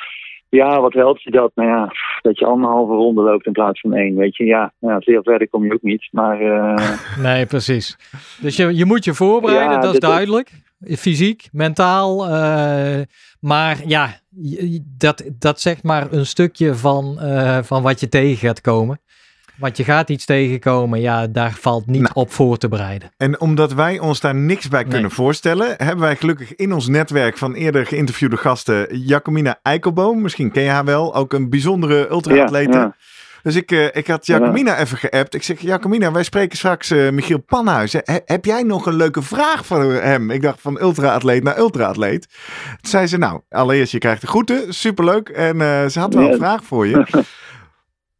Ja, 0.48 0.80
wat 0.80 0.92
helpt 0.92 1.22
je 1.22 1.30
dat? 1.30 1.52
Nou 1.54 1.68
ja, 1.68 1.92
dat 2.22 2.38
je 2.38 2.44
anderhalve 2.46 2.92
ronde 2.92 3.22
loopt 3.22 3.46
in 3.46 3.52
plaats 3.52 3.80
van 3.80 3.94
één. 3.94 4.16
Weet 4.16 4.36
je, 4.36 4.44
ja, 4.44 4.72
nou 4.80 4.92
ja 4.94 5.00
veel 5.00 5.22
verder 5.22 5.48
kom 5.48 5.64
je 5.64 5.72
ook 5.72 5.82
niet. 5.82 6.08
Maar 6.10 6.40
eh, 6.40 6.98
Nee, 7.26 7.46
precies. 7.46 7.96
Dus 8.40 8.56
je, 8.56 8.76
je 8.76 8.84
moet 8.84 9.04
je 9.04 9.14
voorbereiden, 9.14 9.74
Ja, 9.74 9.80
dat 9.80 9.92
is- 9.92 9.98
duidelijk. 10.00 10.50
Fysiek, 10.80 11.48
mentaal. 11.52 12.24
eh, 12.28 13.02
maar 13.40 13.78
ja, 13.86 14.20
dat, 14.84 15.22
dat 15.38 15.60
zegt 15.60 15.82
maar 15.82 16.12
een 16.12 16.26
stukje 16.26 16.74
van, 16.74 17.20
eh, 17.20 17.58
van 17.62 17.82
wat 17.82 18.00
je 18.00 18.08
tegen 18.08 18.36
gaat 18.48 18.60
komen. 18.60 19.00
Want 19.56 19.76
je 19.76 19.84
gaat 19.84 20.08
iets 20.08 20.24
tegenkomen, 20.24 21.00
ja, 21.00 21.26
daar 21.26 21.52
valt 21.60 21.86
niet 21.86 22.00
Nou. 22.00 22.14
op 22.14 22.30
voor 22.32 22.56
te 22.58 22.68
bereiden. 22.68 23.10
En 23.16 23.40
omdat 23.40 23.72
wij 23.72 23.98
ons 23.98 24.20
daar 24.20 24.34
niks 24.34 24.68
bij 24.68 24.82
Nee. 24.82 24.90
kunnen 24.92 25.10
voorstellen, 25.10 25.74
hebben 25.76 25.98
wij 26.04 26.16
gelukkig 26.16 26.54
in 26.54 26.72
ons 26.72 26.88
netwerk 26.88 27.38
van 27.38 27.54
eerder 27.54 27.86
geïnterviewde 27.86 28.36
gasten 28.36 28.98
Jacomina 28.98 29.58
Eikelboom. 29.62 30.20
Misschien 30.22 30.50
ken 30.50 30.62
je 30.62 30.68
haar 30.68 30.84
wel, 30.84 31.14
ook 31.14 31.32
een 31.32 31.50
bijzondere 31.50 32.10
ultra-atlete. 32.10 32.72
Ja, 32.78 32.82
ja. 32.82 32.96
Dus 33.46 33.54
ik, 33.54 33.70
eh, 33.70 33.84
ik 33.92 34.06
had 34.06 34.26
Jacomina 34.26 34.78
even 34.78 34.98
geappt. 34.98 35.34
Ik 35.34 35.42
zeg, 35.42 35.60
Jacomina, 35.60 36.12
wij 36.12 36.22
spreken 36.22 36.56
straks 36.58 36.90
eh, 36.90 37.10
Michiel 37.10 37.38
Panhuis. 37.38 37.92
He- 37.92 38.18
heb 38.24 38.44
jij 38.44 38.62
nog 38.62 38.86
een 38.86 38.94
leuke 38.94 39.22
vraag 39.22 39.66
voor 39.66 39.82
hem? 39.92 40.30
Ik 40.30 40.42
dacht 40.42 40.60
van 40.60 40.80
ultra-atleet 40.80 41.42
naar 41.42 41.58
ultra-atleet. 41.58 42.28
Toen 42.80 42.90
zei 42.90 43.06
ze, 43.06 43.16
nou, 43.16 43.40
allereerst 43.48 43.92
je 43.92 43.98
krijgt 43.98 44.20
de 44.20 44.26
groeten, 44.26 44.74
superleuk. 44.74 45.28
En 45.28 45.60
eh, 45.60 45.86
ze 45.86 46.00
had 46.00 46.14
wel 46.14 46.30
een 46.32 46.38
vraag 46.38 46.64
voor 46.64 46.86
je. 46.86 47.06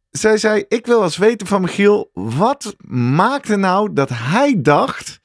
Zij 0.09 0.37
zei, 0.37 0.65
ik 0.67 0.85
wil 0.85 1.03
eens 1.03 1.17
weten 1.17 1.47
van 1.47 1.61
Michiel, 1.61 2.09
wat 2.13 2.75
maakte 2.89 3.55
nou 3.55 3.93
dat 3.93 4.09
hij 4.13 4.55
dacht 4.61 5.19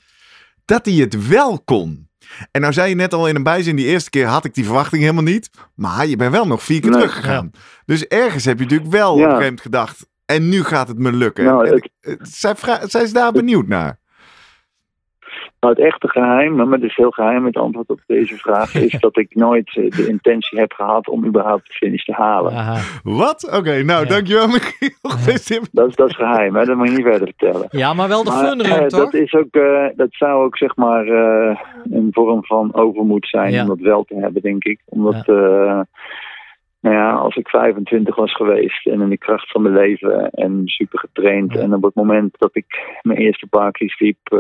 dat 0.65 0.85
hij 0.87 0.95
het 0.95 1.29
wel 1.29 1.61
kon? 1.65 2.09
En 2.51 2.61
nou 2.61 2.73
zei 2.73 2.89
je 2.89 2.95
net 2.95 3.15
al 3.15 3.29
in 3.29 3.37
een 3.37 3.43
bijzin, 3.43 3.77
die 3.77 3.87
eerste 3.87 4.11
keer 4.11 4.27
had 4.27 4.45
ik 4.45 4.55
die 4.55 4.65
verwachting 4.65 5.03
helemaal 5.03 5.23
niet. 5.23 5.51
Maar 5.75 6.07
je 6.07 6.17
bent 6.17 6.33
wel 6.33 6.47
nog 6.47 6.63
vier 6.63 6.81
keer 6.81 6.91
Nee. 6.91 6.99
teruggegaan. 7.01 7.51
Dus 7.85 8.07
ergens 8.07 8.45
heb 8.45 8.59
je 8.59 8.65
natuurlijk 8.65 8.91
wel 8.91 9.07
Ja. 9.07 9.11
op 9.11 9.17
een 9.19 9.23
gegeven 9.25 9.43
moment 9.45 9.61
gedacht, 9.61 10.07
en 10.27 10.49
nu 10.49 10.65
gaat 10.65 10.89
het 10.89 10.99
me 10.99 11.13
lukken. 11.13 11.45
Nou, 11.45 11.67
En 11.67 11.75
het- 11.75 11.85
ik- 11.85 12.19
eh, 12.21 12.79
zij 12.89 13.03
is 13.03 13.13
daar 13.13 13.33
benieuwd 13.33 13.67
naar. 13.67 14.01
Nou, 15.63 15.75
het 15.75 15.85
echte 15.85 16.09
geheim, 16.09 16.55
maar 16.55 16.67
het 16.67 16.83
is 16.83 16.97
heel 16.97 17.11
geheim 17.11 17.45
het 17.45 17.57
antwoord 17.57 17.89
op 17.89 18.01
deze 18.07 18.37
vraag, 18.37 18.75
is 18.85 19.01
dat 19.01 19.17
ik 19.19 19.35
nooit 19.35 19.77
eh, 19.77 19.91
de 19.91 20.07
intentie 20.09 20.59
heb 20.59 20.73
gehad 20.73 21.09
om 21.09 21.25
überhaupt 21.27 21.67
de 21.67 21.73
finish 21.73 22.05
te 22.05 22.13
halen. 22.13 22.53
Aha. 22.53 22.77
Wat? 23.03 23.53
Oké, 23.57 23.83
nou 23.83 24.03
Ja. 24.05 24.09
dankjewel 24.09 24.47
Michiel. 24.47 24.91
Dat, 25.73 25.89
is, 25.89 25.95
dat 25.97 26.09
is 26.09 26.17
geheim, 26.17 26.55
hè? 26.57 26.65
dat 26.65 26.77
moet 26.77 26.89
je 26.89 26.95
niet 26.97 27.07
verder 27.07 27.29
vertellen. 27.37 27.67
Ja, 27.71 27.93
maar 27.95 28.09
wel 28.09 28.25
de 28.25 28.31
Maar, 28.31 28.49
fun 28.49 28.61
eh, 28.61 28.87
toch? 28.87 29.01
dat, 29.01 29.15
is 29.15 29.33
ook, 29.35 29.55
eh, 29.55 29.87
dat 29.97 30.09
zou 30.11 30.45
ook 30.45 30.57
zeg 30.57 30.77
maar 30.77 31.07
eh, 31.07 31.59
een 31.91 32.09
vorm 32.13 32.45
van 32.45 32.75
overmoed 32.75 33.27
zijn 33.29 33.53
Ja. 33.53 33.63
om 33.63 33.69
dat 33.69 33.79
wel 33.79 34.05
te 34.05 34.15
hebben, 34.15 34.43
denk 34.43 34.65
ik. 34.65 34.81
Omdat, 34.85 35.29
eh, 35.29 35.81
nou 36.83 36.97
ja, 36.97 37.13
als 37.13 37.37
ik 37.37 37.49
25 37.49 38.17
was 38.17 38.35
geweest 38.35 38.87
en 38.87 39.01
in 39.01 39.09
de 39.09 39.19
kracht 39.19 39.51
van 39.51 39.63
mijn 39.63 39.75
leven 39.75 40.31
en 40.31 40.63
super 40.65 40.99
getraind. 40.99 41.57
En 41.57 41.75
op 41.75 41.83
het 41.83 41.95
moment 41.95 42.39
dat 42.39 42.51
ik 42.53 42.99
mijn 43.03 43.19
eerste 43.19 43.47
Barclays 43.51 43.99
liep, 43.99 44.19
eh, 44.23 44.39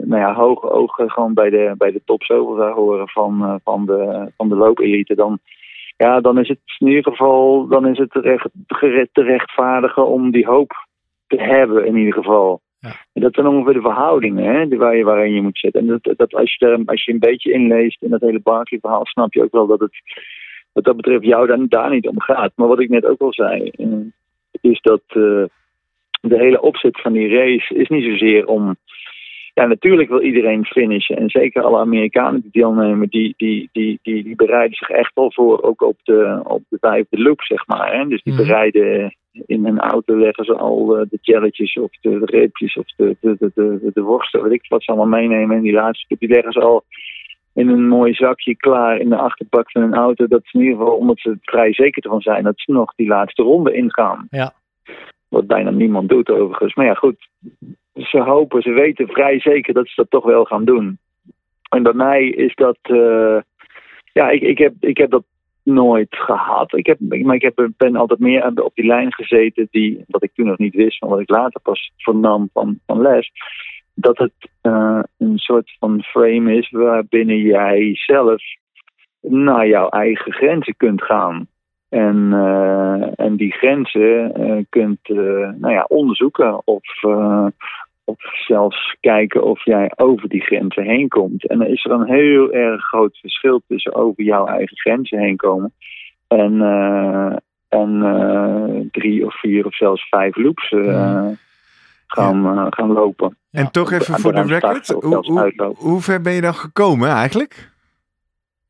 nou 0.00 0.16
ja, 0.20 0.34
hoge 0.34 0.70
ogen 0.70 1.10
gewoon 1.10 1.34
bij 1.34 1.50
de, 1.50 1.74
bij 1.78 1.90
de 1.90 2.02
top 2.04 2.22
zoveel 2.22 2.56
zou 2.56 2.74
horen 2.74 3.08
van, 3.08 3.44
eh, 3.44 3.54
van 3.64 3.86
de, 3.86 4.30
van 4.36 4.48
de 4.48 4.56
loopelite, 4.56 5.14
dan 5.14 5.38
ja, 5.96 6.20
dan 6.20 6.38
is 6.38 6.48
het 6.48 6.58
in 6.78 6.86
ieder 6.86 7.12
geval 7.12 7.66
dan 7.66 7.86
is 7.86 7.98
het 7.98 8.10
terecht, 8.10 8.48
te 9.12 9.22
rechtvaardigen 9.22 10.06
om 10.06 10.30
die 10.30 10.46
hoop 10.46 10.72
te 11.26 11.42
hebben 11.42 11.86
in 11.86 11.96
ieder 11.96 12.14
geval. 12.14 12.60
Ja. 12.78 12.92
En 13.12 13.22
dat 13.22 13.34
zijn 13.34 13.46
ongeveer 13.46 13.72
de 13.72 13.80
verhoudingen 13.80 14.44
hè, 14.44 14.76
waar 14.76 14.96
je, 14.96 15.04
waarin 15.04 15.32
je 15.32 15.42
moet 15.42 15.58
zitten. 15.58 15.80
En 15.80 15.86
dat, 15.86 16.16
dat 16.18 16.34
als, 16.34 16.56
je 16.58 16.82
als 16.86 17.04
je 17.04 17.12
een 17.12 17.18
beetje 17.18 17.52
inleest 17.52 18.02
in 18.02 18.10
dat 18.10 18.20
hele 18.20 18.40
Barkley 18.40 18.80
verhaal, 18.80 19.06
snap 19.06 19.32
je 19.32 19.42
ook 19.42 19.52
wel 19.52 19.66
dat 19.66 19.80
het 19.80 19.92
wat 20.72 20.84
dat 20.84 20.96
betreft 20.96 21.24
jou 21.24 21.46
daar, 21.46 21.58
daar 21.68 21.90
niet 21.90 22.08
om 22.08 22.20
gaat. 22.20 22.52
Maar 22.54 22.68
wat 22.68 22.80
ik 22.80 22.88
net 22.88 23.04
ook 23.04 23.20
al 23.20 23.32
zei, 23.32 23.68
eh, 23.68 23.86
is 24.60 24.80
dat 24.80 25.02
eh, 25.06 25.44
de 26.20 26.38
hele 26.38 26.60
opzet 26.60 27.00
van 27.00 27.12
die 27.12 27.28
race 27.28 27.74
is 27.74 27.88
niet 27.88 28.04
zozeer 28.04 28.46
om 28.46 28.76
ja, 29.54 29.66
natuurlijk 29.66 30.08
wil 30.08 30.20
iedereen 30.20 30.64
finishen. 30.64 31.16
En 31.16 31.30
zeker 31.30 31.62
alle 31.62 31.78
Amerikanen 31.78 32.40
die 32.40 32.50
deelnemen, 32.52 33.08
die, 33.08 33.34
die, 33.36 33.68
die, 33.72 33.98
die, 34.02 34.22
die 34.22 34.36
bereiden 34.36 34.76
zich 34.76 34.88
echt 34.88 35.14
wel 35.14 35.32
voor, 35.32 35.62
ook 35.62 35.82
op 35.82 35.96
de, 36.02 36.40
op 36.44 36.62
de 36.68 36.78
vijfde 36.80 37.22
loop, 37.22 37.42
zeg 37.42 37.66
maar. 37.66 37.92
Hè? 37.96 38.06
Dus 38.06 38.22
die 38.22 38.32
Mhm. 38.32 38.42
bereiden 38.42 39.14
in 39.46 39.64
hun 39.64 39.78
auto, 39.78 40.16
leggen 40.18 40.44
ze 40.44 40.54
al 40.54 40.96
eh, 40.96 41.06
de 41.10 41.18
jelletjes 41.20 41.74
of 41.74 41.90
de, 42.00 42.18
de 42.18 42.26
reepjes 42.26 42.76
of 42.76 42.86
de, 42.96 43.16
de, 43.20 43.36
de, 43.38 43.50
de, 43.54 43.90
de 43.94 44.02
worsten, 44.02 44.42
weet 44.42 44.52
ik 44.52 44.64
wat 44.68 44.82
ze 44.82 44.92
allemaal 44.92 45.20
meenemen. 45.20 45.56
En 45.56 45.62
die 45.62 45.72
laatste 45.72 46.16
die 46.18 46.28
leggen 46.28 46.52
ze 46.52 46.60
al 46.60 46.84
in 47.54 47.68
een 47.68 47.88
mooi 47.88 48.14
zakje 48.14 48.56
klaar 48.56 48.98
in 48.98 49.08
de 49.08 49.16
achterbak 49.16 49.70
van 49.70 49.82
hun 49.82 49.94
auto. 49.94 50.26
Dat 50.26 50.40
is 50.44 50.52
in 50.52 50.60
ieder 50.60 50.76
geval, 50.78 50.96
omdat 50.96 51.18
ze 51.18 51.30
er 51.30 51.38
vrij 51.40 51.72
zeker 51.74 52.02
ervan 52.02 52.20
zijn, 52.20 52.44
dat 52.44 52.60
ze 52.60 52.72
nog 52.72 52.94
die 52.94 53.08
laatste 53.08 53.42
ronde 53.42 53.72
ingaan. 53.72 54.26
Ja. 54.30 54.52
Wat 55.28 55.46
bijna 55.46 55.70
niemand 55.70 56.08
doet 56.08 56.30
overigens. 56.30 56.74
Maar 56.74 56.86
ja, 56.86 56.94
goed. 56.94 57.28
Ze 57.94 58.20
hopen, 58.20 58.62
ze 58.62 58.70
weten 58.70 59.08
vrij 59.08 59.40
zeker 59.40 59.74
dat 59.74 59.86
ze 59.88 59.92
dat 59.94 60.10
toch 60.10 60.24
wel 60.24 60.44
gaan 60.44 60.64
doen. 60.64 60.98
En 61.68 61.82
bij 61.82 61.92
mij 61.92 62.28
is 62.28 62.54
dat. 62.54 62.78
eh, 62.82 63.38
ja, 64.12 64.30
ik, 64.30 64.40
ik, 64.40 64.58
heb, 64.58 64.74
ik 64.80 64.96
heb 64.96 65.10
dat 65.10 65.24
nooit 65.62 66.16
gehad. 66.16 66.76
Ik 66.76 66.86
heb, 66.86 66.98
maar 67.00 67.34
ik 67.34 67.42
heb, 67.42 67.68
ben 67.76 67.96
altijd 67.96 68.20
meer 68.20 68.62
op 68.62 68.74
die 68.74 68.86
lijn 68.86 69.12
gezeten 69.12 69.68
die, 69.70 70.04
wat 70.08 70.22
ik 70.22 70.30
toen 70.34 70.46
nog 70.46 70.58
niet 70.58 70.74
wist, 70.74 71.00
maar 71.00 71.10
wat 71.10 71.20
ik 71.20 71.30
later 71.30 71.60
pas 71.60 71.92
vernam 71.96 72.48
van, 72.52 72.78
van 72.86 73.00
les. 73.00 73.30
Dat 73.94 74.18
het 74.18 74.32
eh, 74.60 75.00
een 75.18 75.38
soort 75.38 75.76
van 75.78 76.02
frame 76.02 76.56
is 76.56 76.70
waarbinnen 76.70 77.38
jij 77.38 77.90
zelf 77.94 78.42
naar 79.20 79.66
jouw 79.66 79.88
eigen 79.88 80.32
grenzen 80.32 80.76
kunt 80.76 81.02
gaan. 81.02 81.46
En, 81.88 82.32
eh, 82.32 83.26
en 83.26 83.36
die 83.36 83.52
grenzen 83.52 84.34
eh, 84.34 84.64
kunt 84.68 85.08
nou 85.58 85.70
ja, 85.70 85.84
onderzoeken 85.88 86.66
of, 86.66 87.02
of 88.04 88.44
zelfs 88.46 88.96
kijken 89.00 89.42
of 89.44 89.64
jij 89.64 89.92
over 89.96 90.28
die 90.28 90.40
grenzen 90.40 90.84
heen 90.84 91.08
komt. 91.08 91.46
En 91.46 91.58
dan 91.58 91.66
is 91.66 91.84
er 91.84 91.90
een 91.90 92.10
heel 92.10 92.52
erg 92.52 92.82
groot 92.82 93.18
verschil 93.18 93.62
tussen 93.68 93.94
over 93.94 94.24
jouw 94.24 94.46
eigen 94.46 94.76
grenzen 94.76 95.18
heen 95.18 95.36
komen 95.36 95.72
en, 96.28 96.60
en 97.68 98.88
drie 98.92 99.26
of 99.26 99.40
vier 99.40 99.66
of 99.66 99.76
zelfs 99.76 100.08
vijf 100.08 100.36
loops 100.36 100.68
Ja. 100.68 101.34
Gaan, 102.12 102.58
eh, 102.58 102.66
gaan 102.70 102.92
lopen. 102.92 103.36
Ja. 103.50 103.60
En 103.60 103.70
toch 103.70 103.92
even 103.92 104.18
voor 104.18 104.32
de 104.32 104.42
record, 104.42 104.88
hoe, 104.88 105.16
hoe, 105.16 105.74
hoe 105.76 106.00
ver 106.00 106.20
ben 106.20 106.32
je 106.32 106.40
dan 106.40 106.54
gekomen 106.54 107.08
eigenlijk? 107.08 107.70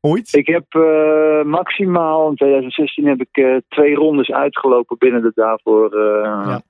Ooit? 0.01 0.33
Ik 0.33 0.47
heb 0.47 0.65
eh, 0.69 1.43
maximaal 1.43 2.29
in 2.29 2.35
2016 2.35 3.05
heb 3.05 3.21
ik 3.21 3.37
eh, 3.37 3.55
twee 3.69 3.95
rondes 3.95 4.31
uitgelopen 4.31 4.97
binnen 4.97 5.21
de 5.21 5.31
daarvoor 5.35 5.93
eh, 5.93 6.45
Ja. 6.45 6.61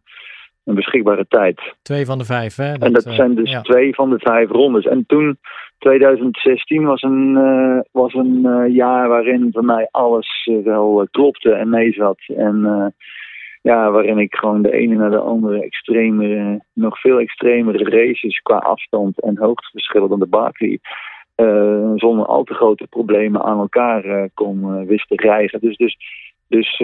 een 0.63 0.75
beschikbare 0.75 1.25
tijd. 1.27 1.61
Twee 1.81 2.05
van 2.05 2.17
de 2.17 2.25
vijf, 2.25 2.55
hè? 2.55 2.73
en 2.73 2.93
dat 2.93 3.03
zijn 3.03 3.35
dus 3.35 3.51
ja. 3.51 3.61
twee 3.61 3.95
van 3.95 4.09
de 4.09 4.19
vijf 4.19 4.49
rondes. 4.49 4.85
En 4.85 5.03
toen, 5.07 5.37
2016, 5.77 6.83
was 6.83 7.01
een, 7.01 7.37
eh, 7.37 7.79
was 7.91 8.13
een 8.13 8.71
jaar 8.73 9.07
waarin 9.07 9.49
voor 9.51 9.65
mij 9.65 9.87
alles 9.91 10.49
wel 10.63 11.07
klopte 11.11 11.53
en 11.53 11.69
meezat. 11.69 12.19
En 12.27 12.65
eh, 12.65 12.85
ja, 13.61 13.91
waarin 13.91 14.17
ik 14.17 14.35
gewoon 14.35 14.61
de 14.61 14.71
ene 14.71 14.95
naar 14.95 15.09
de 15.09 15.19
andere 15.19 15.63
extremere, 15.63 16.63
nog 16.73 16.99
veel 16.99 17.19
extremere 17.19 17.83
races 17.83 18.39
qua 18.39 18.57
afstand 18.57 19.21
en 19.21 19.37
hoogteverschillen 19.37 20.09
dan 20.09 20.19
de 20.19 20.27
Barkley. 20.27 20.79
eh, 21.35 21.91
zonder 21.95 22.25
al 22.25 22.43
te 22.43 22.53
grote 22.53 22.87
problemen 22.87 23.43
aan 23.43 23.59
elkaar 23.59 24.05
eh, 24.05 24.29
kon 24.33 24.63
eh, 24.63 24.87
wist 24.87 25.07
te. 25.07 25.59
Dus, 25.59 25.77
dus, 25.77 25.97
dus 26.47 26.77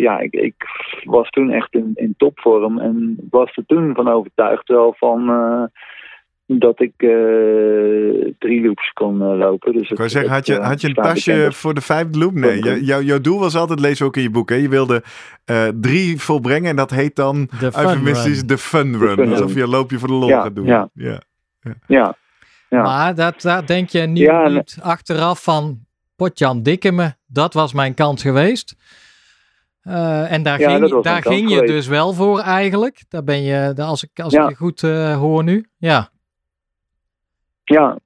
ja, 0.00 0.18
ik, 0.18 0.32
ik 0.32 0.54
was 1.04 1.30
toen 1.30 1.50
echt 1.50 1.74
in, 1.74 1.92
in 1.94 2.14
topvorm 2.16 2.78
en 2.78 3.16
was 3.30 3.56
er 3.56 3.66
toen 3.66 3.94
van 3.94 4.08
overtuigd 4.08 4.68
wel 4.68 4.94
van 4.98 5.26
dat 6.46 6.80
ik 6.80 6.92
eh, 6.96 7.08
drie 8.38 8.64
loops 8.66 8.92
kon 8.92 9.22
eh, 9.22 9.36
lopen. 9.38 9.72
Dus 9.72 9.90
Ik 9.90 9.96
wou 9.96 10.08
zeggen, 10.08 10.30
had 10.32 10.46
je, 10.46 10.54
had 10.60 10.80
je 10.80 10.88
een 10.88 10.94
tasje 10.94 11.48
voor 11.52 11.74
de 11.74 11.80
vijfde 11.80 12.18
loop? 12.18 12.32
Nee, 12.32 12.82
jou- 12.84 13.02
jouw 13.04 13.20
doel 13.20 13.38
was 13.38 13.54
altijd, 13.56 13.80
lees 13.80 14.02
ook 14.02 14.16
in 14.16 14.22
je 14.22 14.30
boek, 14.30 14.48
hè? 14.48 14.54
je 14.54 14.68
wilde 14.68 15.02
eh, 15.44 15.68
drie 15.80 16.20
volbrengen 16.20 16.70
en 16.70 16.76
dat 16.76 16.90
heet 16.90 17.16
dan 17.16 17.48
De 17.60 17.72
fun 17.72 17.82
eufemistisch 17.84 18.38
run. 18.38 18.46
de 18.46 18.58
fun 18.58 18.98
run. 18.98 19.14
fun 19.16 19.28
Alsof 19.30 19.46
run. 19.46 19.56
je 19.56 19.62
een 19.62 19.68
loopje 19.68 19.98
voor 19.98 20.08
de 20.08 20.14
lol 20.14 20.28
Ja, 20.28 20.42
gaat 20.42 20.54
doen. 20.54 20.66
ja. 20.66 20.88
ja. 20.94 21.20
Ja, 21.86 22.16
ja. 22.68 22.82
Maar 22.82 23.14
dat, 23.14 23.40
daar 23.40 23.66
denk 23.66 23.88
je 23.88 24.00
nu 24.00 24.20
Ja, 24.20 24.44
en- 24.44 24.52
niet 24.54 24.78
achteraf 24.82 25.42
van 25.42 25.78
Potjan 26.16 26.62
Dikkeme, 26.62 27.16
dat 27.26 27.54
was 27.54 27.72
mijn 27.72 27.94
kans 27.94 28.22
geweest. 28.22 28.74
Eh, 29.82 30.32
en 30.32 30.42
daar 30.42 30.60
Ja, 30.60 30.70
ging, 30.70 30.88
dat 30.88 31.04
daar 31.04 31.22
ging 31.22 31.48
je 31.48 31.54
geweest. 31.54 31.72
dus 31.72 31.86
wel 31.86 32.12
voor 32.12 32.38
eigenlijk. 32.38 33.04
Daar 33.08 33.24
ben 33.24 33.42
je, 33.42 33.74
als 33.76 34.02
ik, 34.04 34.20
als 34.20 34.32
Ja. 34.32 34.42
ik 34.42 34.48
je 34.48 34.54
goed 34.54 34.82
eh, 34.82 35.16
hoor 35.16 35.44
nu. 35.44 35.68
Ja, 35.76 36.08
Ja, 37.64 37.98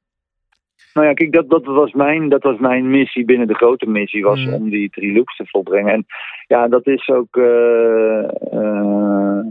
Nou 0.95 1.07
ja, 1.07 1.13
kijk, 1.13 1.33
dat, 1.33 1.51
dat, 1.51 1.65
was 1.65 1.93
mijn, 1.93 2.29
dat 2.29 2.43
was 2.43 2.59
mijn 2.59 2.91
missie 2.91 3.25
binnen 3.25 3.47
de 3.47 3.55
grote 3.55 3.87
missie, 3.87 4.23
was 4.25 4.45
Mm. 4.45 4.53
om 4.53 4.71
die 4.71 4.91
drie 4.91 5.13
loops 5.13 5.37
te 5.37 5.47
volbrengen. 5.47 5.93
En 5.93 6.07
ja, 6.47 6.69
dat 6.69 6.87
is 6.87 7.09
ook, 7.09 7.37
eh, 7.37 8.25
eh, 8.53 9.45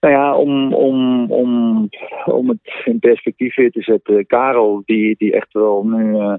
nou 0.00 0.14
ja, 0.14 0.36
om, 0.36 0.74
om, 0.74 1.30
om, 1.32 1.88
om 2.24 2.48
het 2.48 2.82
in 2.84 2.98
perspectief 2.98 3.56
weer 3.56 3.70
te 3.70 3.82
zetten. 3.82 4.26
Karel, 4.26 4.82
die, 4.84 5.14
die 5.18 5.32
echt 5.32 5.52
wel 5.52 5.84
nu 5.84 6.14
eh, 6.16 6.34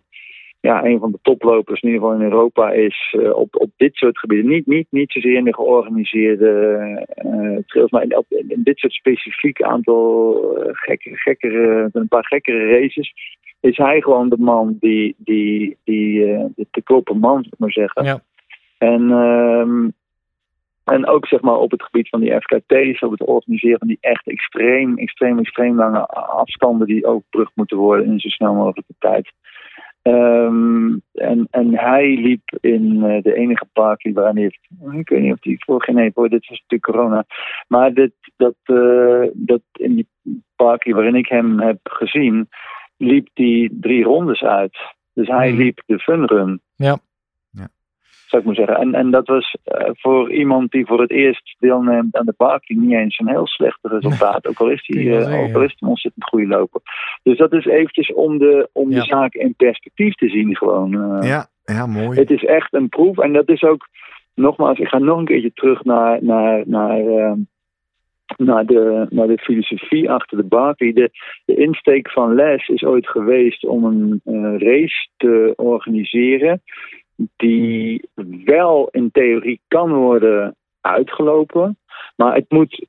ja, 0.62 0.86
een 0.86 1.00
van 1.00 1.12
de 1.12 1.20
toplopers 1.22 1.82
in 1.82 1.90
ieder 1.90 2.04
geval 2.04 2.20
in 2.20 2.32
Europa 2.32 2.72
is 2.72 3.16
eh, 3.20 3.36
op, 3.36 3.56
op 3.56 3.70
dit 3.78 3.96
soort 3.96 4.20
gebieden. 4.20 4.52
Niet, 4.52 4.68
niet, 4.68 4.88
niet 4.90 5.12
zozeer 5.12 5.38
in 5.38 5.44
de 5.44 5.54
georganiseerde 5.54 6.48
eh 7.16 7.58
trails, 7.66 7.92
maar 7.92 8.04
in, 8.04 8.26
in 8.48 8.64
dit 8.64 8.78
soort 8.78 8.94
specifiek 8.94 9.62
aantal 9.62 10.36
eh, 10.58 10.70
gekke, 10.72 11.16
gekkere, 11.16 11.90
een 11.92 12.08
paar 12.08 12.26
gekkere 12.26 12.80
races 12.80 13.14
is 13.60 13.78
hij 13.78 14.02
gewoon 14.02 14.30
de 14.30 14.38
man 14.40 14.78
die, 14.80 15.16
die, 15.18 15.78
die 15.84 16.20
de, 16.56 16.68
de 16.72 16.82
kloppen 16.82 17.20
man, 17.20 17.34
zou 17.34 17.48
ik 17.52 17.60
maar 17.60 17.72
zeggen. 17.72 18.04
Ja. 18.04 18.22
En, 18.78 19.12
ehm, 19.12 19.90
en 20.84 21.08
ook 21.08 21.28
zeg 21.28 21.42
maar 21.42 21.58
op 21.58 21.72
het 21.72 21.84
gebied 21.84 22.10
van 22.10 22.20
die 22.20 22.36
FKT's, 22.42 23.02
op 23.02 23.12
het 23.12 23.22
organiseren 23.28 23.80
van 23.80 23.88
die 23.88 23.98
echt 24.02 24.28
extreem, 24.28 24.98
extreem, 24.98 25.40
extreem 25.40 25.76
lange 25.76 26.06
afstanden 26.08 26.88
die 26.88 27.06
ook 27.06 27.24
brug 27.30 27.52
moeten 27.56 27.78
worden 27.78 28.06
in 28.06 28.20
zo 28.20 28.30
snel 28.30 28.54
mogelijke 28.54 28.94
tijd. 29.00 29.32
Ehm, 30.02 30.98
en, 31.14 31.48
en 31.52 31.78
hij 31.78 32.08
liep 32.16 32.58
in 32.60 33.04
eh, 33.04 33.22
de 33.22 33.34
enige 33.36 33.66
park 33.74 34.10
waar 34.14 34.34
hij 34.34 34.42
heeft. 34.42 34.60
Ik 34.92 35.10
weet 35.10 35.22
niet 35.22 35.32
of 35.34 35.44
hij 35.44 35.56
vorig 35.60 35.86
jaar. 35.86 35.96
Nee, 35.96 36.12
hoor, 36.14 36.30
dit 36.30 36.48
was 36.48 36.62
natuurlijk 36.68 36.84
corona. 36.84 37.26
Maar 37.68 37.94
dit, 37.94 38.14
dat, 38.38 38.56
eh, 38.64 39.24
dat 39.34 39.62
in 39.72 39.96
die 39.96 40.08
park 40.56 40.92
waarin 40.92 41.16
ik 41.16 41.28
hem 41.28 41.60
heb 41.60 41.80
gezien, 41.84 42.50
liep 42.98 43.28
hij 43.34 43.70
drie 43.74 44.04
rondes 44.04 44.42
uit. 44.44 44.78
Dus 45.14 45.28
hij 45.28 45.50
Mhm. 45.52 45.62
liep 45.62 45.82
de 45.86 46.00
funrun. 46.00 46.62
Ja. 46.76 46.98
Zou 48.32 48.42
ik 48.42 48.48
maar 48.48 48.68
zeggen. 48.68 48.78
En, 48.78 48.94
en 48.94 49.12
dat 49.12 49.28
was 49.28 49.56
eh, 49.64 49.90
voor 49.94 50.32
iemand 50.32 50.72
die 50.72 50.86
voor 50.86 51.02
het 51.02 51.12
eerst 51.12 51.56
deelneemt 51.60 52.16
aan 52.16 52.26
de 52.26 52.34
Barkley 52.38 52.78
niet 52.80 52.92
eens 52.92 53.20
een 53.20 53.28
heel 53.30 53.48
slecht 53.48 53.80
resultaat. 53.82 54.46
Ook 54.50 54.58
al 54.60 54.70
is 54.70 54.84
hij 54.86 55.06
wel 55.06 55.28
eh, 55.28 55.40
ook 55.44 55.56
al 55.56 55.62
is 55.64 55.76
ontzettend 55.80 56.24
goede 56.24 56.48
loper. 56.48 56.82
Dus 57.24 57.38
dat 57.38 57.54
is 57.54 57.66
eventjes 57.66 58.14
om 58.14 58.38
de, 58.38 58.70
om 58.74 58.92
Ja. 58.92 59.00
de 59.00 59.06
zaak 59.06 59.34
in 59.34 59.54
perspectief 59.56 60.14
te 60.16 60.30
zien 60.30 60.56
gewoon. 60.58 60.94
eh. 60.94 61.30
Ja, 61.30 61.46
ja, 61.64 61.86
mooi. 61.86 62.20
Het 62.20 62.32
is 62.32 62.44
echt 62.46 62.74
een 62.74 62.90
proef. 62.90 63.18
En 63.18 63.34
dat 63.34 63.50
is 63.50 63.64
ook, 63.64 63.88
nogmaals, 64.36 64.80
ik 64.80 64.88
ga 64.88 64.98
nog 64.98 65.18
een 65.18 65.26
keertje 65.26 65.54
terug 65.54 65.84
naar, 65.84 66.24
naar, 66.24 66.64
naar, 66.66 67.00
eh, 67.08 67.34
naar, 68.38 68.66
de, 68.66 69.06
naar 69.10 69.28
de 69.28 69.38
filosofie 69.38 70.12
achter 70.12 70.38
de 70.38 70.44
Barkley. 70.44 70.94
De, 70.94 71.10
de 71.46 71.56
insteek 71.56 72.12
van 72.12 72.36
Les 72.36 72.68
is 72.68 72.84
ooit 72.84 73.08
geweest 73.08 73.66
om 73.66 73.84
een 74.24 74.60
race 74.60 75.08
te 75.18 75.54
organiseren. 75.56 76.62
Die 77.36 78.10
wel 78.46 78.88
in 78.92 79.12
theorie 79.12 79.62
kan 79.68 79.94
worden 79.94 80.56
uitgelopen. 80.82 81.78
Maar 82.16 82.36
het 82.36 82.46
moet, 82.50 82.86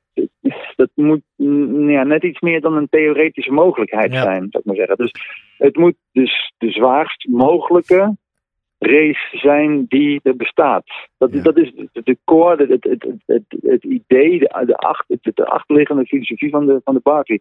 dat 0.75 0.89
moet 0.93 1.21
mm, 1.35 1.89
ja, 1.89 2.03
net 2.03 2.23
iets 2.23 2.39
meer 2.39 2.61
dan 2.61 2.75
een 2.75 2.89
theoretische 2.89 3.51
mogelijkheid 3.51 4.11
Ja. 4.11 4.21
zijn, 4.21 4.47
zou 4.49 4.49
ik 4.57 4.65
maar 4.65 4.75
zeggen. 4.75 4.97
Dus 4.97 5.11
het 5.57 5.77
moet 5.77 5.95
dus 6.11 6.53
de 6.57 6.71
zwaarst 6.71 7.27
mogelijke 7.27 8.15
race 8.77 9.37
zijn 9.37 9.85
die 9.87 10.19
er 10.23 10.35
bestaat. 10.35 10.83
Dat, 11.17 11.33
Ja. 11.33 11.41
dat 11.41 11.57
is 11.57 11.71
de, 11.73 12.01
de 12.03 12.17
core, 12.23 12.65
het, 12.65 12.83
het, 12.83 13.07
het, 13.61 13.83
idee, 13.83 14.39
de, 14.39 14.63
de, 14.65 14.77
achter, 14.77 15.17
de, 15.21 15.31
de 15.33 15.45
achterliggende 15.45 16.05
filosofie 16.05 16.49
van 16.49 16.65
de, 16.65 16.81
van 16.83 16.93
de 16.93 16.99
Barkley. 17.03 17.39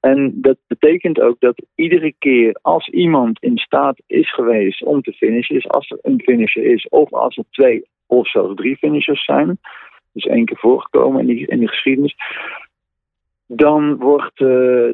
En 0.00 0.32
dat 0.34 0.56
betekent 0.66 1.20
ook 1.20 1.36
dat 1.40 1.62
iedere 1.74 2.14
keer 2.18 2.58
als 2.62 2.88
iemand 2.88 3.42
in 3.42 3.58
staat 3.58 4.02
is 4.06 4.34
geweest 4.34 4.82
om 4.84 5.02
te 5.02 5.12
finishen, 5.12 5.54
dus 5.54 5.68
als 5.68 5.90
er 5.90 5.98
een 6.02 6.20
finisher 6.24 6.64
is, 6.64 6.88
of 6.88 7.12
als 7.12 7.36
er 7.36 7.44
twee 7.50 7.84
of 8.06 8.28
zelfs 8.30 8.54
drie 8.54 8.76
finishers 8.76 9.24
zijn, 9.24 9.58
dus 10.12 10.24
één 10.24 10.44
keer 10.44 10.58
voorgekomen 10.58 11.20
in 11.20 11.26
die, 11.26 11.46
in 11.46 11.58
die 11.58 11.68
geschiedenis, 11.68 12.14
dan 13.46 13.96
wordt 13.96 14.40
eh, 14.40 14.46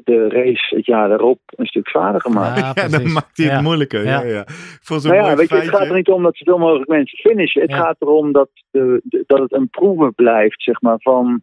de 0.05 0.27
race 0.29 0.77
het 0.77 0.87
jaar 0.87 1.09
daarop 1.09 1.39
een 1.47 1.67
stuk 1.67 1.89
zwaarder 1.89 2.21
gemaakt. 2.21 2.59
Ja, 2.61 2.73
Ja, 2.75 2.89
dan 2.89 3.13
maakt 3.13 3.37
hij 3.37 3.47
het 3.47 3.55
Ja. 3.55 3.61
moeilijker. 3.63 4.05
Ja. 4.05 4.23
Ja. 4.23 4.29
Ja, 4.29 4.45
Volgens 4.83 5.09
Nou 5.13 5.37
weet 5.37 5.49
je, 5.49 5.55
het 5.55 5.69
gaat 5.69 5.87
er 5.89 5.95
niet 5.95 6.09
om 6.09 6.23
dat 6.23 6.37
zoveel 6.37 6.59
mogelijk 6.59 6.89
mensen 6.91 7.19
finishen. 7.19 7.61
Het 7.63 7.71
Ja. 7.71 7.77
gaat 7.77 7.97
erom 7.99 8.33
dat, 8.33 8.49
de, 8.71 9.01
de- 9.05 9.25
dat 9.27 9.39
het 9.39 9.53
een 9.53 9.69
proeven 9.69 10.15
blijft, 10.15 10.63
zeg 10.63 10.81
maar, 10.81 10.97
van, 11.01 11.43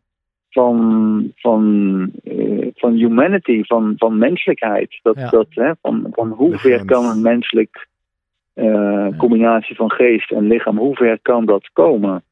van, 0.52 1.32
van, 1.36 2.12
eh, 2.24 2.68
van 2.76 2.94
humanity, 2.94 3.64
van, 3.64 3.94
van 3.98 4.18
menselijkheid. 4.18 5.00
Dat, 5.02 5.16
Ja. 5.18 5.30
dat, 5.30 5.48
hè, 5.50 5.72
van, 5.82 6.08
van 6.12 6.30
hoe 6.30 6.58
ver 6.58 6.86
kan 6.86 7.06
een 7.06 7.22
menselijk 7.22 7.88
eh, 8.54 9.08
combinatie 9.18 9.76
van 9.76 9.92
geest 9.92 10.32
en 10.32 10.48
lichaam, 10.48 10.78
hoe 10.78 10.96
ver 10.96 11.20
kan 11.22 11.46
dat 11.46 11.70
komen? 11.74 12.24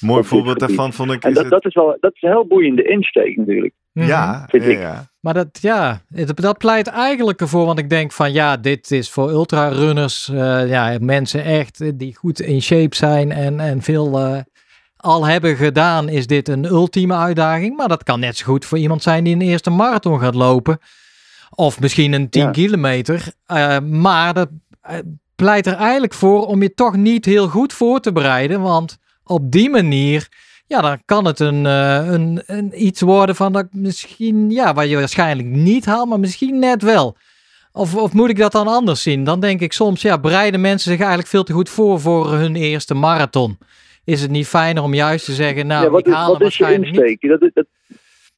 Mooi 0.00 0.16
op 0.18 0.22
dit 0.22 0.26
voorbeeld 0.26 0.58
daarvan 0.58 0.92
vond 0.92 1.12
ik. 1.12 1.22
En 1.22 1.28
Is 1.28 1.34
dat, 1.34 1.44
het, 1.44 1.52
dat 1.52 1.64
is 1.64 1.74
wel 1.74 1.96
dat 2.00 2.14
is 2.14 2.22
een 2.22 2.30
heel 2.30 2.46
boeiende 2.46 2.82
insteek 2.82 3.36
natuurlijk. 3.36 3.74
Mhm. 3.92 4.06
ja, 4.06 4.46
vind 4.48 4.64
ja, 4.64 4.70
ik. 4.70 4.78
ja. 4.78 5.04
Maar 5.20 5.34
dat, 5.34 5.58
ja, 5.60 6.00
dat 6.34 6.58
pleit 6.58 6.86
eigenlijk 6.86 7.40
ervoor, 7.40 7.66
want 7.66 7.78
ik 7.78 7.90
denk 7.90 8.12
van 8.12 8.32
ja, 8.32 8.56
dit 8.56 8.90
is 8.90 9.10
voor 9.10 9.30
ultrarunners, 9.30 10.28
eh 10.28 10.68
ja, 10.68 10.96
mensen 11.00 11.44
echt 11.44 11.98
die 11.98 12.16
goed 12.16 12.40
in 12.40 12.62
shape 12.62 12.96
zijn 12.96 13.32
en, 13.32 13.60
en 13.60 13.82
veel 13.82 14.18
eh, 14.18 14.38
al 15.06 15.26
hebben 15.26 15.56
gedaan, 15.56 16.08
is 16.08 16.26
dit 16.26 16.48
een 16.48 16.64
ultieme 16.64 17.14
uitdaging. 17.14 17.76
Maar 17.76 17.88
dat 17.88 18.02
kan 18.02 18.20
net 18.20 18.36
zo 18.36 18.44
goed 18.44 18.64
voor 18.64 18.78
iemand 18.78 19.02
zijn 19.02 19.24
die 19.24 19.34
een 19.34 19.40
eerste 19.40 19.70
marathon 19.70 20.20
gaat 20.20 20.34
lopen. 20.34 20.78
Of 21.50 21.80
misschien 21.80 22.12
een 22.12 22.28
10 22.30 22.42
Ja. 22.42 22.50
kilometer. 22.50 23.32
Eh, 23.46 23.78
maar 23.78 24.34
dat 24.34 24.48
eh, 24.80 24.98
pleit 25.36 25.66
er 25.66 25.74
eigenlijk 25.74 26.14
voor 26.14 26.46
om 26.46 26.62
je 26.62 26.74
toch 26.74 26.96
niet 26.96 27.24
heel 27.24 27.48
goed 27.48 27.72
voor 27.72 28.00
te 28.00 28.12
bereiden. 28.12 28.60
Want 28.60 28.96
op 29.24 29.50
die 29.50 29.70
manier 29.70 30.28
ja, 30.66 30.80
dan 30.80 31.02
kan 31.04 31.24
het 31.24 31.40
een, 31.40 31.66
eh, 31.66 32.06
een, 32.06 32.42
een 32.46 32.84
iets 32.86 33.00
worden 33.00 33.36
van 33.36 33.52
dat 33.52 33.66
misschien, 33.70 34.50
ja, 34.50 34.74
waar 34.74 34.86
je 34.86 34.96
waarschijnlijk 34.96 35.48
niet 35.48 35.86
haalt, 35.86 36.08
maar 36.08 36.20
misschien 36.20 36.58
net 36.58 36.82
wel. 36.82 37.16
Of, 37.72 37.94
of 37.94 38.12
moet 38.12 38.28
ik 38.30 38.38
dat 38.38 38.52
dan 38.52 38.68
anders 38.68 39.02
zien? 39.02 39.24
Dan 39.24 39.40
denk 39.40 39.60
ik 39.60 39.72
soms, 39.72 40.02
ja, 40.02 40.18
bereiden 40.18 40.60
mensen 40.60 40.90
zich 40.90 40.98
eigenlijk 40.98 41.28
veel 41.28 41.42
te 41.44 41.52
goed 41.52 41.68
voor 41.68 42.00
voor 42.00 42.32
hun 42.32 42.56
eerste 42.56 42.94
marathon. 42.94 43.58
Is 44.06 44.22
het 44.22 44.30
niet 44.30 44.46
fijner 44.46 44.82
om 44.82 44.94
juist 44.94 45.24
te 45.24 45.32
zeggen, 45.32 45.66
nou, 45.66 45.84
ja, 45.84 45.90
wat 45.90 46.00
ik 46.00 46.06
is, 46.06 46.12
haal 46.12 46.32
wat 46.32 46.40
is 46.40 46.56
je 46.56 46.62
waarschijnlijk 46.62 46.92
niet. 46.96 47.00
insteek? 47.10 47.30
Dat, 47.30 47.42
is- 47.42 47.50
dat, 47.54 47.66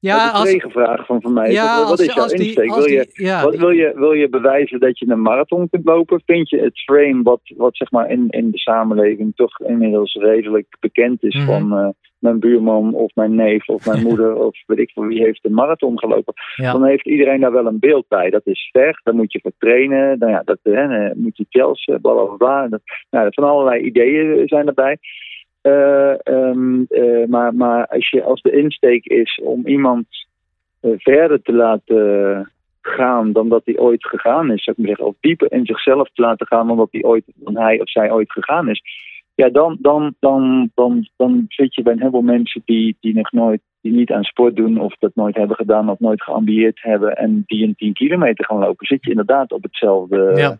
Ja, 0.01 0.33
dat 0.33 0.47
is 0.47 0.53
een 0.53 0.59
tegenvraag 0.59 1.07
van, 1.07 1.21
van 1.21 1.33
mij. 1.33 1.51
ja, 1.53 1.79
wat, 1.79 1.89
wat 1.89 1.91
als, 1.91 2.01
is 2.01 2.15
jouw 2.15 2.27
die, 2.27 2.37
insteek? 2.47 2.75
Wil 2.75 2.89
je, 2.89 3.09
ja, 3.13 3.43
Wat, 3.45 3.57
wil, 3.57 3.71
je, 3.71 3.93
wil 3.95 4.13
je 4.13 4.29
bewijzen 4.29 4.81
dat 4.81 4.99
je 4.99 5.09
een 5.09 5.23
marathon 5.23 5.69
kunt 5.71 5.85
lopen? 5.85 6.23
Vind 6.27 6.49
je 6.51 6.59
het 6.61 6.79
frame 6.81 7.23
wat, 7.23 7.41
wat 7.57 7.77
zeg 7.77 7.91
maar 7.91 8.11
in, 8.11 8.27
in 8.29 8.51
de 8.51 8.59
samenleving 8.59 9.33
toch 9.37 9.61
inmiddels 9.61 10.15
redelijk 10.15 10.77
bekend 10.81 11.23
is 11.23 11.35
Mhm. 11.35 11.47
van 11.47 11.79
eh, 11.79 11.89
mijn 12.19 12.39
buurman 12.41 12.95
of 12.95 13.15
mijn 13.15 13.35
neef 13.35 13.69
of 13.69 13.87
mijn 13.87 14.03
moeder 14.09 14.35
of 14.35 14.57
weet 14.67 14.79
ik 14.79 14.91
veel 14.91 15.05
wie 15.07 15.23
heeft 15.23 15.45
een 15.45 15.55
marathon 15.55 15.99
gelopen? 15.99 16.35
ja. 16.57 16.73
Dan 16.73 16.85
heeft 16.85 17.07
iedereen 17.07 17.41
daar 17.41 17.53
wel 17.53 17.67
een 17.67 17.79
beeld 17.79 18.09
bij. 18.09 18.31
Dat 18.31 18.47
is 18.47 18.69
ver, 18.73 19.01
daar 19.05 19.15
moet 19.15 19.33
je 19.33 19.41
voor 19.43 19.53
trainen, 19.59 20.19
nou 20.19 20.33
ja, 20.33 20.43
dat 20.45 20.59
hè, 20.63 21.15
moet 21.15 21.37
je 21.37 21.47
gels, 21.49 21.85
eh, 21.85 21.97
bla 22.03 22.13
bla 22.13 22.25
bla. 22.37 22.69
Dat, 22.69 22.81
nou, 23.11 23.29
van 23.31 23.45
allerlei 23.45 23.83
ideeën 23.83 24.49
zijn 24.49 24.67
erbij. 24.67 24.99
Eh, 25.61 26.27
ehm, 26.27 26.83
eh, 26.89 27.27
maar, 27.27 27.55
maar 27.55 27.87
als, 27.87 28.11
je, 28.11 28.23
als 28.23 28.43
de 28.43 28.51
insteek 28.51 29.05
is 29.05 29.41
om 29.43 29.67
iemand 29.67 30.07
eh, 30.81 30.91
verder 30.97 31.43
te 31.43 31.53
laten 31.53 32.53
gaan 32.81 33.33
dan 33.33 33.49
dat 33.49 33.63
hij 33.65 33.79
ooit 33.79 34.07
gegaan 34.07 34.53
is, 34.53 34.65
zou 34.65 34.77
ik 34.77 34.77
maar 34.77 34.87
zeggen, 34.87 35.07
of 35.07 35.15
dieper 35.21 35.53
in 35.53 35.67
zichzelf 35.67 36.09
te 36.13 36.23
laten 36.23 36.47
gaan 36.47 36.67
dan 36.67 36.77
dat 36.77 36.89
hij 36.91 37.03
ooit, 37.03 37.25
dan 37.35 37.57
hij 37.57 37.81
of 37.81 37.91
zij 37.91 38.11
ooit 38.11 38.33
gegaan 38.33 38.69
is. 38.69 38.83
Ja, 39.35 39.49
dan, 39.49 39.77
dan, 39.81 40.15
dan, 40.21 40.71
dan, 40.75 41.09
dan 41.17 41.45
zit 41.49 41.75
je 41.75 41.83
bij 41.83 41.93
een 41.93 41.99
heleboel 41.99 42.23
mensen 42.23 42.63
die, 42.65 42.97
die 43.01 43.15
nog 43.15 43.33
nooit, 43.33 43.61
die 43.81 43.93
niet 43.93 44.13
aan 44.13 44.23
sport 44.23 44.57
doen 44.57 44.81
of 44.81 44.97
dat 44.99 45.15
nooit 45.15 45.37
hebben 45.37 45.57
gedaan 45.57 45.91
of 45.91 45.99
nooit 45.99 46.23
geambieerd 46.23 46.79
hebben 46.83 47.17
en 47.17 47.43
die 47.47 47.67
een 47.67 47.75
10 47.75 47.93
kilometer 47.93 48.45
gaan 48.45 48.59
lopen, 48.59 48.87
zit 48.87 49.05
je 49.05 49.11
inderdaad 49.11 49.53
op 49.53 49.63
hetzelfde. 49.63 50.33
Ja. 50.37 50.59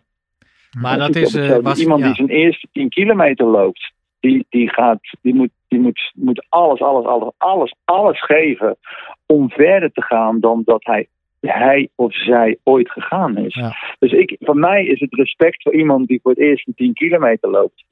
Maar 0.79 0.97
dat 0.97 1.15
is, 1.15 1.59
was, 1.61 1.79
iemand 1.79 1.99
ja. 1.99 2.05
die 2.05 2.15
zijn 2.15 2.29
eerste 2.29 2.67
10 2.71 2.89
kilometer 2.89 3.45
loopt, 3.45 3.93
die, 4.19 4.45
die 4.49 4.69
gaat, 4.69 4.99
die 5.21 5.35
moet, 5.35 5.49
die 5.67 5.79
moet, 5.79 6.11
moet 6.15 6.45
alles, 6.49 6.81
alles, 6.81 7.05
alles, 7.05 7.33
alles, 7.37 7.73
alles 7.85 8.21
geven 8.23 8.77
om 9.25 9.49
verder 9.49 9.91
te 9.91 10.01
gaan 10.01 10.39
dan 10.39 10.61
dat 10.65 10.85
hij, 10.85 11.07
hij 11.39 11.89
of 11.95 12.15
zij 12.15 12.57
ooit 12.63 12.91
gegaan 12.91 13.37
is. 13.37 13.55
Ja. 13.55 13.75
Dus 13.99 14.11
ik, 14.11 14.35
voor 14.39 14.57
mij 14.57 14.85
is 14.85 14.99
het 14.99 15.13
respect 15.13 15.61
voor 15.61 15.73
iemand 15.73 16.07
die 16.07 16.19
voor 16.21 16.31
het 16.31 16.39
eerst 16.39 16.67
een 16.67 16.73
10 16.75 16.93
kilometer 16.93 17.49
loopt, 17.49 17.83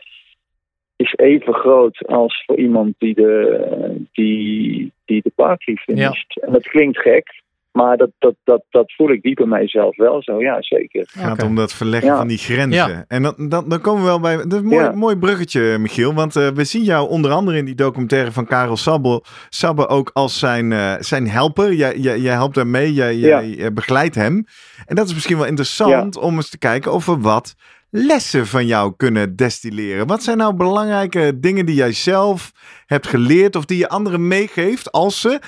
is 0.95 1.13
even 1.15 1.53
groot 1.53 2.07
als 2.07 2.43
voor 2.45 2.57
iemand 2.57 2.95
die 2.97 3.13
de, 3.13 4.05
die, 4.11 4.91
die 5.05 5.21
de 5.21 5.31
Barkley 5.35 5.75
finisht. 5.75 6.37
En 6.37 6.51
dat 6.51 6.67
klinkt 6.67 6.97
gek, 6.99 7.41
Maar 7.77 7.97
dat, 7.97 8.09
dat, 8.19 8.35
dat, 8.43 8.63
dat 8.69 8.93
voel 8.93 9.11
ik 9.11 9.21
diep 9.21 9.39
in 9.39 9.49
mijzelf 9.49 9.95
wel 9.97 10.23
zo, 10.23 10.41
ja, 10.41 10.57
zeker. 10.59 10.99
Het 10.99 11.09
gaat 11.11 11.43
om 11.43 11.55
dat 11.55 11.73
verleggen 11.73 12.09
Ja. 12.09 12.17
van 12.17 12.27
die 12.27 12.37
grenzen. 12.37 12.89
Ja. 12.89 13.05
En 13.07 13.21
dan, 13.23 13.33
dan, 13.49 13.69
dan 13.69 13.81
komen 13.81 14.01
we 14.01 14.07
wel 14.07 14.19
bij. 14.19 14.35
Dat 14.35 14.53
is 14.53 14.59
een 14.59 14.65
mooi, 14.65 14.83
Ja. 14.83 14.91
mooi 14.91 15.15
bruggetje, 15.17 15.77
Michiel. 15.77 16.13
Want 16.13 16.35
eh, 16.35 16.47
we 16.47 16.63
zien 16.63 16.83
jou 16.83 17.09
onder 17.09 17.31
andere 17.31 17.57
in 17.57 17.65
die 17.65 17.75
documentaire 17.75 18.31
van 18.31 18.45
Karel 18.45 18.77
Sabbe, 18.77 19.23
Sabbe 19.49 19.87
ook 19.87 20.09
als 20.13 20.39
zijn, 20.39 20.71
eh, 20.71 20.93
zijn 20.99 21.27
helper. 21.29 21.73
Jij, 21.73 21.97
jij, 21.97 22.19
jij 22.19 22.33
helpt 22.33 22.55
hem 22.55 22.71
mee, 22.71 22.93
jij, 22.93 23.15
Ja. 23.15 23.27
jij 23.43 23.57
eh, 23.65 23.71
begeleidt 23.73 24.15
hem. 24.15 24.45
En 24.85 24.95
dat 24.95 25.07
is 25.07 25.13
misschien 25.13 25.37
wel 25.37 25.45
interessant 25.47 26.17
om 26.17 26.35
eens 26.35 26.49
te 26.49 26.57
kijken 26.57 26.93
of 26.93 27.05
we 27.05 27.17
wat 27.17 27.55
lessen 27.89 28.47
van 28.47 28.65
jou 28.65 28.93
kunnen 28.97 29.35
destilleren. 29.35 30.07
Wat 30.07 30.23
zijn 30.23 30.37
nou 30.37 30.53
belangrijke 30.55 31.39
dingen 31.39 31.65
die 31.65 31.75
jij 31.75 31.91
zelf 31.91 32.51
hebt 32.85 33.07
geleerd 33.07 33.55
of 33.55 33.65
die 33.65 33.77
je 33.77 33.89
anderen 33.89 34.27
meegeeft 34.27 34.91
als 34.91 35.21
ze 35.21 35.39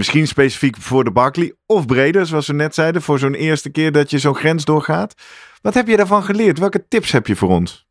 Misschien 0.00 0.26
specifiek 0.26 0.76
voor 0.76 1.04
de 1.04 1.12
Barkley 1.12 1.52
of 1.66 1.86
breder, 1.86 2.26
zoals 2.26 2.46
we 2.46 2.54
net 2.54 2.74
zeiden, 2.74 3.02
voor 3.02 3.18
zo'n 3.18 3.34
eerste 3.34 3.70
keer 3.70 3.92
dat 3.92 4.10
je 4.10 4.18
zo'n 4.18 4.34
grens 4.34 4.64
doorgaat. 4.64 5.14
Wat 5.62 5.74
heb 5.74 5.86
je 5.86 5.96
daarvan 5.96 6.22
geleerd? 6.22 6.58
Welke 6.58 6.88
tips 6.88 7.12
heb 7.12 7.26
je 7.26 7.36
voor 7.36 7.48
ons? 7.48 7.86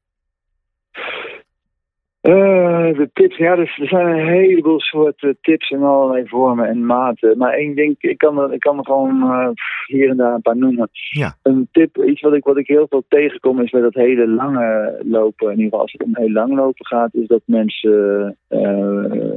Eh, 2.21 2.97
de 2.97 3.09
tips, 3.13 3.37
ja, 3.37 3.55
dus 3.55 3.77
er 3.77 3.87
zijn 3.87 4.07
een 4.07 4.27
heleboel 4.27 4.79
soorten 4.79 5.37
tips 5.41 5.69
in 5.69 5.83
allerlei 5.83 6.27
vormen 6.27 6.67
en 6.67 6.85
maten. 6.85 7.37
Maar 7.37 7.53
één 7.53 7.75
ding, 7.75 7.95
ik 7.99 8.17
kan 8.17 8.39
er, 8.39 8.53
ik 8.53 8.59
kan 8.59 8.77
er 8.77 8.85
gewoon 8.85 9.21
eh, 9.21 9.49
hier 9.85 10.09
en 10.09 10.17
daar 10.17 10.33
een 10.33 10.41
paar 10.41 10.57
noemen. 10.57 10.89
Ja. 10.91 11.35
Een 11.43 11.67
tip, 11.71 11.97
iets 11.97 12.21
wat 12.21 12.33
ik, 12.33 12.43
wat 12.43 12.57
ik 12.57 12.67
heel 12.67 12.87
veel 12.89 13.03
tegenkom 13.07 13.61
is 13.61 13.69
bij 13.69 13.81
dat 13.81 13.93
hele 13.93 14.27
lange 14.27 14.99
lopen, 15.05 15.45
in 15.45 15.51
ieder 15.51 15.63
geval 15.63 15.81
als 15.81 15.91
het 15.91 16.03
om 16.03 16.15
heel 16.15 16.31
lang 16.31 16.55
lopen 16.55 16.85
gaat, 16.85 17.13
is 17.13 17.27
dat 17.27 17.41
mensen 17.45 18.37
eh, 18.47 19.33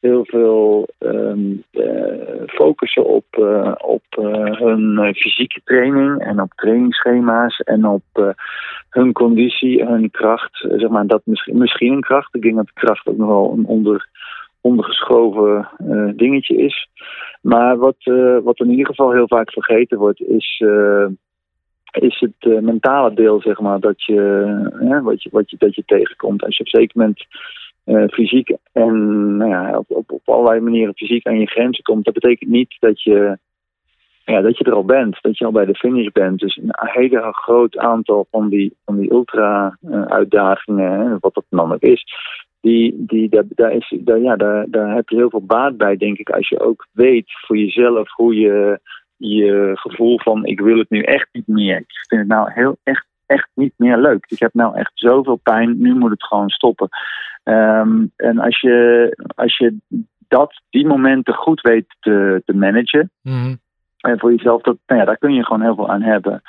heel 0.00 0.24
veel 0.24 0.88
ehm, 0.98 1.54
eh, 1.70 2.42
focussen 2.46 3.04
op, 3.04 3.24
eh, 3.30 3.72
op 3.78 4.04
eh, 4.10 4.58
hun 4.58 5.14
fysieke 5.14 5.60
training 5.64 6.20
en 6.20 6.40
op 6.40 6.52
trainingsschema's 6.54 7.58
en 7.58 7.86
op 7.86 8.34
hun 8.90 9.12
conditie, 9.12 9.84
hun 9.84 10.10
kracht. 10.10 10.66
Zeg 10.76 10.88
maar, 10.88 11.06
dat 11.06 11.20
misschien, 11.24 11.58
misschien 11.58 11.92
een 11.92 12.00
kracht. 12.00 12.34
Ik 12.34 12.42
denk 12.42 12.56
dat 12.56 12.72
kracht 12.72 13.06
ook 13.06 13.16
nog 13.16 13.28
wel 13.28 13.52
een 13.56 13.66
onder, 13.66 14.08
ondergeschoven 14.60 15.68
dingetje 16.16 16.56
is. 16.56 16.88
Maar 17.40 17.76
wat, 17.76 17.96
wat 18.42 18.60
in 18.60 18.70
ieder 18.70 18.86
geval 18.86 19.12
heel 19.12 19.28
vaak 19.28 19.50
vergeten 19.52 19.98
wordt, 19.98 20.20
is, 20.20 20.64
is 21.90 22.20
het 22.20 22.62
mentale 22.62 23.14
deel, 23.14 23.40
zeg 23.40 23.60
maar, 23.60 23.80
dat 23.80 24.04
je, 24.04 24.20
hè, 24.78 25.02
wat 25.02 25.22
je, 25.22 25.28
wat 25.32 25.50
je, 25.50 25.56
dat 25.58 25.74
je 25.74 25.82
tegenkomt. 25.86 26.44
Als 26.44 26.56
je 26.56 26.64
op 26.64 26.72
een 26.72 26.80
zeker 26.80 26.98
moment 26.98 27.26
fysiek 28.08 28.56
en 28.72 29.36
nou 29.36 29.50
ja, 29.50 29.78
op, 29.78 29.90
op, 29.90 30.12
op 30.12 30.28
allerlei 30.28 30.60
manieren 30.60 30.94
fysiek 30.94 31.26
aan 31.26 31.38
je 31.38 31.46
grenzen 31.46 31.84
komt, 31.84 32.04
dat 32.04 32.14
betekent 32.14 32.50
niet 32.50 32.76
dat 32.78 33.02
je, 33.02 33.38
ja, 34.24 34.40
dat 34.40 34.58
je 34.58 34.64
er 34.64 34.72
al 34.72 34.84
bent, 34.84 35.18
dat 35.20 35.38
je 35.38 35.44
al 35.44 35.52
bij 35.52 35.64
de 35.64 35.74
finish 35.74 36.08
bent. 36.12 36.38
Dus 36.38 36.56
een 36.56 36.70
hele 36.72 37.32
groot 37.32 37.76
aantal 37.76 38.26
van 38.30 38.48
die, 38.48 38.76
van 38.84 38.98
die 38.98 39.12
ultra-uitdagingen, 39.12 41.16
wat 41.20 41.34
dat 41.34 41.44
ook 41.50 41.82
is, 41.82 42.04
die, 42.60 42.94
die, 43.06 43.28
daar, 43.28 43.44
daar, 43.48 43.72
is, 43.72 43.94
daar, 44.00 44.18
ja, 44.18 44.36
daar, 44.36 44.66
daar 44.70 44.94
heb 44.94 45.08
je 45.08 45.16
heel 45.16 45.30
veel 45.30 45.46
baat 45.46 45.76
bij, 45.76 45.96
denk 45.96 46.18
ik, 46.18 46.30
als 46.30 46.48
je 46.48 46.60
ook 46.60 46.86
weet 46.92 47.30
voor 47.46 47.56
jezelf 47.56 48.14
hoe 48.14 48.34
je 48.34 48.80
je 49.16 49.70
gevoel 49.74 50.20
van 50.20 50.44
ik 50.44 50.60
wil 50.60 50.78
het 50.78 50.90
nu 50.90 51.02
echt 51.02 51.28
niet 51.32 51.46
meer. 51.46 51.76
Ik 51.76 52.06
vind 52.08 52.20
het 52.20 52.30
nou 52.30 52.52
heel 52.52 52.76
echt, 52.82 53.06
echt 53.26 53.48
niet 53.54 53.72
meer 53.76 53.98
leuk. 53.98 54.24
Ik 54.28 54.38
heb 54.38 54.54
nou 54.54 54.76
echt 54.76 54.90
zoveel 54.94 55.40
pijn, 55.42 55.80
nu 55.80 55.94
moet 55.94 56.10
het 56.10 56.24
gewoon 56.24 56.48
stoppen. 56.48 56.88
Ehm, 57.48 58.06
en 58.16 58.38
als 58.38 58.60
je, 58.60 58.76
als 59.34 59.58
je 59.58 59.76
dat, 60.28 60.62
die 60.70 60.86
momenten 60.86 61.34
goed 61.34 61.60
weet 61.60 61.86
te, 62.00 62.42
te 62.44 62.54
managen, 62.56 63.10
Mhm. 63.22 63.54
en 64.00 64.18
voor 64.18 64.30
jezelf, 64.32 64.62
dat, 64.62 64.76
nou 64.86 65.00
ja, 65.00 65.06
daar 65.06 65.18
kun 65.18 65.32
je 65.34 65.44
gewoon 65.44 65.62
heel 65.62 65.74
veel 65.74 65.88
aan 65.90 66.02
hebben. 66.02 66.42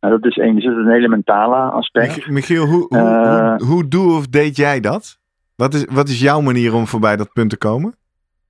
Nou, 0.00 0.14
dat 0.20 0.30
is 0.30 0.36
één, 0.36 0.54
dus 0.54 0.64
dat 0.64 0.76
is 0.76 0.84
een 0.84 0.90
hele 0.92 1.08
mentale 1.08 1.56
aspect. 1.56 2.16
Mich- 2.16 2.28
Michiel, 2.30 2.64
hoe, 2.66 2.86
hoe, 2.88 2.98
Eh. 2.98 3.56
hoe, 3.56 3.66
hoe 3.66 3.88
doe 3.88 4.16
of 4.16 4.26
deed 4.26 4.56
jij 4.56 4.80
dat? 4.80 5.18
Wat 5.56 5.74
is, 5.74 5.84
wat 5.90 6.08
is 6.08 6.20
jouw 6.20 6.40
manier 6.40 6.74
om 6.74 6.86
voorbij 6.86 7.16
dat 7.16 7.32
punt 7.32 7.50
te 7.50 7.58
komen? 7.58 7.94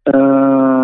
Ehm, 0.03 0.80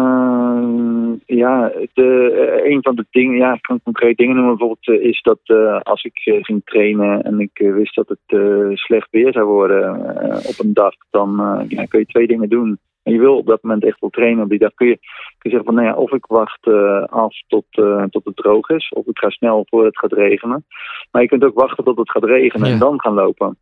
ja, 1.26 1.72
de, 1.94 2.30
eh, 2.64 2.70
een 2.72 2.82
van 2.82 2.94
de 2.94 3.06
dingen, 3.10 3.36
ja, 3.36 3.54
ik 3.54 3.62
kan 3.62 3.80
concreet 3.82 4.16
dingen 4.16 4.34
noemen. 4.36 4.56
Bijvoorbeeld 4.56 5.00
eh, 5.00 5.08
is 5.08 5.22
dat 5.22 5.38
eh, 5.44 5.80
als 5.80 6.04
ik 6.04 6.12
ging 6.42 6.60
trainen 6.64 7.22
en 7.22 7.40
ik 7.40 7.50
wist 7.58 7.94
dat 7.94 8.08
het 8.08 8.40
eh, 8.40 8.68
slecht 8.72 9.08
weer 9.10 9.32
zou 9.32 9.46
worden 9.46 10.00
op 10.48 10.54
een 10.58 10.74
dag, 10.74 10.94
dan 11.10 11.40
eh, 11.40 11.68
ja, 11.68 11.84
kun 11.84 11.98
je 12.00 12.06
twee 12.06 12.26
dingen 12.26 12.48
doen. 12.48 12.78
En 13.02 13.12
je 13.12 13.18
wil 13.18 13.36
op 13.36 13.46
dat 13.46 13.62
moment 13.62 13.84
echt 13.84 14.00
wel 14.00 14.10
trainen 14.10 14.42
op 14.44 14.48
die 14.50 14.58
dag. 14.58 14.74
Kun 14.74 14.86
je, 14.86 14.96
kun 15.38 15.50
je 15.50 15.56
zeggen 15.56 15.64
van, 15.64 15.74
nou 15.74 15.86
ja, 15.86 15.94
of 15.94 16.12
ik 16.12 16.26
wacht 16.26 16.66
eh, 16.66 17.02
af 17.04 17.34
tot, 17.48 17.64
eh, 17.70 18.02
tot 18.02 18.24
het 18.24 18.36
droog 18.36 18.68
is, 18.68 18.88
of 18.88 19.06
ik 19.06 19.18
ga 19.18 19.30
snel 19.30 19.66
voordat 19.68 19.88
het 19.94 19.98
gaat 19.98 20.18
regenen. 20.18 20.64
Maar 21.10 21.22
je 21.22 21.28
kunt 21.28 21.44
ook 21.44 21.54
wachten 21.60 21.84
tot 21.84 21.98
het 21.98 22.10
gaat 22.10 22.24
regenen 22.24 22.66
Ja. 22.68 22.72
en 22.72 22.78
dan 22.78 23.00
gaan 23.00 23.14
lopen. 23.14 23.56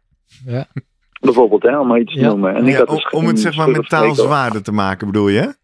Ja. 0.47 0.65
Bijvoorbeeld, 1.21 1.63
hè, 1.63 1.79
om 1.79 1.87
maar 1.87 2.01
iets 2.01 2.15
te 2.15 2.21
Ja. 2.21 2.29
noemen. 2.29 2.55
En 2.55 2.67
ik 2.67 2.73
Ja, 2.73 2.79
had 2.79 2.89
om, 2.89 2.95
dus 2.95 3.11
om 3.11 3.27
het 3.27 3.41
zeg 3.41 3.57
maar 3.57 3.71
mentaal 3.71 4.15
zwaarder 4.15 4.63
te 4.63 4.73
maken, 4.73 5.07
bedoel 5.07 5.29
je? 5.29 5.55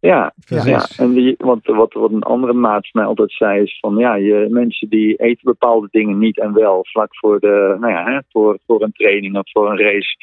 Ja, 0.00 0.32
ja, 0.46 0.86
en 0.96 1.12
die, 1.12 1.34
want 1.38 1.66
wat, 1.66 1.92
wat 1.92 2.10
een 2.10 2.22
andere 2.22 2.52
maat 2.52 2.88
mij 2.92 3.04
altijd 3.04 3.32
zei 3.32 3.62
is 3.62 3.78
van 3.80 3.96
ja, 3.96 4.14
je, 4.14 4.46
mensen 4.50 4.88
die 4.88 5.16
eten 5.16 5.44
bepaalde 5.44 5.88
dingen 5.90 6.18
niet 6.18 6.38
en 6.38 6.52
wel 6.52 6.78
vlak 6.82 7.16
voor, 7.16 7.40
de, 7.40 7.76
nou 7.80 7.92
ja, 7.92 8.04
hè, 8.04 8.18
voor, 8.28 8.58
voor 8.66 8.82
een 8.82 8.92
training 8.92 9.36
of 9.36 9.50
voor 9.50 9.70
een 9.70 9.78
race. 9.78 10.16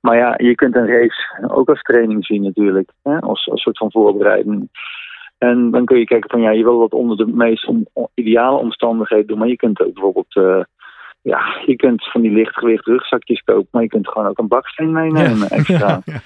Maar 0.00 0.16
ja, 0.16 0.34
je 0.36 0.54
kunt 0.54 0.76
een 0.76 0.86
race 0.86 1.48
ook 1.48 1.68
als 1.68 1.82
training 1.82 2.24
zien 2.24 2.42
natuurlijk, 2.42 2.92
hè, 3.02 3.18
als, 3.18 3.48
als 3.50 3.62
soort 3.62 3.78
van 3.78 3.90
voorbereiding. 3.90 4.68
En 5.38 5.70
dan 5.70 5.84
kun 5.84 5.98
je 5.98 6.04
kijken 6.04 6.30
van 6.30 6.40
ja, 6.40 6.50
je 6.50 6.62
wil 6.62 6.78
wat 6.78 6.92
onder 6.92 7.16
de 7.16 7.26
meest 7.26 7.70
ideale 8.14 8.56
omstandigheden 8.56 9.26
doen, 9.26 9.38
maar 9.38 9.48
je 9.48 9.56
kunt 9.56 9.80
ook 9.80 9.92
bijvoorbeeld, 9.92 10.36
eh, 10.36 10.60
ja, 11.22 11.40
je 11.66 11.76
kunt 11.76 12.10
van 12.10 12.20
die 12.20 12.32
lichtgewicht 12.32 12.86
rugzakjes 12.86 13.42
kopen, 13.42 13.68
maar 13.70 13.82
je 13.82 13.88
kunt 13.88 14.08
gewoon 14.08 14.28
ook 14.28 14.38
een 14.38 14.48
baksteen 14.48 14.92
meenemen 14.92 15.50
extra. 15.50 16.00
Ja, 16.06 16.20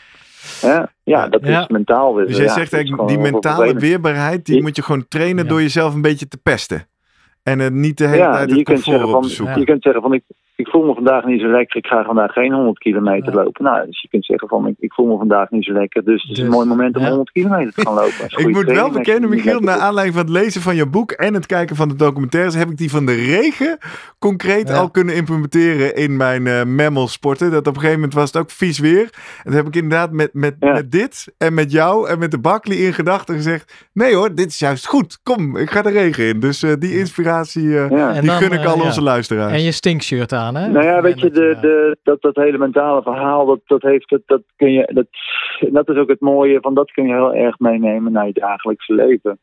ja, 1.05 1.28
dat 1.28 1.40
Ja. 1.47 1.61
is 1.61 1.68
mentaal. 1.68 2.12
Dus 2.12 2.36
jij 2.36 2.45
ja, 2.47 2.53
zegt 2.53 2.70
dat 2.70 2.78
eigenlijk, 2.80 3.09
die 3.09 3.18
mentale 3.18 3.74
weerbaarheid, 3.74 4.47
die 4.47 4.57
Je- 4.57 4.62
moet 4.62 4.76
je 4.76 4.82
gewoon 4.82 5.09
trainen 5.09 5.45
Ja. 5.45 5.51
door 5.51 5.61
jezelf 5.61 5.95
een 5.95 6.03
beetje 6.03 6.28
te 6.28 6.36
pesten. 6.36 6.86
En 7.43 7.59
het 7.59 7.72
niet 7.72 7.99
de 7.99 8.07
hele 8.07 8.16
Ja, 8.22 8.32
tijd 8.32 8.51
je 8.51 8.55
het 8.57 8.64
kunt, 8.64 8.66
comfort 8.82 8.84
zeggen 8.84 9.05
op 9.07 9.12
van, 9.12 9.22
te 9.22 9.28
zoeken. 9.28 9.59
je 9.59 9.64
kunt 9.64 9.82
zeggen 9.82 10.03
van 10.03 10.12
ik, 10.12 10.22
ik 10.57 10.68
voel 10.68 10.84
me 10.86 10.94
vandaag 10.94 11.24
niet 11.24 11.40
zo 11.40 11.46
lekker, 11.50 11.76
ik 11.76 11.86
ga 11.86 12.05
vandaag 12.05 12.32
geen 12.32 12.53
100 12.53 12.78
kilometer 12.78 13.34
Ja. 13.34 13.42
lopen. 13.42 13.64
Nou, 13.64 13.86
dus 13.86 14.00
je 14.03 14.09
kunt 14.09 14.24
zeggen 14.24 14.48
van 14.48 14.66
ik, 14.66 14.74
ik 14.78 14.92
voel 14.92 15.07
me 15.07 15.16
vandaag 15.16 15.50
niet 15.50 15.64
zo 15.64 15.72
lekker, 15.72 16.05
dus 16.05 16.22
het 16.22 16.30
is 16.30 16.36
Dus, 16.36 16.44
een 16.44 16.50
mooi 16.50 16.66
moment 16.66 16.96
om 16.96 17.03
ja. 17.03 17.09
100 17.09 17.30
kilometer 17.32 17.72
te 17.72 17.80
gaan 17.80 17.94
lopen. 17.94 18.24
Ik 18.48 18.48
moet 18.55 18.64
wel 18.64 18.90
bekennen, 18.90 19.30
Michiel, 19.30 19.61
naar 19.61 19.78
aanleiding 19.78 20.16
van 20.16 20.26
het 20.26 20.34
lezen 20.42 20.61
van 20.61 20.76
je 20.76 20.86
boek 20.86 21.11
en 21.11 21.34
het 21.34 21.46
kijken 21.46 21.76
van 21.76 21.88
de 21.88 21.94
documentaires, 21.96 22.55
heb 22.55 22.70
ik 22.70 22.76
die 22.76 22.90
van 22.90 23.07
de 23.07 23.14
regen 23.14 23.78
concreet 24.18 24.68
Ja. 24.68 24.74
al 24.76 24.90
kunnen 24.90 25.14
implementeren 25.14 25.94
in 25.96 26.16
mijn 26.16 26.46
eh 26.46 26.64
mammal 26.64 27.09
sporten. 27.09 27.50
Dat 27.50 27.61
op 27.66 27.66
een 27.66 27.74
gegeven 27.80 27.94
moment 28.00 28.14
was 28.14 28.32
het 28.32 28.42
ook 28.42 28.50
vies 28.50 28.78
weer. 28.78 29.03
En 29.03 29.42
dat 29.44 29.55
heb 29.55 29.66
ik 29.66 29.74
inderdaad 29.76 30.12
met, 30.12 30.34
met, 30.34 30.57
Ja. 30.61 30.72
met 30.72 30.90
dit 30.92 31.34
en 31.38 31.55
met 31.55 31.72
jou 31.72 32.09
en 32.09 32.18
met 32.18 32.30
de 32.30 32.38
Barkley 32.38 32.76
in 32.76 32.92
gedachten 32.92 33.34
gezegd. 33.34 33.88
Nee 33.92 34.14
hoor, 34.14 34.34
dit 34.34 34.46
is 34.46 34.59
juist 34.59 34.86
goed. 34.86 35.18
Kom, 35.22 35.57
ik 35.57 35.70
ga 35.70 35.82
de 35.82 35.90
regen 35.90 36.26
in. 36.28 36.40
Dus 36.40 36.62
eh, 36.62 36.72
die 36.78 36.98
inspiratie, 36.98 37.78
eh, 37.78 37.88
die 38.20 38.28
dan, 38.28 38.36
gun 38.36 38.53
ik 38.53 38.61
eh, 38.64 38.72
al 38.72 38.80
onze 38.80 39.03
luisteraars. 39.03 39.53
En 39.53 39.62
je 39.62 39.72
stinkshirt 39.72 40.32
aan, 40.32 40.40
hè? 40.51 40.68
Nou 40.68 40.84
ja, 40.84 41.03
weet 41.03 41.20
je, 41.20 41.26
En 41.26 41.32
dat 41.34 41.61
de, 41.62 41.68
de, 41.68 41.97
dat, 42.03 42.22
dat 42.22 42.36
hele 42.36 42.59
mentale 42.59 43.03
verhaal, 43.03 43.47
dat, 43.47 43.61
dat, 43.66 43.82
heeft, 43.82 44.09
dat, 44.09 44.22
dat, 44.26 44.43
kun 44.57 44.72
je, 44.72 44.90
dat, 44.95 45.07
dat 45.72 45.88
is 45.88 45.97
ook 45.97 46.09
het 46.09 46.20
mooie 46.20 46.61
van 46.61 46.74
dat 46.74 46.90
kun 46.90 47.07
je 47.07 47.12
heel 47.12 47.34
erg 47.34 47.59
meenemen 47.59 48.12
naar 48.12 48.26
je 48.26 48.32
dagelijkse 48.32 48.95
leven. 48.95 49.38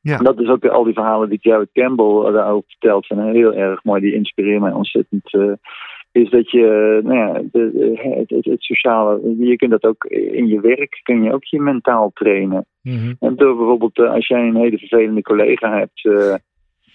Ja. 0.00 0.18
En 0.18 0.24
dat 0.24 0.40
is 0.40 0.48
ook 0.48 0.66
al 0.66 0.84
die 0.84 0.94
verhalen 0.94 1.28
die 1.28 1.38
Jared 1.42 1.72
Campbell 1.72 2.32
daarover 2.32 2.64
vertelt, 2.68 3.06
zijn 3.06 3.34
heel 3.34 3.54
erg 3.54 3.84
mooi. 3.84 4.00
Die 4.00 4.14
inspireren 4.14 4.60
mij 4.60 4.72
ontzettend. 4.72 5.34
eh, 5.34 5.52
is 6.12 6.30
dat 6.30 6.50
je, 6.50 7.00
nou 7.02 7.16
ja, 7.16 7.32
de, 7.32 7.70
de- 7.72 8.14
het, 8.18 8.30
het, 8.30 8.44
het 8.44 8.62
sociale, 8.62 9.34
je 9.38 9.56
kunt 9.56 9.70
dat 9.70 9.84
ook 9.84 10.04
in 10.04 10.46
je 10.46 10.60
werk, 10.60 11.00
kun 11.02 11.22
je 11.22 11.32
ook 11.32 11.44
je 11.44 11.60
mentaal 11.60 12.10
trainen. 12.14 12.66
Mhm. 12.82 13.12
En 13.20 13.36
door 13.36 13.56
bijvoorbeeld, 13.56 13.98
eh, 13.98 14.12
als 14.12 14.26
jij 14.26 14.40
een 14.46 14.56
hele 14.56 14.78
vervelende 14.78 15.22
collega 15.22 15.78
hebt, 15.78 16.04
eh, 16.04 16.32
eh, 16.32 16.34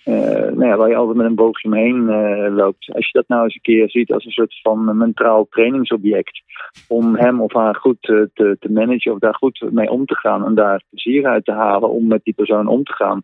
nou 0.06 0.66
ja, 0.66 0.78
waar 0.78 0.90
je 0.90 0.96
altijd 0.96 1.18
met 1.18 1.26
een 1.26 1.36
boogje 1.36 1.68
omheen 1.68 2.10
eh, 2.10 2.56
loopt. 2.56 2.94
Als 2.94 3.06
je 3.06 3.12
dat 3.12 3.28
nou 3.28 3.44
eens 3.44 3.56
een 3.56 3.62
keer 3.62 3.90
ziet 3.90 4.14
als 4.14 4.26
een 4.26 4.32
soort 4.32 4.60
van 4.62 4.90
eh, 4.90 4.96
mentaal 4.96 5.48
trainingsobject. 5.50 6.42
Om 6.88 7.16
hem 7.16 7.42
of 7.42 7.54
haar 7.54 7.76
goed 7.76 8.10
eh, 8.10 8.22
te, 8.34 8.58
te 8.60 8.72
managen 8.72 9.12
of 9.12 9.20
daar 9.20 9.36
goed 9.36 9.66
mee 9.72 9.92
om 9.92 10.06
te 10.06 10.16
gaan. 10.16 10.46
En 10.46 10.56
daar 10.56 10.84
plezier 10.90 11.26
uit 11.26 11.46
te 11.46 11.52
halen 11.52 11.90
om 11.90 12.08
met 12.08 12.24
die 12.24 12.34
persoon 12.34 12.68
om 12.68 12.84
te 12.84 12.94
gaan. 12.94 13.24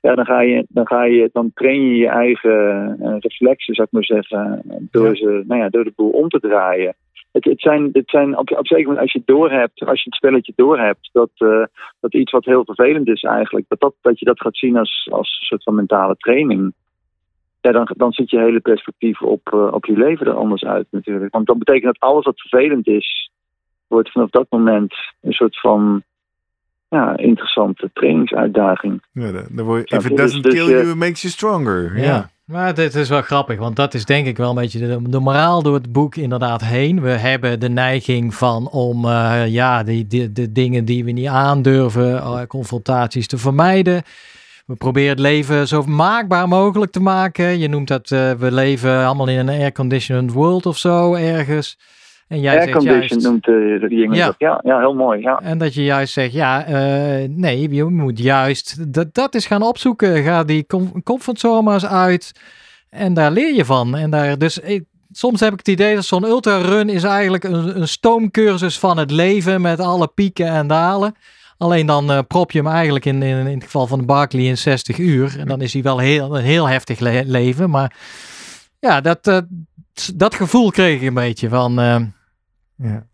Ja, 0.00 0.14
dan, 0.14 0.24
ga 0.24 0.40
je, 0.40 0.66
dan, 0.68 0.86
ga 0.86 1.04
je, 1.04 1.30
dan 1.32 1.50
train 1.54 1.80
je 1.80 1.96
je 1.96 2.08
eigen 2.08 2.96
eh, 3.00 3.16
reflexen, 3.18 3.74
zou 3.74 3.86
ik 3.86 3.92
maar 3.92 4.04
zeggen. 4.04 4.62
Door, 4.90 5.16
ze, 5.16 5.44
nou 5.46 5.60
ja, 5.60 5.68
door 5.68 5.84
de 5.84 5.92
boel 5.96 6.10
om 6.10 6.28
te 6.28 6.40
draaien. 6.40 6.94
Het, 7.32 7.44
het 7.44 7.60
zijn, 7.60 7.88
het 7.92 8.10
zijn 8.10 8.38
op, 8.38 8.50
op 8.50 8.58
een 8.58 8.66
zeker 8.66 8.84
moment, 8.84 9.00
als 9.00 9.12
je 9.12 9.18
het 9.18 9.26
doorhebt, 9.26 9.80
als 9.80 10.02
je 10.02 10.10
het 10.10 10.14
spelletje 10.14 10.52
doorhebt, 10.56 11.08
dat, 11.12 11.30
eh, 11.34 11.64
dat 12.00 12.14
iets 12.14 12.32
wat 12.32 12.44
heel 12.44 12.64
vervelend 12.64 13.08
is 13.08 13.22
eigenlijk, 13.22 13.64
dat, 13.68 13.80
dat, 13.80 13.94
dat 14.00 14.18
je 14.18 14.24
dat 14.24 14.40
gaat 14.40 14.56
zien 14.56 14.76
als, 14.76 15.08
als 15.10 15.38
een 15.40 15.46
soort 15.46 15.62
van 15.62 15.74
mentale 15.74 16.16
training. 16.16 16.72
Ja, 17.60 17.72
dan, 17.72 17.88
dan 17.96 18.12
ziet 18.12 18.30
je 18.30 18.38
hele 18.38 18.60
perspectief 18.60 19.22
op, 19.22 19.52
eh, 19.52 19.72
op 19.72 19.86
je 19.86 19.96
leven 19.96 20.26
er 20.26 20.32
anders 20.34 20.64
uit 20.64 20.86
natuurlijk. 20.90 21.32
Want 21.32 21.46
dan 21.46 21.58
betekent 21.58 21.84
dat 21.84 22.08
alles 22.10 22.24
wat 22.24 22.40
vervelend 22.40 22.86
is, 22.86 23.30
wordt 23.86 24.12
vanaf 24.12 24.30
dat 24.30 24.46
moment 24.50 24.94
een 25.20 25.32
soort 25.32 25.60
van 25.60 26.02
ja, 26.88 27.16
interessante 27.16 27.90
trainingsuitdaging. 27.92 29.02
Ja, 29.12 29.32
dan 29.32 29.64
word 29.64 29.88
je, 29.88 29.96
if 29.96 30.04
it 30.04 30.10
dus- 30.10 30.20
doesn't 30.20 30.42
dus, 30.42 30.54
kill 30.54 30.68
you, 30.68 30.90
it 30.90 30.96
makes 30.96 31.22
you 31.22 31.32
stronger. 31.32 31.96
Ja. 31.96 32.04
Ja. 32.04 32.30
Maar 32.48 32.74
dit 32.74 32.94
is 32.94 33.08
wel 33.08 33.22
grappig, 33.22 33.58
want 33.58 33.76
dat 33.76 33.94
is 33.94 34.04
denk 34.04 34.26
ik 34.26 34.36
wel 34.36 34.48
een 34.48 34.54
beetje 34.54 35.00
de, 35.08 35.18
moraal 35.18 35.62
door 35.62 35.74
het 35.74 35.92
boek 35.92 36.16
inderdaad 36.16 36.64
heen. 36.64 37.00
We 37.00 37.10
hebben 37.10 37.60
de 37.60 37.68
neiging 37.68 38.34
van 38.34 38.70
om 38.70 39.04
eh, 39.04 39.46
ja, 39.46 39.82
die, 39.82 40.32
de 40.32 40.52
dingen 40.52 40.84
die 40.84 41.04
we 41.04 41.10
niet 41.10 41.26
aandurven, 41.26 42.18
eh, 42.18 42.42
confrontaties 42.46 43.26
te 43.26 43.38
vermijden. 43.38 44.02
We 44.66 44.74
proberen 44.74 45.08
het 45.10 45.18
leven 45.18 45.68
zo 45.68 45.82
maakbaar 45.82 46.48
mogelijk 46.48 46.92
te 46.92 47.00
maken. 47.00 47.58
Je 47.58 47.68
noemt 47.68 47.88
dat 47.88 48.10
eh, 48.10 48.30
we 48.32 48.52
leven 48.52 49.04
allemaal 49.04 49.28
in 49.28 49.38
een 49.38 49.60
air-conditioned 49.60 50.32
world 50.32 50.66
of 50.66 50.78
zo 50.78 51.14
ergens. 51.14 51.78
En 52.28 52.40
jij 52.40 52.62
zegt 52.62 52.82
juist, 52.82 53.20
noemt 53.22 53.44
die 53.88 54.02
Engels 54.02 54.16
Ja. 54.18 54.26
dat. 54.26 54.34
Ja, 54.38 54.60
ja, 54.64 54.78
heel 54.78 54.94
mooi. 54.94 55.20
Ja. 55.20 55.40
en 55.42 55.58
dat 55.58 55.74
je 55.74 55.84
juist 55.84 56.12
zegt, 56.12 56.32
ja, 56.32 56.64
eh, 56.64 57.28
nee, 57.28 57.68
je 57.74 57.84
moet 57.84 58.18
juist 58.18 58.92
dat, 58.94 59.14
dat 59.14 59.34
is 59.34 59.46
gaan 59.46 59.62
opzoeken. 59.62 60.22
Ga 60.22 60.44
die 60.44 60.66
com- 60.66 61.02
comfortzone 61.02 61.62
maar 61.62 61.74
eens 61.74 61.86
uit. 61.86 62.32
En 62.90 63.14
daar 63.14 63.30
leer 63.30 63.54
je 63.54 63.64
van. 63.64 63.96
En 63.96 64.10
daar, 64.10 64.38
dus 64.38 64.58
ik, 64.58 64.84
soms 65.12 65.40
heb 65.40 65.52
ik 65.52 65.58
het 65.58 65.68
idee 65.68 65.94
dat 65.94 66.04
zo'n 66.04 66.24
ultrarun 66.24 66.88
is 66.88 67.02
eigenlijk 67.02 67.44
een, 67.44 67.80
een 67.80 67.88
stoomcursus 67.88 68.78
van 68.78 68.98
het 68.98 69.10
leven 69.10 69.60
met 69.60 69.80
alle 69.80 70.08
pieken 70.14 70.46
en 70.48 70.66
dalen. 70.66 71.14
Alleen 71.58 71.86
dan 71.86 72.10
eh, 72.10 72.18
prop 72.28 72.50
je 72.52 72.58
hem 72.58 72.68
eigenlijk 72.68 73.04
in, 73.04 73.22
in, 73.22 73.46
in 73.46 73.54
het 73.54 73.64
geval 73.64 73.86
van 73.86 73.98
de 73.98 74.04
Barkley 74.04 74.42
in 74.44 74.58
60 74.58 74.98
uur. 74.98 75.36
En 75.38 75.46
dan 75.46 75.60
is 75.60 75.72
hij 75.72 75.82
wel 75.82 75.98
heel, 75.98 76.36
een 76.38 76.44
heel 76.44 76.68
heftig 76.68 76.98
le- 76.98 77.22
leven. 77.26 77.70
Maar 77.70 77.96
ja, 78.80 79.00
dat, 79.00 79.26
eh, 79.26 79.38
dat 80.14 80.34
gevoel 80.34 80.70
kreeg 80.70 81.00
ik 81.00 81.06
een 81.06 81.14
beetje 81.14 81.48
van... 81.48 81.78
eh, 81.80 81.96
Ja. 82.78 83.06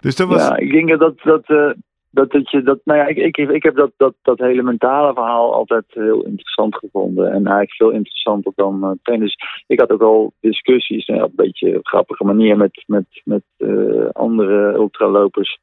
Dus 0.00 0.16
dat 0.16 0.28
was... 0.28 0.48
Ja, 0.48 0.56
ik 0.56 0.72
denk 0.72 0.98
dat 0.98 1.18
dat. 1.22 1.44
eh, 1.46 1.70
dat, 2.16 2.30
dat 2.30 2.50
je 2.50 2.62
dat, 2.62 2.78
nou 2.84 2.98
ja, 2.98 3.06
ik, 3.06 3.16
ik, 3.16 3.36
ik 3.36 3.62
heb 3.62 3.76
dat, 3.76 3.92
dat, 3.96 4.14
dat 4.22 4.38
hele 4.38 4.62
mentale 4.62 5.14
verhaal 5.14 5.54
altijd 5.54 5.84
heel 5.88 6.24
interessant 6.24 6.76
gevonden. 6.76 7.26
En 7.26 7.46
eigenlijk 7.46 7.72
veel 7.72 7.90
interessanter 7.90 8.52
dan 8.54 8.84
uh, 8.84 8.90
tennis. 9.02 9.36
Ik 9.66 9.80
had 9.80 9.90
ook 9.90 10.02
al 10.02 10.32
discussies, 10.40 11.06
nou, 11.06 11.22
op 11.22 11.28
een 11.28 11.44
beetje 11.44 11.78
grappige 11.82 12.24
manier, 12.24 12.56
met, 12.56 12.84
met, 12.86 13.06
met 13.24 13.42
uh, 13.58 14.08
andere 14.12 14.72
ultralopers. 14.72 15.58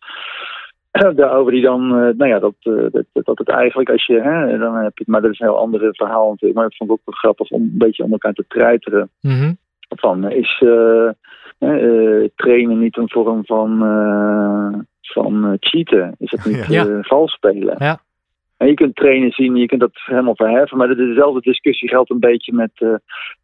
Daarover 1.15 1.51
die 1.51 1.61
dan, 1.61 1.87
nou 1.87 2.27
ja, 2.27 2.39
dat, 2.39 2.55
dat, 2.91 3.05
dat 3.13 3.37
het 3.37 3.49
eigenlijk 3.49 3.89
als 3.89 4.05
je, 4.05 4.21
hè, 4.21 4.57
dan 4.57 4.75
heb 4.75 4.97
je, 4.97 5.03
maar 5.07 5.21
dat 5.21 5.31
is 5.31 5.39
een 5.39 5.47
heel 5.47 5.59
ander 5.59 5.95
verhaal 5.95 6.29
natuurlijk. 6.29 6.59
Maar 6.59 6.67
ik 6.67 6.75
vond 6.75 6.89
het 6.89 6.99
ook 6.99 7.05
wel 7.05 7.15
grappig 7.15 7.49
om 7.49 7.61
een 7.61 7.77
beetje 7.77 8.03
om 8.03 8.11
elkaar 8.11 8.33
te 8.33 8.45
treiteren. 8.47 9.09
Mm 9.21 9.39
-hmm. 9.39 9.57
Van, 9.89 10.31
is 10.31 10.63
uh, 11.63 12.27
trainen 12.35 12.79
niet 12.79 12.97
een 12.97 13.09
vorm 13.09 13.45
van, 13.45 13.83
uh, 13.83 14.79
van 15.01 15.57
cheaten? 15.59 16.15
Is 16.19 16.29
dat 16.29 16.45
niet 16.45 16.65
ja. 16.75 17.01
vals 17.01 17.33
spelen? 17.33 17.75
Ja. 17.77 17.99
En 18.63 18.69
je 18.69 18.75
kunt 18.75 18.95
trainen 18.95 19.31
zien, 19.31 19.55
je 19.55 19.65
kunt 19.65 19.81
dat 19.81 19.91
helemaal 19.93 20.35
verheffen, 20.35 20.77
maar 20.77 20.95
dezelfde 20.95 21.41
discussie 21.41 21.89
geldt 21.89 22.09
een 22.09 22.19
beetje 22.19 22.53
met, 22.53 22.71
uh, 22.79 22.95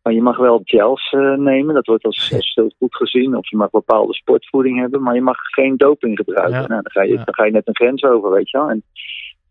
maar 0.04 0.14
je 0.14 0.22
mag 0.22 0.38
wel 0.38 0.62
gels 0.64 1.12
uh, 1.12 1.38
nemen, 1.38 1.74
dat 1.74 1.86
wordt 1.86 2.06
als, 2.06 2.34
als 2.34 2.52
heel 2.56 2.72
goed 2.78 2.96
gezien, 2.96 3.36
of 3.36 3.50
je 3.50 3.58
mag 3.58 3.70
bepaalde 3.70 4.14
sportvoeding 4.14 4.80
hebben, 4.80 5.02
maar 5.02 5.16
je 5.16 5.22
mag 5.22 5.38
geen 5.38 5.78
doping 5.78 6.18
gebruiken. 6.18 6.62
Ja. 6.62 6.68
Nou, 6.68 6.82
dan, 6.82 6.92
ga 6.92 7.02
je, 7.02 7.14
ja. 7.14 7.24
dan 7.24 7.34
ga 7.34 7.46
je 7.46 7.52
net 7.52 7.68
een 7.68 7.76
grens 7.76 8.04
over, 8.04 8.32
weet 8.32 8.50
je 8.50 8.58
wel. 8.58 8.70
En, 8.70 8.84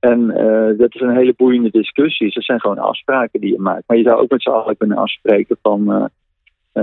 en 0.00 0.20
uh, 0.20 0.78
dat 0.78 0.94
is 0.94 1.00
een 1.00 1.16
hele 1.16 1.34
boeiende 1.36 1.70
discussie. 1.70 2.32
Dat 2.34 2.44
zijn 2.44 2.60
gewoon 2.60 2.78
afspraken 2.78 3.40
die 3.40 3.52
je 3.52 3.60
maakt. 3.60 3.84
Maar 3.86 3.96
je 3.96 4.02
zou 4.02 4.20
ook 4.20 4.30
met 4.30 4.42
z'n 4.42 4.50
allen 4.50 4.76
kunnen 4.76 4.96
afspreken 4.96 5.56
van 5.62 6.10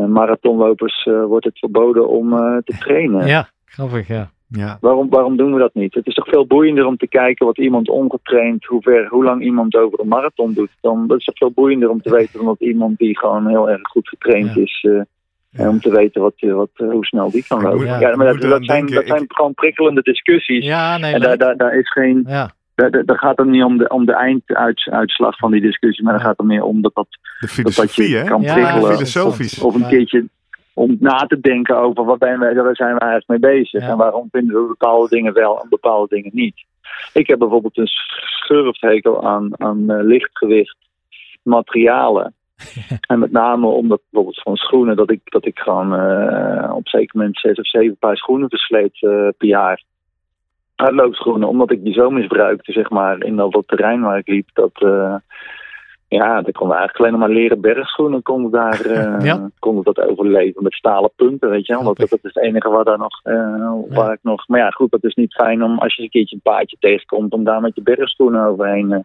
marathonlopers 0.07 1.03
wordt 1.27 1.45
het 1.45 1.59
verboden 1.59 2.07
om 2.09 2.29
te 2.65 2.77
trainen. 2.79 3.27
Ja, 3.27 3.49
grappig, 3.65 4.07
ja. 4.07 4.29
Ja. 4.47 4.77
Waarom, 4.81 5.09
waarom 5.09 5.37
doen 5.37 5.53
we 5.53 5.59
dat 5.59 5.73
niet? 5.73 5.93
Het 5.93 6.07
is 6.07 6.13
toch 6.13 6.27
veel 6.27 6.45
boeiender 6.45 6.85
om 6.85 6.97
te 6.97 7.07
kijken 7.07 7.45
wat 7.45 7.57
iemand 7.57 7.89
ongetraind, 7.89 8.65
hoe, 8.65 8.81
ver, 8.81 9.07
hoe 9.07 9.23
lang 9.23 9.43
iemand 9.43 9.75
over 9.75 9.99
een 9.99 10.07
marathon 10.07 10.53
doet. 10.53 10.71
Dan, 10.81 11.07
dat 11.07 11.17
is 11.17 11.25
toch 11.25 11.37
veel 11.37 11.51
boeiender 11.51 11.89
om 11.89 12.01
te 12.01 12.11
weten 12.11 12.37
dan 12.37 12.45
dat 12.45 12.59
iemand 12.59 12.97
die 12.97 13.17
gewoon 13.17 13.47
heel 13.47 13.69
erg 13.69 13.81
goed 13.81 14.07
getraind 14.07 14.53
ja. 14.53 14.61
is. 14.61 14.85
Uh, 14.87 15.01
ja. 15.49 15.63
En 15.63 15.69
om 15.69 15.79
te 15.79 15.91
weten 15.91 16.21
wat, 16.21 16.33
wat, 16.37 16.69
hoe 16.75 17.05
snel 17.05 17.31
die 17.31 17.45
kan 17.47 17.61
lopen. 17.61 17.85
Ja, 17.85 17.99
ja 17.99 18.15
maar 18.15 18.25
dat, 18.25 18.41
dat, 18.41 18.65
zijn, 18.65 18.85
dat 18.85 19.07
zijn 19.07 19.25
gewoon 19.27 19.53
prikkelende 19.53 20.01
discussies. 20.01 20.65
Ja, 20.65 20.97
nee, 20.97 21.13
en 21.13 21.21
daar, 21.21 21.37
daar, 21.37 21.57
daar 21.57 21.77
is 21.77 21.91
geen. 21.91 22.27
Daar, 22.75 23.05
daar 23.05 23.17
gaat 23.17 23.37
het 23.37 23.47
niet 23.47 23.63
om 23.63 23.77
de, 23.77 23.87
om 23.87 24.05
de 24.05 24.13
einduitslag 24.13 25.37
van 25.37 25.51
die 25.51 25.61
discussie, 25.61 26.03
maar 26.03 26.13
daar 26.13 26.23
gaat 26.23 26.37
het 26.37 26.47
meer 26.47 26.63
om 26.63 26.81
dat, 26.81 26.95
dat, 26.95 27.07
de 27.39 27.63
dat, 27.63 27.73
dat 27.73 27.95
je 27.95 28.23
kan 28.23 28.41
ja, 28.41 28.53
prikkelen. 28.53 28.93
Filosofisch. 28.93 29.61
Of 29.61 29.75
een 29.75 29.87
keertje 29.87 30.25
om 30.73 30.97
na 30.99 31.17
te 31.17 31.39
denken 31.39 31.77
over 31.77 32.05
wat 32.05 32.19
ben 32.19 32.39
wij, 32.39 32.55
waar 32.55 32.75
zijn 32.75 32.93
we 32.93 32.99
eigenlijk 32.99 33.41
mee 33.41 33.53
bezig 33.53 33.81
ja. 33.81 33.89
en 33.89 33.97
waarom 33.97 34.27
vinden 34.31 34.61
we 34.61 34.67
bepaalde 34.67 35.09
dingen 35.09 35.33
wel 35.33 35.61
en 35.61 35.69
bepaalde 35.69 36.15
dingen 36.15 36.31
niet. 36.33 36.65
Ik 37.13 37.27
heb 37.27 37.39
bijvoorbeeld 37.39 37.77
een 37.77 37.87
schurfthekel 37.87 39.27
aan, 39.27 39.61
aan 39.61 39.91
uh, 39.91 40.03
lichtgewicht 40.03 40.77
materialen. 41.43 42.33
en 43.09 43.19
met 43.19 43.31
name 43.31 43.67
omdat 43.67 44.01
bijvoorbeeld 44.09 44.41
van 44.41 44.55
schoenen, 44.55 44.95
dat 44.95 45.11
ik, 45.11 45.21
dat 45.23 45.45
ik 45.45 45.59
gewoon 45.59 45.93
uh, 45.93 46.73
op 46.75 46.87
zeker 46.87 47.17
moment 47.17 47.39
zes 47.39 47.57
of 47.57 47.67
zeven 47.67 47.97
paar 47.97 48.17
schoenen 48.17 48.49
versleet 48.49 49.01
uh, 49.01 49.27
per 49.37 49.47
jaar. 49.47 49.83
Uitloopschoenen, 50.75 51.47
omdat 51.47 51.71
ik 51.71 51.83
die 51.83 51.93
zo 51.93 52.09
misbruikte, 52.09 52.71
zeg 52.71 52.89
maar, 52.89 53.23
in 53.23 53.35
dat, 53.35 53.51
dat 53.51 53.67
terrein 53.67 54.01
waar 54.01 54.17
ik 54.17 54.27
liep, 54.27 54.49
dat 54.53 54.71
ja, 56.07 56.41
dan 56.41 56.51
konden 56.51 56.77
we 56.77 56.81
eigenlijk 56.81 56.97
alleen 56.97 57.11
nog 57.11 57.19
maar 57.19 57.37
leren 57.37 57.61
bergschoenen 57.61 58.21
konden 58.21 58.51
daar 58.51 58.85
uh, 58.85 59.25
ja. 59.29 59.49
konden 59.59 59.83
dat 59.83 59.99
overleven 59.99 60.63
met 60.63 60.73
stalen 60.73 61.11
punten, 61.15 61.49
weet 61.49 61.65
je 61.65 61.73
wel. 61.73 61.83
Dat, 61.83 61.97
dat 61.97 62.11
is 62.11 62.33
het 62.33 62.43
enige 62.43 62.69
waar 62.69 62.83
daar 62.83 62.97
nog, 62.97 63.21
uh, 63.23 63.71
waar 63.89 64.07
ja. 64.07 64.11
ik 64.11 64.19
nog. 64.21 64.47
Maar 64.47 64.59
ja, 64.59 64.69
goed, 64.69 64.91
dat 64.91 65.03
is 65.03 65.13
niet 65.13 65.33
fijn 65.33 65.63
om 65.63 65.79
als 65.79 65.95
je 65.95 66.03
een 66.03 66.09
keertje 66.09 66.35
een 66.35 66.51
paardje 66.51 66.77
tegenkomt 66.79 67.33
om 67.33 67.43
daar 67.43 67.61
met 67.61 67.75
je 67.75 67.81
bergschoenen 67.81 68.45
overheen 68.45 68.91
uh, 68.91 68.99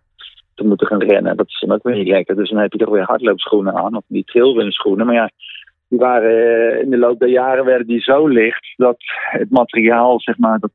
te 0.55 0.65
moeten 0.65 0.87
gaan 0.87 1.03
rennen. 1.03 1.37
Dat 1.37 1.49
is 1.49 1.61
dan 1.61 1.73
ook 1.73 1.83
weer 1.83 1.97
niet 1.97 2.09
lekker. 2.09 2.37
Dus 2.37 2.51
dan 2.51 2.59
heb 2.59 2.73
je 2.73 2.79
toch 2.79 2.91
weer 2.91 3.05
hardloopschoenen 3.05 3.75
aan 3.75 3.97
of 3.97 4.03
die 4.07 4.25
trailrunschoenen. 4.25 5.07
Maar 5.07 5.15
ja, 5.15 5.31
die 5.89 5.99
waren 5.99 6.83
in 6.83 6.91
de 6.91 6.99
loop 6.99 7.19
der 7.19 7.29
jaren 7.29 7.65
werden 7.65 7.87
die 7.87 8.01
zo 8.01 8.27
licht 8.27 8.75
dat 8.77 8.97
het 9.31 9.51
materiaal, 9.51 10.21
zeg 10.21 10.39
maar, 10.39 10.59
dat 10.59 10.71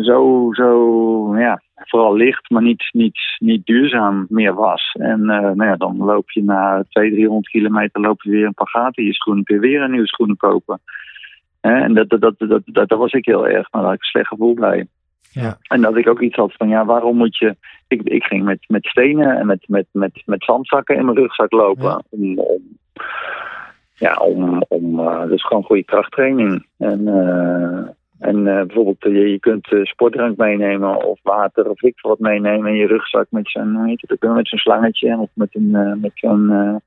zo, 0.00 0.48
zo, 0.52 1.38
ja, 1.38 1.62
vooral 1.74 2.14
licht, 2.14 2.50
maar 2.50 2.62
niet, 2.62 2.88
niet, 2.92 3.18
niet 3.38 3.66
duurzaam 3.66 4.26
meer 4.28 4.54
was. 4.54 4.96
En 4.98 5.20
uh, 5.20 5.26
nou 5.26 5.64
ja, 5.64 5.76
dan 5.76 5.96
loop 5.96 6.30
je 6.30 6.42
na 6.42 6.84
200, 6.88 7.14
300 7.14 7.48
kilometer 7.48 8.00
loop 8.00 8.22
je 8.22 8.30
weer 8.30 8.46
een 8.46 8.54
paar 8.54 8.68
gaten 8.68 9.02
in 9.02 9.08
je 9.08 9.14
schoenen, 9.14 9.44
kun 9.44 9.54
je 9.54 9.60
weer 9.60 9.82
een 9.82 9.90
nieuwe 9.90 10.06
schoenen 10.06 10.36
kopen. 10.36 10.80
En 11.60 11.94
dat, 11.94 12.08
dat, 12.08 12.20
dat, 12.20 12.34
dat, 12.38 12.62
dat, 12.64 12.88
dat 12.88 12.98
was 12.98 13.12
ik 13.12 13.24
heel 13.24 13.48
erg, 13.48 13.72
maar 13.72 13.82
daar 13.82 13.90
had 13.90 13.92
ik 13.92 14.00
een 14.00 14.06
slecht 14.06 14.28
gevoel 14.28 14.54
bij. 14.54 14.86
Ja. 15.32 15.58
En 15.62 15.80
dat 15.80 15.96
ik 15.96 16.08
ook 16.08 16.20
iets 16.20 16.36
had 16.36 16.52
van, 16.52 16.68
ja, 16.68 16.84
waarom 16.84 17.16
moet 17.16 17.36
je... 17.36 17.56
Ik, 17.88 18.02
ik 18.02 18.24
ging 18.24 18.44
met, 18.44 18.64
met 18.68 18.86
stenen 18.86 19.38
en 19.38 19.46
met, 19.46 19.64
met, 19.68 19.86
met, 19.92 20.22
met 20.24 20.44
zandzakken 20.44 20.96
in 20.96 21.04
mijn 21.04 21.16
rugzak 21.16 21.52
lopen. 21.52 21.84
Ja. 21.84 22.02
Om, 22.10 22.38
om, 22.38 22.62
ja, 23.94 24.14
om, 24.14 24.62
om 24.68 24.98
uh, 24.98 25.26
dus 25.26 25.44
gewoon 25.46 25.62
goede 25.64 25.84
krachttraining. 25.84 26.66
En... 26.78 27.00
Uh, 27.00 27.88
en 28.20 28.36
uh, 28.36 28.62
bijvoorbeeld, 28.62 29.04
uh, 29.04 29.14
je, 29.14 29.30
je 29.30 29.38
kunt 29.38 29.72
uh, 29.72 29.84
sportdrank 29.84 30.36
meenemen 30.36 31.04
of 31.04 31.18
water 31.22 31.70
of 31.70 31.82
ik 31.82 32.00
wat 32.00 32.18
meenemen 32.18 32.70
in 32.70 32.76
je 32.76 32.86
rugzak 32.86 33.26
met 33.30 33.50
zo'n 33.50 33.98
met 34.20 34.48
zo'n 34.48 34.58
slangetje 34.58 35.16
of 35.18 35.30
met 35.34 35.54
een 35.54 36.00
met 36.00 36.12
zo'n 36.14 36.80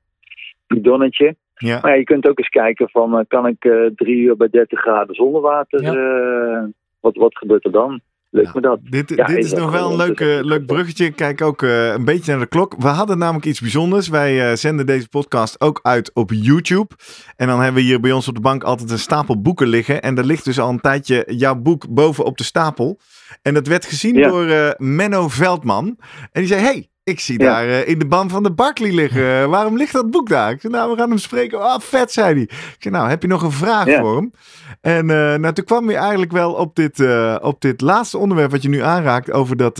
bidonnetje. 0.66 1.36
Ja. 1.54 1.78
Maar 1.82 1.90
ja, 1.90 1.96
je 1.96 2.04
kunt 2.04 2.28
ook 2.28 2.38
eens 2.38 2.48
kijken 2.48 2.90
van 2.90 3.24
kan 3.28 3.46
ik 3.46 3.60
drie 3.96 4.16
uur 4.16 4.36
bij 4.36 4.48
30 4.48 4.80
graden 4.80 5.14
zonder 5.14 5.40
water, 5.40 5.82
ja. 5.82 6.70
wat, 7.00 7.16
wat 7.16 7.36
gebeurt 7.36 7.64
er 7.64 7.72
dan? 7.72 8.00
Me 8.34 8.60
dat? 8.60 8.78
Dit, 8.82 9.08
dit 9.08 9.28
is, 9.28 9.52
nog 9.52 9.70
wel 9.70 9.90
een 9.90 9.96
leuk, 9.96 10.20
leuk 10.44 10.66
bruggetje. 10.66 11.10
Kijk 11.10 11.42
ook 11.42 11.62
uh, 11.62 11.92
een 11.92 12.04
beetje 12.04 12.30
naar 12.30 12.40
de 12.40 12.46
klok. 12.46 12.74
We 12.78 12.88
hadden 12.88 13.18
namelijk 13.18 13.44
iets 13.44 13.60
bijzonders. 13.60 14.08
Wij 14.08 14.50
uh, 14.50 14.56
zenden 14.56 14.86
deze 14.86 15.08
podcast 15.08 15.60
ook 15.60 15.78
uit 15.82 16.10
op 16.14 16.30
YouTube. 16.32 16.94
En 17.36 17.46
dan 17.46 17.60
hebben 17.60 17.82
we 17.82 17.88
hier 17.88 18.00
bij 18.00 18.12
ons 18.12 18.28
op 18.28 18.34
de 18.34 18.40
bank 18.40 18.62
altijd 18.62 18.90
een 18.90 18.98
stapel 18.98 19.40
boeken 19.40 19.66
liggen. 19.66 20.02
En 20.02 20.18
er 20.18 20.24
ligt 20.24 20.44
dus 20.44 20.58
al 20.58 20.68
een 20.68 20.80
tijdje 20.80 21.24
jouw 21.26 21.54
boek 21.54 21.88
boven 21.88 22.24
op 22.24 22.38
de 22.38 22.44
stapel. 22.44 23.00
En 23.42 23.54
dat 23.54 23.66
werd 23.66 23.84
gezien 23.84 24.22
door 24.22 24.74
Menno 24.76 25.28
Veldman. 25.28 25.98
En 26.32 26.40
die 26.40 26.46
zei, 26.46 26.60
hey, 26.62 26.88
ik 27.04 27.20
zie 27.20 27.38
ja. 27.38 27.44
daar 27.44 27.66
uh, 27.66 27.88
in 27.88 27.98
de 27.98 28.06
band 28.06 28.30
van 28.30 28.42
de 28.42 28.52
Barkley 28.52 28.92
liggen. 28.92 29.48
Waarom 29.50 29.76
ligt 29.76 29.92
dat 29.92 30.10
boek 30.10 30.28
daar? 30.28 30.50
Ik 30.50 30.60
zei, 30.60 30.72
nou, 30.72 30.90
we 30.90 30.96
gaan 30.96 31.08
hem 31.08 31.18
spreken. 31.18 31.60
Ah, 31.62 31.74
oh, 31.74 31.80
vet, 31.80 32.12
zei 32.12 32.34
hij. 32.34 32.42
Ik 32.42 32.76
zei, 32.78 32.94
nou, 32.94 33.08
heb 33.08 33.22
je 33.22 33.28
nog 33.28 33.42
een 33.42 33.52
vraag 33.52 33.86
ja. 33.86 34.00
voor 34.00 34.16
hem? 34.16 34.32
En 34.80 35.08
uh, 35.08 35.34
nou, 35.34 35.52
toen 35.52 35.64
kwam 35.64 35.86
hij 35.86 35.96
eigenlijk 35.96 36.32
wel 36.32 36.52
op 36.52 36.76
dit, 36.76 37.04
op 37.40 37.60
dit 37.60 37.80
laatste 37.80 38.18
onderwerp 38.18 38.50
wat 38.50 38.62
je 38.62 38.68
nu 38.68 38.82
aanraakt 38.82 39.32
over 39.32 39.56
dat 39.56 39.74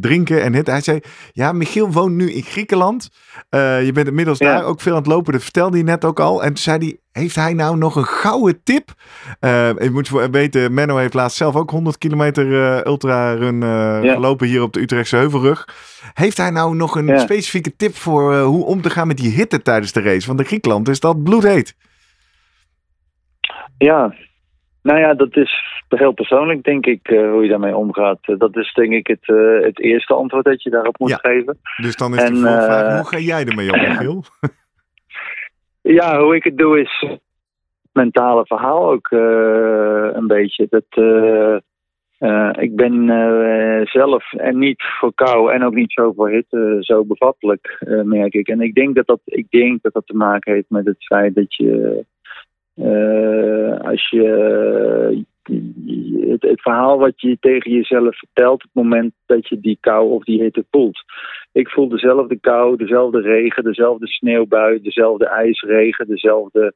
drinken 0.00 0.42
en 0.42 0.54
het. 0.54 0.66
Hij 0.66 0.80
zei, 0.80 1.00
ja, 1.32 1.52
Michiel 1.52 1.92
woont 1.92 2.14
nu 2.14 2.32
in 2.32 2.42
Griekenland. 2.42 3.10
je 3.50 3.90
bent 3.94 4.08
inmiddels 4.08 4.38
ja. 4.38 4.52
daar 4.52 4.64
ook 4.64 4.80
veel 4.80 4.92
aan 4.92 4.98
het 4.98 5.06
lopen. 5.06 5.32
Dat 5.32 5.42
vertelde 5.42 5.76
hij 5.76 5.86
net 5.86 6.04
ook 6.04 6.20
al. 6.20 6.42
En 6.42 6.48
toen 6.48 6.56
zei 6.56 6.78
hij, 6.78 6.98
heeft 7.18 7.34
hij 7.34 7.52
nou 7.52 7.76
nog 7.76 7.96
een 7.96 8.04
gouden 8.04 8.62
tip? 8.62 8.88
Uh, 9.40 9.68
je 9.78 9.90
moet 9.92 10.08
weten, 10.30 10.74
Menno 10.74 10.96
heeft 10.96 11.14
laatst 11.14 11.36
zelf 11.36 11.56
ook 11.56 11.70
100 11.70 11.98
kilometer 11.98 12.46
uh, 12.46 12.80
ultrarun 12.84 13.54
uh, 13.54 13.98
ja. 14.02 14.12
gelopen 14.12 14.46
hier 14.46 14.62
op 14.62 14.72
de 14.72 14.80
Utrechtse 14.80 15.16
Heuvelrug. 15.16 15.68
Heeft 16.14 16.36
hij 16.36 16.50
nou 16.50 16.76
nog 16.76 16.96
een 16.96 17.06
ja. 17.06 17.18
specifieke 17.18 17.76
tip 17.76 17.94
voor 17.94 18.36
hoe 18.38 18.64
om 18.64 18.80
te 18.82 18.90
gaan 18.90 19.06
met 19.06 19.16
die 19.16 19.30
hitte 19.30 19.62
tijdens 19.62 19.92
de 19.92 20.02
race? 20.02 20.26
Want 20.26 20.40
in 20.40 20.46
Griekenland 20.46 20.88
is 20.88 21.00
dat 21.00 21.22
bloedheet. 21.22 21.76
Ja, 23.78 24.14
Nou 24.82 24.98
ja, 24.98 25.14
dat 25.14 25.36
is 25.36 25.68
heel 25.88 26.12
persoonlijk, 26.12 26.62
denk 26.62 26.86
ik, 26.86 27.10
uh, 27.10 27.30
hoe 27.30 27.42
je 27.42 27.48
daarmee 27.48 27.76
omgaat. 27.76 28.18
Uh, 28.26 28.38
dat 28.38 28.56
is 28.56 28.72
denk 28.72 28.92
ik 28.92 29.06
het, 29.06 29.28
uh, 29.28 29.64
het 29.64 29.80
eerste 29.80 30.14
antwoord 30.14 30.44
dat 30.44 30.62
je 30.62 30.70
daarop 30.70 30.98
moet 30.98 31.10
Ja. 31.10 31.16
geven. 31.16 31.58
Dus 31.76 31.96
dan 31.96 32.14
is 32.14 32.28
de 32.28 32.36
vraag, 32.36 32.96
hoe 32.96 33.08
ga 33.08 33.18
jij 33.18 33.44
ermee 33.44 33.72
om, 33.72 33.80
Michiel? 33.88 34.24
Ja, 35.90 36.22
hoe 36.22 36.36
ik 36.36 36.44
het 36.44 36.58
doe 36.58 36.80
is 36.80 37.06
mentale 37.92 38.46
verhaal 38.46 38.90
ook 38.90 39.10
een 39.10 40.26
beetje. 40.26 40.66
Dat, 40.70 40.84
ik 42.60 42.76
ben 42.76 43.06
zelf 43.84 44.32
en 44.32 44.58
niet 44.58 44.82
voor 44.98 45.14
kou 45.14 45.52
en 45.52 45.64
ook 45.64 45.74
niet 45.74 45.92
zo 45.92 46.12
voor 46.12 46.30
hitte 46.30 46.76
zo 46.80 47.04
bevattelijk, 47.04 47.84
merk 48.04 48.34
ik. 48.34 48.48
En 48.48 48.60
ik 48.60 48.74
denk 48.74 48.94
dat 48.94 49.06
dat, 49.06 49.20
ik 49.24 49.50
denk 49.50 49.82
dat 49.82 49.92
dat 49.92 50.06
te 50.06 50.16
maken 50.16 50.52
heeft 50.52 50.70
met 50.70 50.86
het 50.86 51.04
feit 51.04 51.34
dat 51.34 51.54
je... 51.54 52.04
Uh, 52.74 53.80
als 53.80 54.08
je 54.08 55.24
het, 56.30 56.42
het, 56.42 56.60
verhaal 56.60 56.98
wat 56.98 57.20
je 57.20 57.36
tegen 57.40 57.72
jezelf 57.72 58.18
vertelt 58.18 58.54
op 58.54 58.70
het 58.72 58.82
moment 58.82 59.12
dat 59.26 59.48
je 59.48 59.60
die 59.60 59.78
kou 59.80 60.10
of 60.10 60.24
die 60.24 60.42
hitte 60.42 60.64
voelt. 60.70 61.04
Ik 61.52 61.68
voel 61.68 61.88
dezelfde 61.88 62.38
kou, 62.40 62.76
dezelfde 62.76 63.20
regen, 63.20 63.64
dezelfde 63.64 64.06
sneeuwbui, 64.06 64.82
dezelfde 64.82 65.26
ijsregen, 65.26 66.06
dezelfde 66.06 66.72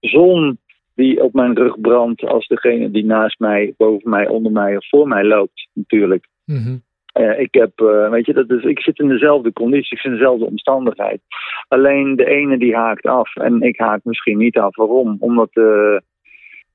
zon 0.00 0.58
die 0.94 1.22
op 1.22 1.32
mijn 1.32 1.56
rug 1.56 1.80
brandt 1.80 2.22
als 2.22 2.46
degene 2.46 2.90
die 2.90 3.04
naast 3.04 3.38
mij, 3.38 3.74
boven 3.76 4.10
mij, 4.10 4.28
onder 4.28 4.52
mij 4.52 4.76
of 4.76 4.88
voor 4.88 5.08
mij 5.08 5.24
loopt, 5.24 5.68
natuurlijk. 5.72 6.28
Mm 6.44 6.62
-hmm. 6.62 6.82
Uh, 7.20 7.38
ik 7.38 7.54
heb, 7.54 7.80
uh, 7.80 8.10
weet 8.10 8.26
je, 8.26 8.32
dat 8.32 8.50
is, 8.50 8.62
ik 8.62 8.80
zit 8.80 8.98
in 8.98 9.08
dezelfde 9.08 9.52
conditie, 9.52 9.96
ik 9.96 9.98
zit 9.98 10.12
in 10.12 10.18
dezelfde 10.18 10.44
omstandigheid. 10.44 11.20
Alleen 11.68 12.16
de 12.16 12.24
ene 12.24 12.58
die 12.58 12.76
haakt 12.76 13.06
af 13.06 13.36
en 13.36 13.60
ik 13.60 13.78
haak 13.78 14.00
misschien 14.04 14.38
niet 14.38 14.58
af. 14.58 14.76
Waarom? 14.76 15.16
Omdat 15.20 15.50
uh, 15.52 15.96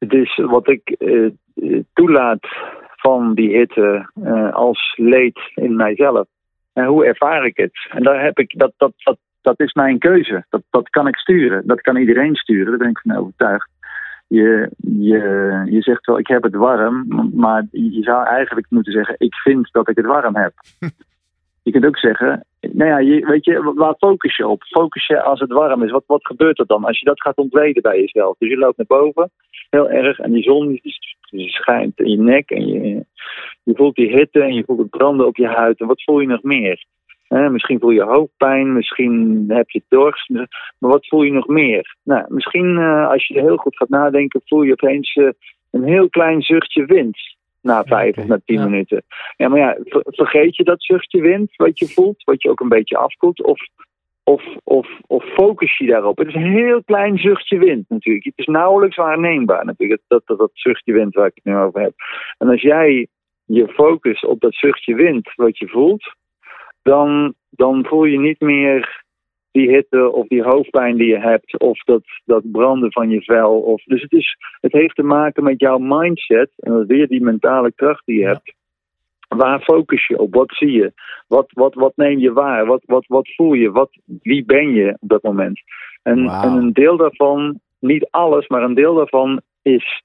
is 0.07 0.35
wat 0.35 0.69
ik 0.69 0.97
toelaat 1.93 2.47
van 2.95 3.33
die 3.33 3.57
hitte 3.57 4.09
als 4.53 4.93
leed 4.97 5.39
in 5.55 5.75
mijzelf. 5.75 6.27
En 6.73 6.85
hoe 6.85 7.05
ervaar 7.05 7.45
ik 7.45 7.57
het? 7.57 7.87
En 7.89 8.03
daar 8.03 8.23
heb 8.23 8.39
ik, 8.39 8.59
dat, 8.59 8.73
dat, 8.77 8.93
dat, 8.97 9.17
dat 9.41 9.59
is 9.59 9.73
mijn 9.73 9.99
keuze. 9.99 10.45
Dat, 10.49 10.61
dat 10.69 10.89
kan 10.89 11.07
ik 11.07 11.15
sturen. 11.15 11.67
Dat 11.67 11.81
kan 11.81 11.97
iedereen 11.97 12.35
sturen, 12.35 12.65
daar 12.65 12.77
ben 12.77 12.89
ik 12.89 12.99
van 12.99 13.17
overtuigd. 13.17 13.69
Je, 14.27 14.69
je, 14.77 15.61
je 15.65 15.81
zegt 15.81 16.05
wel, 16.05 16.19
ik 16.19 16.27
heb 16.27 16.43
het 16.43 16.55
warm, 16.55 17.05
maar 17.33 17.65
je 17.71 18.03
zou 18.03 18.25
eigenlijk 18.25 18.67
moeten 18.69 18.93
zeggen, 18.93 19.15
ik 19.17 19.35
vind 19.35 19.69
dat 19.71 19.89
ik 19.89 19.95
het 19.95 20.05
warm 20.05 20.35
heb. 20.35 20.53
je 21.69 21.79
kunt 21.79 21.85
ook 21.85 21.97
zeggen, 21.97 22.45
nou 22.59 22.89
ja, 22.89 22.99
je, 22.99 23.25
weet 23.25 23.45
je, 23.45 23.73
waar 23.75 23.95
focus 23.97 24.37
je 24.37 24.47
op? 24.47 24.63
Focus 24.63 25.07
je 25.07 25.21
als 25.21 25.39
het 25.39 25.51
warm 25.51 25.83
is. 25.83 25.91
Wat, 25.91 26.03
wat 26.07 26.25
gebeurt 26.25 26.59
er 26.59 26.65
dan 26.65 26.83
als 26.83 26.99
je 26.99 27.05
dat 27.05 27.21
gaat 27.21 27.37
ontleden 27.37 27.81
bij 27.81 27.99
jezelf? 27.99 28.37
Dus 28.37 28.49
je 28.49 28.57
loopt 28.57 28.77
naar 28.77 28.99
boven, 28.99 29.31
heel 29.69 29.89
erg, 29.89 30.19
en 30.19 30.31
die 30.31 30.43
zon 30.43 30.79
schijnt 31.31 31.99
in 31.99 32.09
je 32.09 32.17
nek 32.17 32.49
en 32.49 32.67
je, 32.67 33.05
je 33.63 33.75
voelt 33.75 33.95
die 33.95 34.15
hitte 34.17 34.41
en 34.41 34.53
je 34.53 34.63
voelt 34.63 34.79
het 34.79 34.89
branden 34.89 35.27
op 35.27 35.37
je 35.37 35.47
huid. 35.47 35.79
En 35.79 35.87
wat 35.87 36.03
voel 36.03 36.19
je 36.19 36.27
nog 36.27 36.43
meer? 36.43 36.85
Eh, 37.27 37.49
misschien 37.49 37.79
voel 37.79 37.89
je 37.89 38.03
hoofdpijn, 38.03 38.73
misschien 38.73 39.45
heb 39.47 39.69
je 39.69 39.81
dorst, 39.87 40.29
maar 40.29 40.47
wat 40.77 41.07
voel 41.07 41.23
je 41.23 41.31
nog 41.31 41.47
meer? 41.47 41.95
Nou, 42.03 42.25
misschien 42.27 42.77
uh, 42.77 43.09
als 43.09 43.27
je 43.27 43.39
heel 43.39 43.57
goed 43.57 43.77
gaat 43.77 43.89
nadenken, 43.89 44.41
voel 44.45 44.61
je 44.61 44.71
opeens 44.71 45.15
uh, 45.15 45.29
een 45.71 45.83
heel 45.83 46.09
klein 46.09 46.41
zuchtje 46.41 46.85
wind 46.85 47.17
na 47.61 47.83
vijf 47.83 48.09
okay, 48.09 48.23
of 48.23 48.29
na 48.29 48.39
tien 48.45 48.59
ja. 48.59 48.65
minuten. 48.65 49.03
Ja, 49.37 49.47
maar 49.47 49.59
ja, 49.59 49.77
ver, 49.83 50.01
vergeet 50.05 50.55
je 50.55 50.63
dat 50.63 50.83
zuchtje 50.83 51.21
wind, 51.21 51.55
wat 51.55 51.79
je 51.79 51.87
voelt, 51.87 52.23
wat 52.23 52.41
je 52.41 52.49
ook 52.49 52.59
een 52.59 52.69
beetje 52.69 52.97
afkoelt, 52.97 53.43
of, 53.43 53.59
of, 54.23 54.43
of, 54.63 54.87
of 55.07 55.23
focus 55.23 55.77
je 55.77 55.85
daarop? 55.85 56.17
Het 56.17 56.27
is 56.27 56.33
een 56.33 56.51
heel 56.51 56.83
klein 56.83 57.17
zuchtje 57.17 57.57
wind 57.57 57.89
natuurlijk. 57.89 58.25
Het 58.25 58.37
is 58.37 58.45
nauwelijks 58.45 58.95
waarneembaar 58.95 59.65
natuurlijk, 59.65 60.01
dat, 60.07 60.21
dat, 60.25 60.37
dat 60.37 60.51
zuchtje 60.53 60.93
wind 60.93 61.15
waar 61.15 61.27
ik 61.27 61.35
het 61.35 61.43
nu 61.43 61.55
over 61.55 61.81
heb. 61.81 61.93
En 62.37 62.49
als 62.49 62.61
jij 62.61 63.07
je 63.45 63.67
focust 63.67 64.25
op 64.25 64.39
dat 64.39 64.53
zuchtje 64.53 64.95
wind 64.95 65.31
wat 65.35 65.57
je 65.57 65.67
voelt, 65.67 66.13
dan, 66.81 67.33
dan 67.49 67.85
voel 67.85 68.03
je 68.03 68.19
niet 68.19 68.39
meer 68.39 69.03
die 69.51 69.69
hitte 69.69 70.11
of 70.11 70.27
die 70.27 70.43
hoofdpijn 70.43 70.97
die 70.97 71.07
je 71.07 71.19
hebt, 71.19 71.59
of 71.59 71.83
dat, 71.83 72.03
dat 72.25 72.51
branden 72.51 72.91
van 72.91 73.09
je 73.09 73.21
vel. 73.21 73.59
Of, 73.59 73.83
dus 73.83 74.01
het, 74.01 74.11
is, 74.11 74.37
het 74.61 74.71
heeft 74.71 74.95
te 74.95 75.03
maken 75.03 75.43
met 75.43 75.59
jouw 75.59 75.77
mindset 75.77 76.51
en 76.55 76.87
weer 76.87 77.07
die 77.07 77.21
mentale 77.21 77.71
kracht 77.71 78.05
die 78.05 78.19
je 78.19 78.25
hebt. 78.25 78.53
Waar 79.27 79.61
focus 79.61 80.07
je 80.07 80.19
op? 80.19 80.33
Wat 80.33 80.51
zie 80.51 80.71
je? 80.71 80.93
Wat, 81.27 81.51
wat, 81.53 81.73
wat 81.73 81.93
neem 81.95 82.19
je 82.19 82.33
waar? 82.33 82.65
Wat, 82.65 82.81
wat, 82.85 83.05
wat 83.07 83.33
voel 83.35 83.53
je? 83.53 83.71
Wat, 83.71 83.89
wie 84.21 84.45
ben 84.45 84.73
je 84.73 84.97
op 84.99 85.09
dat 85.09 85.23
moment? 85.23 85.59
En, 86.03 86.27
en 86.27 86.51
een 86.51 86.73
deel 86.73 86.97
daarvan, 86.97 87.59
niet 87.79 88.07
alles, 88.09 88.47
maar 88.47 88.63
een 88.63 88.73
deel 88.73 88.93
daarvan 88.93 89.41
is 89.61 90.03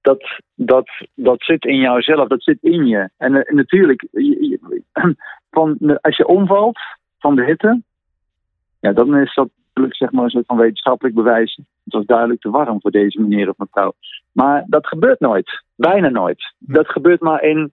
dat, 0.00 0.40
dat, 0.54 0.88
dat 1.14 1.42
zit 1.42 1.64
in 1.64 1.76
jouzelf, 1.76 2.28
dat 2.28 2.42
zit 2.42 2.58
in 2.62 2.86
je. 2.86 3.10
En 3.16 3.34
eh, 3.34 3.54
natuurlijk, 3.54 4.06
van, 5.50 5.98
als 6.00 6.16
je 6.16 6.26
omvalt 6.26 6.78
van 7.18 7.36
de 7.36 7.44
hitte, 7.44 7.82
ja, 8.80 8.92
dan 8.92 9.16
is 9.16 9.34
dat 9.34 9.48
natuurlijk 9.66 9.96
zeg 9.96 10.10
maar 10.12 10.24
een 10.24 10.30
soort 10.30 10.46
van 10.46 10.56
wetenschappelijk 10.56 11.14
bewijs. 11.14 11.60
Het 11.84 11.94
was 11.94 12.04
duidelijk 12.04 12.40
te 12.40 12.50
warm 12.50 12.80
voor 12.80 12.90
deze 12.90 13.20
meneer 13.20 13.48
of 13.48 13.56
mevrouw. 13.56 13.92
Maar 14.32 14.64
dat 14.66 14.86
gebeurt 14.86 15.20
nooit. 15.20 15.62
Bijna 15.76 16.08
nooit. 16.08 16.54
Dat 16.58 16.88
gebeurt 16.88 17.20
maar 17.20 17.42
in 17.42 17.72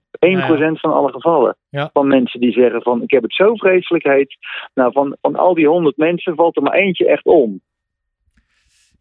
van 0.80 0.92
alle 0.92 1.12
gevallen. 1.12 1.56
Ja. 1.68 1.90
Van 1.92 2.06
mensen 2.06 2.40
die 2.40 2.52
zeggen 2.52 2.82
van 2.82 3.02
ik 3.02 3.10
heb 3.10 3.22
het 3.22 3.34
zo 3.34 3.54
vreselijk 3.54 4.04
heet. 4.04 4.36
Nou, 4.74 4.92
van, 4.92 5.16
van 5.20 5.36
al 5.36 5.54
die 5.54 5.68
100 5.68 5.96
mensen 5.96 6.34
valt 6.34 6.56
er 6.56 6.62
maar 6.62 6.74
eentje 6.74 7.08
echt 7.08 7.24
om. 7.24 7.60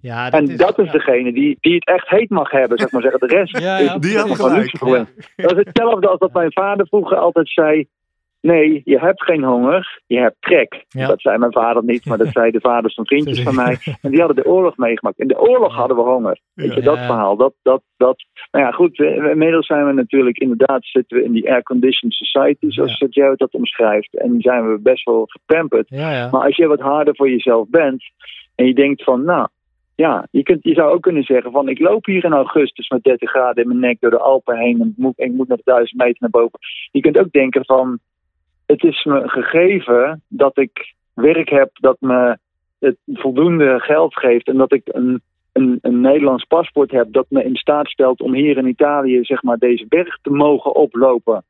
Ja, 0.02 0.32
En 0.32 0.58
dat 0.58 0.80
is 0.80 0.86
ja. 0.86 0.92
degene 0.92 1.34
die, 1.34 1.58
die 1.60 1.76
het 1.76 1.86
echt 1.88 2.10
heet 2.10 2.30
mag 2.30 2.52
hebben, 2.52 2.78
zeg 2.78 2.92
maar 2.92 3.02
zeggen. 3.02 3.20
De 3.28 3.36
rest 3.36 3.58
Ja, 3.58 3.78
is 3.78 3.86
ja, 3.86 3.98
Die 3.98 4.18
had 4.18 4.36
gelijk. 4.36 4.56
luxe 4.56 4.78
gewend. 4.78 5.10
Dat 5.36 5.52
is 5.58 5.64
hetzelfde 5.66 6.08
als 6.08 6.20
dat 6.20 6.34
mijn 6.34 6.52
vader 6.52 6.88
vroeger 6.88 7.18
altijd 7.18 7.50
zei. 7.50 7.88
Nee, 8.46 8.82
je 8.84 9.00
hebt 9.00 9.24
geen 9.24 9.44
honger, 9.44 10.02
je 10.08 10.18
hebt 10.20 10.36
trek. 10.40 10.86
Ja. 10.90 11.08
Dat 11.08 11.22
zei 11.22 11.38
mijn 11.38 11.52
vader 11.52 11.84
niet, 11.84 12.06
maar 12.06 12.18
dat 12.18 12.28
zei 12.38 12.52
de 12.52 12.60
vaders 12.60 12.94
van 12.94 13.06
vriendjes 13.06 13.42
van 13.42 13.56
mij. 13.56 13.78
En 14.02 14.10
die 14.12 14.20
hadden 14.20 14.44
de 14.44 14.50
oorlog 14.50 14.78
meegemaakt. 14.78 15.20
In 15.20 15.28
de 15.28 15.40
oorlog 15.40 15.72
Ja. 15.72 15.78
hadden 15.78 15.98
we 15.98 16.04
honger. 16.04 16.40
Weet 16.54 16.74
je, 16.74 16.80
Ja. 16.80 16.86
dat 16.86 16.98
verhaal. 16.98 17.36
Dat, 17.38 17.54
dat, 17.62 17.82
dat. 17.98 18.24
Nou 18.52 18.66
ja, 18.66 18.72
goed. 18.72 18.98
we- 18.98 19.30
Inmiddels 19.32 19.66
zijn 19.68 19.86
we 19.86 19.94
natuurlijk, 19.94 20.38
inderdaad, 20.38 20.86
zitten 20.86 21.18
we 21.18 21.24
in 21.24 21.32
die 21.32 21.52
air-conditioned 21.52 22.14
society, 22.14 22.66
zoals 22.70 23.04
Joe 23.10 23.36
dat 23.36 23.54
omschrijft. 23.54 24.18
En 24.18 24.36
zijn 24.42 24.72
we 24.72 24.80
best 24.82 25.04
wel 25.04 25.24
gepamperd. 25.28 25.90
Ja, 25.90 26.12
ja. 26.12 26.30
Maar 26.32 26.44
als 26.46 26.56
je 26.56 26.68
wat 26.68 26.80
harder 26.80 27.16
voor 27.16 27.30
jezelf 27.30 27.70
bent 27.70 28.04
en 28.56 28.66
je 28.66 28.74
denkt 28.74 29.04
van, 29.04 29.24
nou, 29.24 29.48
ja, 29.96 30.28
je, 30.32 30.44
kunt, 30.44 30.64
je 30.64 30.74
zou 30.74 30.94
ook 30.94 31.02
kunnen 31.02 31.24
zeggen 31.24 31.52
van, 31.52 31.70
ik 31.70 31.80
loop 31.80 32.06
hier 32.06 32.24
in 32.24 32.34
augustus 32.34 32.90
met 32.90 33.04
30 33.04 33.30
graden 33.30 33.64
in 33.64 33.68
mijn 33.70 33.80
nek 33.80 33.98
door 34.00 34.10
de 34.12 34.20
Alpen 34.20 34.58
heen 34.58 34.82
en 34.82 34.88
ik 34.88 34.98
moet, 34.98 35.20
ik 35.20 35.32
moet 35.32 35.48
nog 35.48 35.60
duizend 35.64 36.02
meter 36.02 36.18
naar 36.20 36.30
boven. 36.30 36.60
Je 36.92 37.00
kunt 37.02 37.18
ook 37.18 37.32
denken 37.32 37.66
van, 37.66 38.00
het 38.66 38.84
is 38.84 39.04
me 39.04 39.30
gegeven 39.30 40.22
dat 40.28 40.58
ik 40.58 40.94
werk 41.14 41.50
heb 41.50 41.70
dat 41.74 41.98
me 42.00 42.38
het 42.80 42.98
voldoende 43.14 43.80
geld 43.80 44.16
geeft 44.16 44.48
en 44.48 44.58
dat 44.58 44.74
ik 44.74 44.82
een, 44.86 45.22
een, 45.52 45.80
een 45.82 46.02
Nederlands 46.02 46.44
paspoort 46.44 46.92
heb 46.92 47.14
dat 47.14 47.26
me 47.30 47.44
in 47.44 47.56
staat 47.56 47.88
stelt 47.88 48.22
om 48.22 48.34
hier 48.34 48.58
in 48.58 48.68
Italië 48.68 49.24
zeg 49.24 49.44
maar 49.44 49.58
deze 49.58 49.86
berg 49.88 50.18
te 50.22 50.30
mogen 50.30 50.76
oplopen. 50.76 51.44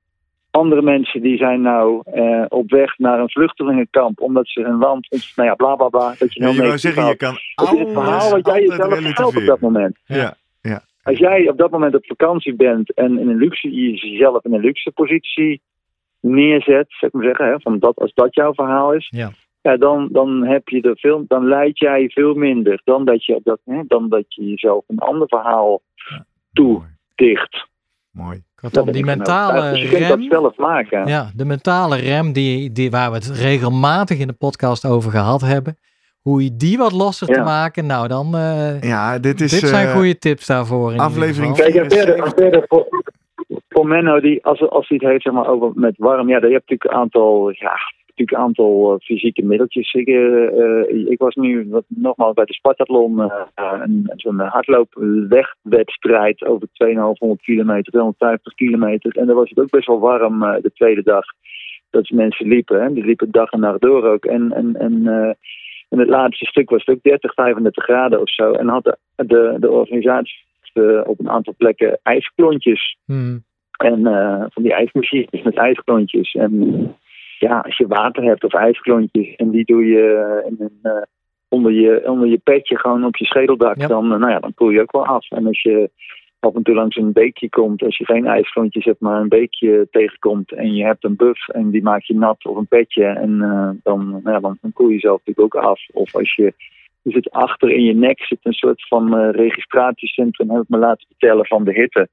Andere 0.52 0.82
mensen 0.82 1.22
die 1.22 1.38
zijn 1.38 1.62
nou 1.62 2.02
eh, 2.06 2.46
op 2.48 2.70
weg 2.70 2.98
naar 2.98 3.20
een 3.20 3.30
vluchtelingenkamp 3.30 4.22
omdat 4.22 4.48
ze 4.48 4.62
hun 4.62 4.78
land, 4.78 5.08
nou 5.36 5.50
ja, 5.50 5.56
bla 5.56 5.76
bla 5.76 5.88
bla. 5.88 6.16
Dat 6.20 6.34
je 6.34 6.44
Ja, 6.44 6.50
je 6.50 6.78
zeggen, 6.78 7.06
je 7.06 7.16
kan 7.16 7.34
Het 7.56 7.72
is 7.72 7.80
het 7.80 7.92
verhaal 7.92 8.32
wat 8.32 8.46
jij 8.46 8.62
jezelf 8.62 9.00
vertelt 9.00 9.38
op 9.38 9.46
dat 9.46 9.60
moment. 9.60 9.98
Ja, 10.06 10.34
ja. 10.62 10.82
Als 11.04 11.18
jij 11.18 11.50
op 11.50 11.58
dat 11.58 11.72
moment 11.72 11.96
op 11.96 12.06
vakantie 12.06 12.56
bent 12.56 12.94
en 12.94 13.20
in 13.20 13.30
een 13.30 13.38
luxe, 13.38 13.76
je 13.76 13.92
jezelf 13.92 14.46
in 14.46 14.54
een 14.54 14.62
luxe 14.62 14.92
positie 14.92 15.62
neerzet, 16.20 16.86
zeg 16.88 17.12
maar 17.12 17.24
zeggen, 17.24 17.46
hè, 17.48 17.60
van 17.60 17.80
dat, 17.80 17.96
als 17.96 18.14
dat 18.14 18.36
jouw 18.36 18.54
verhaal 18.54 18.94
is, 18.94 19.08
Ja. 19.10 19.32
ja, 19.62 19.78
dan, 19.78 20.08
dan 20.12 20.46
heb 20.46 20.68
je 20.68 20.82
er 20.82 20.98
veel, 20.98 21.24
dan 21.28 21.46
leid 21.48 21.80
jij 21.80 22.10
veel 22.10 22.34
minder 22.34 22.82
dan 22.84 23.06
dat 23.06 23.26
je 23.26 23.40
dat, 23.44 23.60
hè, 23.66 23.82
dan 23.88 24.10
dat 24.10 24.26
je 24.28 24.50
jezelf 24.50 24.84
een 24.88 25.00
ander 25.00 25.28
verhaal 25.28 25.82
toedicht. 26.54 27.68
Mooi. 28.12 28.44
Kortom, 28.56 28.92
die 28.92 29.06
mentale. 29.06 29.70
Dus 29.72 29.82
je 29.82 29.88
kunt 29.90 30.08
dat 30.08 30.18
rem. 30.20 30.30
zelf 30.30 30.58
maken. 30.58 31.08
Ja, 31.08 31.30
de 31.36 31.46
mentale 31.46 31.96
rem 31.96 32.34
die, 32.34 32.72
die, 32.72 32.92
waar 32.92 33.10
we 33.10 33.16
het 33.16 33.28
regelmatig 33.30 34.20
in 34.20 34.28
de 34.28 34.34
podcast 34.34 34.86
over 34.86 35.12
gehad 35.12 35.42
hebben. 35.42 35.78
Hoe 36.22 36.44
je 36.44 36.56
die 36.56 36.78
wat 36.78 36.92
losser 36.92 37.28
te 37.28 37.34
Ja. 37.34 37.44
maken, 37.44 37.86
nou 37.86 38.08
dan. 38.08 38.36
eh, 38.36 38.82
Ja, 38.82 39.20
dit 39.20 39.42
is 39.42 39.52
dit 39.60 39.70
zijn 39.70 39.88
eh, 39.88 39.94
goede 39.94 40.18
tips 40.18 40.46
daarvoor. 40.46 40.94
In 40.94 41.00
aflevering. 41.00 41.56
Kijk, 41.56 41.76
en 41.76 41.92
verder, 41.92 42.32
verder 42.36 42.66
voor, 43.76 43.88
Menno, 43.88 44.20
die, 44.20 44.46
als, 44.46 44.70
als 44.70 44.88
hij 44.88 44.98
het 45.02 45.10
heeft 45.10 45.24
zeg 45.24 45.34
maar, 45.34 45.48
over 45.48 45.72
met 45.74 45.98
warm, 45.98 46.30
ja, 46.30 46.36
je 46.36 46.42
hebt 46.42 46.70
natuurlijk 46.70 46.84
een 46.84 47.00
aantal, 47.00 47.50
ja, 47.50 47.78
natuurlijk 48.06 48.38
een 48.38 48.44
aantal 48.44 48.94
eh, 48.94 49.00
fysieke 49.00 49.46
middeltjes. 49.46 49.94
Ik, 49.94 50.08
eh, 50.08 51.12
ik 51.12 51.20
was 51.20 51.36
nu 51.36 51.68
wat, 51.70 51.84
nogmaals 51.88 52.34
bij 52.34 52.46
de 52.46 52.54
Spartathlon, 52.54 53.22
eh, 53.22 53.42
een, 53.56 54.12
zo'n 54.16 54.40
hardloopwegwedstrijd 54.40 56.46
over 56.46 56.68
2500 56.74 57.42
kilometer, 57.42 57.92
250 57.92 58.54
kilometer. 58.54 59.18
En 59.18 59.26
daar 59.26 59.36
was 59.36 59.50
het 59.50 59.60
ook 59.60 59.70
best 59.70 59.88
wel 59.88 60.00
warm 60.00 60.40
de 60.40 60.72
tweede 60.74 61.04
dag. 61.04 61.26
Dat 61.90 62.10
mensen 62.10 62.48
liepen, 62.48 62.82
hè. 62.82 62.94
die 62.94 63.06
liepen 63.06 63.32
dag 63.32 63.52
en 63.52 63.60
nacht 63.60 63.82
door 63.82 64.04
ook. 64.04 64.26
En, 64.26 64.52
en, 64.52 64.76
en 64.76 64.94
in 65.90 66.00
het 66.00 66.10
laatste 66.10 66.46
stuk 66.46 66.70
was 66.70 66.86
het 66.86 66.96
ook 66.96 67.04
30, 67.04 67.34
35 67.34 67.84
graden 67.84 68.22
of 68.22 68.30
zo. 68.30 68.52
En 68.52 68.68
had 68.68 68.84
de, 68.84 68.98
de, 69.16 69.56
de 69.60 69.72
organisatie 69.72 70.44
op 71.06 71.20
een 71.20 71.30
aantal 71.30 71.54
plekken 71.58 72.00
ijsklontjes. 72.04 72.98
Hmm. 73.06 73.44
En 73.78 74.08
eh, 74.08 74.46
van 74.50 74.64
die 74.64 74.74
ijsmachines 74.74 75.44
met 75.44 75.56
ijsklontjes. 75.58 76.34
En 76.34 76.96
ja, 77.40 77.60
als 77.60 77.78
je 77.78 77.88
water 77.88 78.24
hebt 78.24 78.44
of 78.44 78.54
ijsklontjes 78.54 79.36
en 79.36 79.50
die 79.50 79.66
doe 79.66 79.86
je 79.86 80.44
in 80.50 80.56
een, 80.60 80.80
eh, 80.92 81.02
onder, 81.50 81.72
je, 81.72 82.02
onder 82.06 82.28
je 82.28 82.38
petje 82.38 82.80
gewoon 82.80 83.06
op 83.06 83.16
je 83.16 83.26
schedeldak, 83.26 83.80
Ja. 83.80 83.88
dan, 83.88 84.14
eh, 84.14 84.20
nou 84.20 84.32
ja, 84.32 84.40
dan 84.40 84.54
koel 84.54 84.70
je 84.70 84.82
ook 84.82 84.92
wel 84.92 85.06
af. 85.06 85.32
En 85.32 85.48
als 85.48 85.62
je 85.62 85.90
af 86.40 86.56
en 86.56 86.64
toe 86.64 86.76
langs 86.76 86.96
een 86.96 87.12
beekje 87.12 87.50
komt, 87.50 87.84
als 87.84 87.98
je 87.98 88.06
geen 88.06 88.26
ijsklontjes 88.26 88.86
hebt, 88.86 89.00
maar 89.00 89.22
een 89.22 89.30
beekje 89.30 89.88
tegenkomt 89.92 90.52
en 90.52 90.74
je 90.74 90.84
hebt 90.84 91.04
een 91.04 91.16
buff 91.16 91.50
en 91.50 91.70
die 91.70 91.84
maak 91.84 92.04
je 92.04 92.16
nat 92.16 92.46
of 92.46 92.58
een 92.58 92.68
petje 92.68 93.06
en 93.06 93.38
dan, 93.84 94.10
nou 94.10 94.32
ja, 94.32 94.40
dan, 94.40 94.58
dan 94.62 94.74
koel 94.74 94.88
je 94.88 94.94
jezelf 94.94 95.22
natuurlijk 95.26 95.56
ook 95.56 95.64
af. 95.64 95.82
Of 95.94 96.16
als 96.16 96.36
je 96.36 96.54
er 97.06 97.12
zit 97.12 97.32
achter 97.32 97.70
in 97.70 97.84
je 97.84 97.96
nek 97.96 98.20
zit 98.20 98.40
een 98.42 98.54
soort 98.54 98.88
van 98.88 99.18
eh, 99.18 99.32
registratiecentrum, 99.32 100.50
heb 100.50 100.62
ik 100.62 100.70
me 100.70 100.78
laten 100.78 101.08
vertellen, 101.08 101.46
van 101.46 101.64
de 101.64 101.74
hitte. 101.74 102.10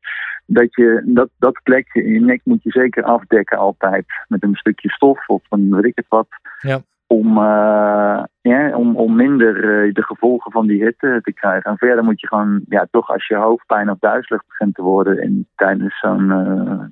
Dat, 0.46 0.74
je, 0.74 1.02
dat, 1.04 1.28
dat 1.38 1.60
plekje 1.62 2.04
in 2.04 2.12
je 2.12 2.20
nek 2.20 2.40
moet 2.44 2.62
je 2.62 2.70
zeker 2.70 3.02
afdekken 3.02 3.58
altijd. 3.58 4.04
Met 4.28 4.42
een 4.42 4.54
stukje 4.54 4.90
stof 4.90 5.28
of 5.28 5.42
een 5.48 5.74
weet 5.74 5.84
ik 5.84 5.96
het 5.96 6.08
wat. 6.08 6.26
Ja. 6.60 6.80
Om, 7.06 7.38
eh, 7.38 8.22
ja, 8.40 8.76
om, 8.76 8.96
om 8.96 9.16
minder 9.16 9.56
eh, 9.56 9.92
de 9.92 10.02
gevolgen 10.02 10.52
van 10.52 10.66
die 10.66 10.84
hitte 10.84 11.20
te 11.22 11.32
krijgen. 11.32 11.70
En 11.70 11.78
verder 11.78 12.04
moet 12.04 12.20
je 12.20 12.26
gewoon, 12.26 12.64
ja, 12.68 12.86
toch 12.90 13.10
als 13.10 13.26
je 13.26 13.36
hoofdpijn 13.36 13.90
of 13.90 13.98
duizelig 13.98 14.42
begint 14.46 14.74
te 14.74 14.82
worden. 14.82 15.18
En 15.18 15.48
tijdens 15.54 15.98
zo'n 15.98 16.28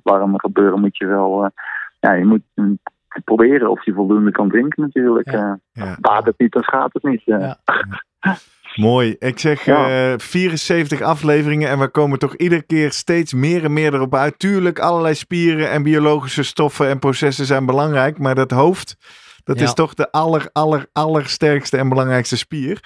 warme 0.03 0.39
gebeuren 0.39 0.79
moet 0.79 0.97
je 0.97 1.05
wel, 1.05 1.49
ja, 1.99 2.13
je 2.13 2.25
moet 2.25 2.43
proberen 3.23 3.69
of 3.69 3.85
je 3.85 3.93
voldoende 3.93 4.31
kan 4.31 4.49
drinken 4.49 4.81
natuurlijk. 4.83 5.31
Ja. 5.31 5.59
Eh, 5.73 5.83
Ja. 5.85 5.97
Baat 5.99 6.25
het 6.25 6.37
niet, 6.39 6.51
dan 6.51 6.61
schaadt 6.63 6.93
het 6.93 7.03
niet. 7.03 7.21
eh. 7.25 7.39
Ja. 7.39 7.57
Mooi. 8.75 9.15
Ik 9.19 9.39
zeg 9.39 9.65
Ja. 9.65 10.11
eh, 10.11 10.17
74 10.17 11.01
afleveringen 11.01 11.69
en 11.69 11.79
we 11.79 11.87
komen 11.87 12.19
toch 12.19 12.35
iedere 12.35 12.61
keer 12.61 12.91
steeds 12.91 13.33
meer 13.33 13.63
en 13.63 13.73
meer 13.73 13.93
erop 13.93 14.15
uit. 14.15 14.39
Tuurlijk, 14.39 14.79
allerlei 14.79 15.13
spieren 15.15 15.69
en 15.71 15.83
biologische 15.83 16.43
stoffen 16.43 16.87
en 16.89 16.99
processen 16.99 17.45
zijn 17.45 17.65
belangrijk, 17.65 18.17
maar 18.19 18.35
dat 18.35 18.51
hoofd, 18.51 18.95
dat 19.43 19.59
Ja. 19.59 19.63
is 19.65 19.73
toch 19.73 19.93
de 19.93 20.11
aller, 20.11 20.49
aller, 20.53 20.85
allersterkste 20.93 21.77
en 21.77 21.89
belangrijkste 21.89 22.37
spier. 22.37 22.83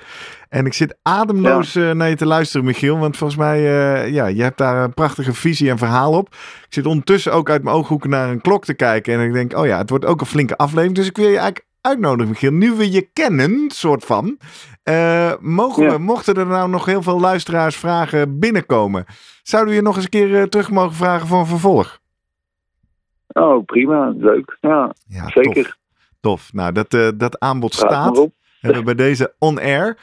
En 0.49 0.65
ik 0.65 0.73
zit 0.73 0.97
ademloos 1.01 1.75
eh, 1.75 1.91
naar 1.91 2.09
je 2.09 2.15
te 2.15 2.25
luisteren, 2.25 2.65
Michiel, 2.65 2.97
want 2.97 3.17
volgens 3.17 3.39
mij, 3.39 3.57
eh, 3.57 4.11
ja, 4.13 4.25
je 4.25 4.41
hebt 4.43 4.57
daar 4.57 4.83
een 4.83 4.93
prachtige 4.93 5.33
visie 5.33 5.69
en 5.69 5.77
verhaal 5.77 6.13
op. 6.13 6.27
Ik 6.65 6.65
zit 6.73 6.85
ondertussen 6.85 7.33
ook 7.33 7.49
uit 7.49 7.63
mijn 7.63 7.75
ooghoeken 7.75 8.09
naar 8.09 8.29
een 8.29 8.41
klok 8.41 8.65
te 8.65 8.73
kijken 8.73 9.13
en 9.13 9.25
ik 9.25 9.33
denk, 9.33 9.57
oh 9.57 9.65
ja, 9.65 9.77
het 9.77 9.89
wordt 9.89 10.05
ook 10.05 10.19
een 10.21 10.25
flinke 10.27 10.57
aflevering, 10.57 10.95
dus 10.95 11.07
ik 11.07 11.15
wil 11.17 11.25
je 11.29 11.37
eigenlijk 11.37 11.65
uitnodigen, 11.81 12.29
Michiel. 12.29 12.51
Nu 12.51 12.71
we 12.71 12.91
je 12.91 13.09
kennen, 13.13 13.69
soort 13.71 14.05
van, 14.05 14.37
eh, 14.83 15.31
mogen 15.39 15.83
Ja. 15.83 15.91
we, 15.91 15.97
mochten 15.97 16.35
er 16.35 16.45
nou 16.47 16.69
nog 16.69 16.85
heel 16.85 17.01
veel 17.01 17.19
luisteraars 17.19 17.75
vragen 17.75 18.39
binnenkomen, 18.39 19.05
zouden 19.43 19.69
we 19.71 19.79
je 19.79 19.85
nog 19.85 19.95
eens 19.95 20.03
een 20.03 20.09
keer 20.09 20.49
terug 20.49 20.69
mogen 20.71 20.95
vragen 20.95 21.27
voor 21.27 21.39
een 21.39 21.45
vervolg? 21.45 21.99
Oh, 23.27 23.65
prima. 23.65 24.13
Leuk. 24.17 24.57
Ja, 24.61 24.93
Ja, 25.07 25.27
zeker. 25.29 25.53
Tof. 25.63 25.75
Tof. 26.25 26.49
Nou, 26.53 26.71
dat, 26.71 26.93
eh, 26.93 27.07
dat 27.15 27.39
aanbod 27.39 27.73
staat. 27.73 28.27
Hebben 28.59 28.79
we 28.79 28.95
bij 28.95 29.05
deze 29.05 29.33
on-air. 29.39 29.97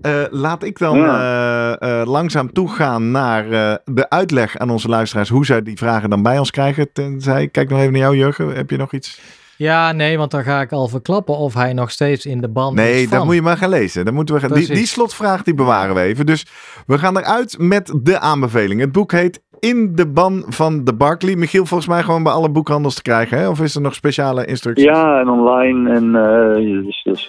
Eh, 0.00 0.22
laat 0.30 0.62
ik 0.62 0.78
dan 0.78 0.96
Ja. 0.98 1.76
eh, 1.80 2.00
eh, 2.00 2.06
langzaam 2.06 2.52
toegaan 2.52 3.10
naar 3.10 3.44
eh, 3.50 3.74
de 3.84 4.10
uitleg 4.10 4.58
aan 4.58 4.70
onze 4.70 4.88
luisteraars 4.88 5.28
hoe 5.28 5.46
zij 5.46 5.62
die 5.62 5.76
vragen 5.76 6.10
dan 6.10 6.22
bij 6.22 6.38
ons 6.38 6.50
krijgen. 6.50 6.92
Tenzij, 6.92 7.42
ik 7.42 7.52
kijk 7.52 7.68
nog 7.68 7.78
even 7.78 7.92
naar 7.92 8.00
jou 8.00 8.16
Jurgen, 8.16 8.54
heb 8.54 8.70
je 8.70 8.76
nog 8.76 8.92
iets? 8.92 9.20
Ja, 9.56 9.92
nee, 9.92 10.18
want 10.18 10.30
dan 10.30 10.42
ga 10.42 10.60
ik 10.60 10.72
al 10.72 10.88
verklappen 10.88 11.36
of 11.36 11.54
hij 11.54 11.72
nog 11.72 11.90
steeds 11.90 12.26
in 12.26 12.40
de 12.40 12.48
band 12.48 12.78
is 12.78 12.84
Nee, 12.84 13.08
dat 13.08 13.24
moet 13.24 13.34
je 13.34 13.42
maar 13.42 13.56
gaan 13.56 13.68
lezen. 13.68 14.04
Dan 14.04 14.14
moeten 14.14 14.34
we 14.34 14.40
gaan, 14.40 14.52
die, 14.52 14.66
die 14.66 14.86
slotvraag 14.86 15.42
die 15.42 15.54
bewaren 15.54 15.94
we 15.94 16.00
even. 16.00 16.26
Dus 16.26 16.46
we 16.86 16.98
gaan 16.98 17.18
eruit 17.18 17.58
met 17.58 17.92
de 18.02 18.18
aanbeveling. 18.18 18.80
Het 18.80 18.92
boek 18.92 19.12
heet 19.12 19.42
In 19.64 19.94
de 19.94 20.06
ban 20.06 20.44
van 20.46 20.84
de 20.84 20.94
Barkley. 20.94 21.36
Michiel, 21.36 21.66
volgens 21.66 21.88
mij 21.88 22.02
gewoon 22.02 22.22
bij 22.22 22.32
alle 22.32 22.48
boekhandels 22.48 22.94
te 22.94 23.02
krijgen. 23.02 23.38
Hè? 23.38 23.48
Of 23.48 23.60
is 23.60 23.74
er 23.74 23.80
nog 23.80 23.94
speciale 23.94 24.44
instructies? 24.44 24.84
Ja, 24.84 25.20
en 25.20 25.28
online 25.28 25.90
en 25.90 26.14
eh 26.14 26.84
dus, 26.84 27.02
dus 27.02 27.26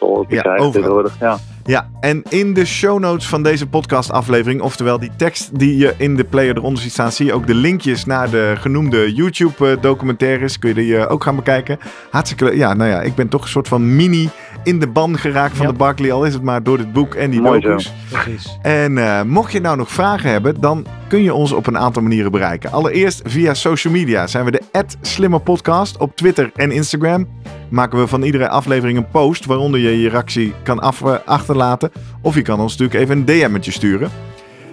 tegenwoordig. 0.71 1.19
Ja. 1.19 1.37
Ja, 1.67 1.89
en 1.99 2.23
in 2.29 2.53
de 2.53 2.65
show 2.65 2.99
notes 2.99 3.27
van 3.27 3.43
deze 3.43 3.67
podcastaflevering, 3.67 4.61
oftewel 4.61 4.99
die 4.99 5.11
tekst 5.17 5.59
die 5.59 5.77
je 5.77 5.93
in 5.97 6.15
de 6.15 6.23
player 6.23 6.57
eronder 6.57 6.81
ziet 6.83 6.91
staan, 6.91 7.11
zie 7.11 7.25
je 7.25 7.33
ook 7.33 7.47
de 7.47 7.53
linkjes 7.55 8.05
naar 8.05 8.29
de 8.29 8.53
genoemde 8.59 9.13
YouTube-documentaires. 9.13 10.59
Kun 10.59 10.69
je 10.69 10.75
die 10.75 10.97
eh, 10.97 11.11
ook 11.11 11.23
gaan 11.23 11.35
bekijken. 11.35 11.77
Hartstikke 12.11 12.43
leuk. 12.43 12.55
Ja, 12.55 12.73
nou 12.73 12.89
ja, 12.89 13.01
ik 13.01 13.15
ben 13.15 13.27
toch 13.27 13.41
een 13.41 13.47
soort 13.49 13.67
van 13.67 13.95
mini 13.95 14.29
in 14.63 14.79
de 14.79 14.87
ban 14.87 15.17
geraakt 15.17 15.55
van 15.57 15.65
Ja. 15.65 15.71
de 15.71 15.77
Barkley, 15.77 16.11
al 16.11 16.25
is 16.25 16.33
het 16.33 16.43
maar 16.43 16.63
door 16.63 16.77
dit 16.77 16.93
boek 16.93 17.13
en 17.15 17.29
die 17.29 17.41
Mooi 17.41 17.61
zo. 17.61 17.67
docus. 17.67 17.93
Precies. 18.11 18.57
En 18.61 18.97
eh, 18.97 19.21
mocht 19.21 19.51
je 19.51 19.61
nou 19.61 19.77
nog 19.77 19.91
vragen 19.91 20.29
hebben, 20.29 20.61
dan 20.61 20.85
kun 21.07 21.23
je 21.23 21.33
ons 21.33 21.51
op 21.51 21.67
een 21.67 21.77
aantal 21.77 22.01
manieren 22.01 22.31
bereiken. 22.31 22.71
Allereerst 22.71 23.21
via 23.25 23.53
social 23.53 23.93
media 23.93 24.27
zijn 24.27 24.45
we 24.45 24.51
de 24.51 24.61
@slimmerpodcast 25.01 25.97
op 25.97 26.15
Twitter 26.15 26.51
en 26.55 26.71
Instagram. 26.71 27.27
Maken 27.75 27.99
we 27.99 28.07
van 28.07 28.23
iedere 28.23 28.49
aflevering 28.49 28.97
een 28.97 29.09
post 29.09 29.45
waaronder 29.45 29.79
je 29.79 30.01
je 30.01 30.09
reactie 30.09 30.53
kan 30.63 30.81
eh, 30.81 31.15
achterlaten. 31.25 31.91
Of 32.21 32.35
je 32.35 32.41
kan 32.41 32.59
ons 32.59 32.77
natuurlijk 32.77 32.99
even 32.99 33.17
een 33.17 33.25
DM'tje 33.25 33.71
sturen. 33.71 34.09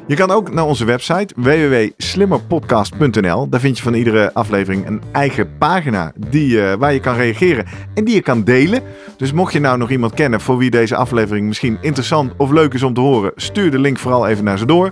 Je 0.07 0.16
kan 0.16 0.30
ook 0.30 0.53
naar 0.53 0.64
onze 0.64 0.84
website 0.84 1.34
www.slimmerpodcast.nl. 1.36 3.48
Daar 3.48 3.61
vind 3.61 3.76
je 3.76 3.82
van 3.82 3.94
iedere 3.94 4.34
aflevering 4.34 4.86
een 4.86 5.03
eigen 5.12 5.57
pagina 5.59 6.12
die, 6.28 6.62
eh, 6.62 6.74
waar 6.74 6.92
je 6.92 7.00
kan 7.00 7.14
reageren 7.14 7.66
en 7.94 8.05
die 8.05 8.14
je 8.14 8.22
kan 8.22 8.44
delen. 8.44 8.82
Dus 9.16 9.32
mocht 9.32 9.53
je 9.53 9.61
nou 9.61 9.78
nog 9.78 9.90
iemand 9.90 10.14
kennen 10.14 10.40
voor 10.40 10.59
wie 10.59 10.70
deze 10.70 10.96
aflevering 10.96 11.46
misschien 11.46 11.78
interessant 11.80 12.32
of 12.36 12.50
leuk 12.50 12.74
is 12.74 12.82
om 12.82 12.94
te 12.94 13.00
horen, 13.00 13.32
stuur 13.36 13.70
de 13.70 13.78
link 13.78 13.98
vooral 13.98 14.28
even 14.28 14.44
naar 14.44 14.59
ze 14.59 14.66
door. 14.66 14.90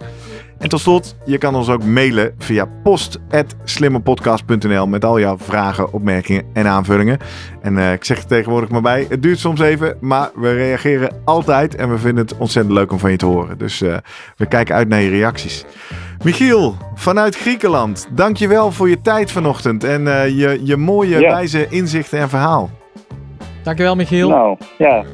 En 0.61 0.69
tot 0.69 0.81
slot, 0.81 1.17
je 1.25 1.39
kan 1.39 1.55
ons 1.55 1.69
ook 1.69 1.85
mailen 1.85 2.35
via 2.39 2.69
post.slimmerpodcast.nl 2.83 4.87
met 4.87 5.05
al 5.05 5.21
jouw 5.21 5.39
vragen, 5.39 5.93
opmerkingen 5.93 6.45
en 6.53 6.67
aanvullingen. 6.67 7.19
En 7.63 7.79
eh, 7.79 7.93
ik 7.93 8.05
zeg 8.05 8.19
er 8.19 8.27
tegenwoordig 8.27 8.71
maar 8.71 8.81
bij, 8.81 9.07
het 9.09 9.23
duurt 9.23 9.39
soms 9.39 9.61
even, 9.61 9.97
maar 10.01 10.31
we 10.35 10.53
reageren 10.53 11.13
altijd 11.25 11.75
en 11.75 11.91
we 11.91 11.99
vinden 11.99 12.25
het 12.25 12.37
ontzettend 12.37 12.75
leuk 12.75 12.93
om 12.93 12.99
van 12.99 13.11
je 13.11 13.17
te 13.17 13.27
horen. 13.27 13.59
Dus 13.59 13.83
eh, 13.83 13.97
we 14.37 14.47
kijken 14.47 14.75
uit 14.75 14.89
naar 14.89 15.01
je 15.01 15.11
reacties. 15.11 15.65
Michiel, 16.25 16.75
vanuit 16.95 17.37
Griekenland, 17.37 18.09
dankjewel 18.15 18.73
voor 18.73 18.89
je 18.89 19.01
tijd 19.01 19.31
vanochtend 19.33 19.85
en 19.85 20.09
eh, 20.23 20.29
je, 20.39 20.61
je 20.65 20.77
mooie, 20.77 21.19
Ja. 21.21 21.31
wijze 21.31 21.67
inzichten 21.69 22.19
en 22.19 22.29
verhaal. 22.29 22.71
Dankjewel, 23.63 23.97
Michiel. 23.97 24.29
Nou, 24.29 24.57
ja, 24.79 25.05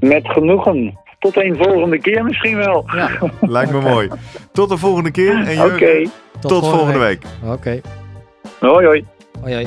met 0.00 0.28
genoegen. 0.28 0.98
Tot 1.24 1.36
een 1.36 1.56
volgende 1.56 1.98
keer 1.98 2.24
misschien 2.24 2.56
wel. 2.56 2.84
Ja, 2.86 3.10
Lijkt 3.40 3.72
me 3.72 3.80
mooi. 3.80 4.08
Tot 4.52 4.68
de 4.68 4.76
volgende 4.76 5.10
keer 5.10 5.46
en 5.46 5.62
Oké. 5.62 6.06
Tot, 6.40 6.68
volgende 6.68 6.98
week. 6.98 7.22
Oké. 7.44 7.80
Hoi 8.60 8.86
hoi. 8.86 9.04
Hoi, 9.40 9.54
hoi. 9.54 9.66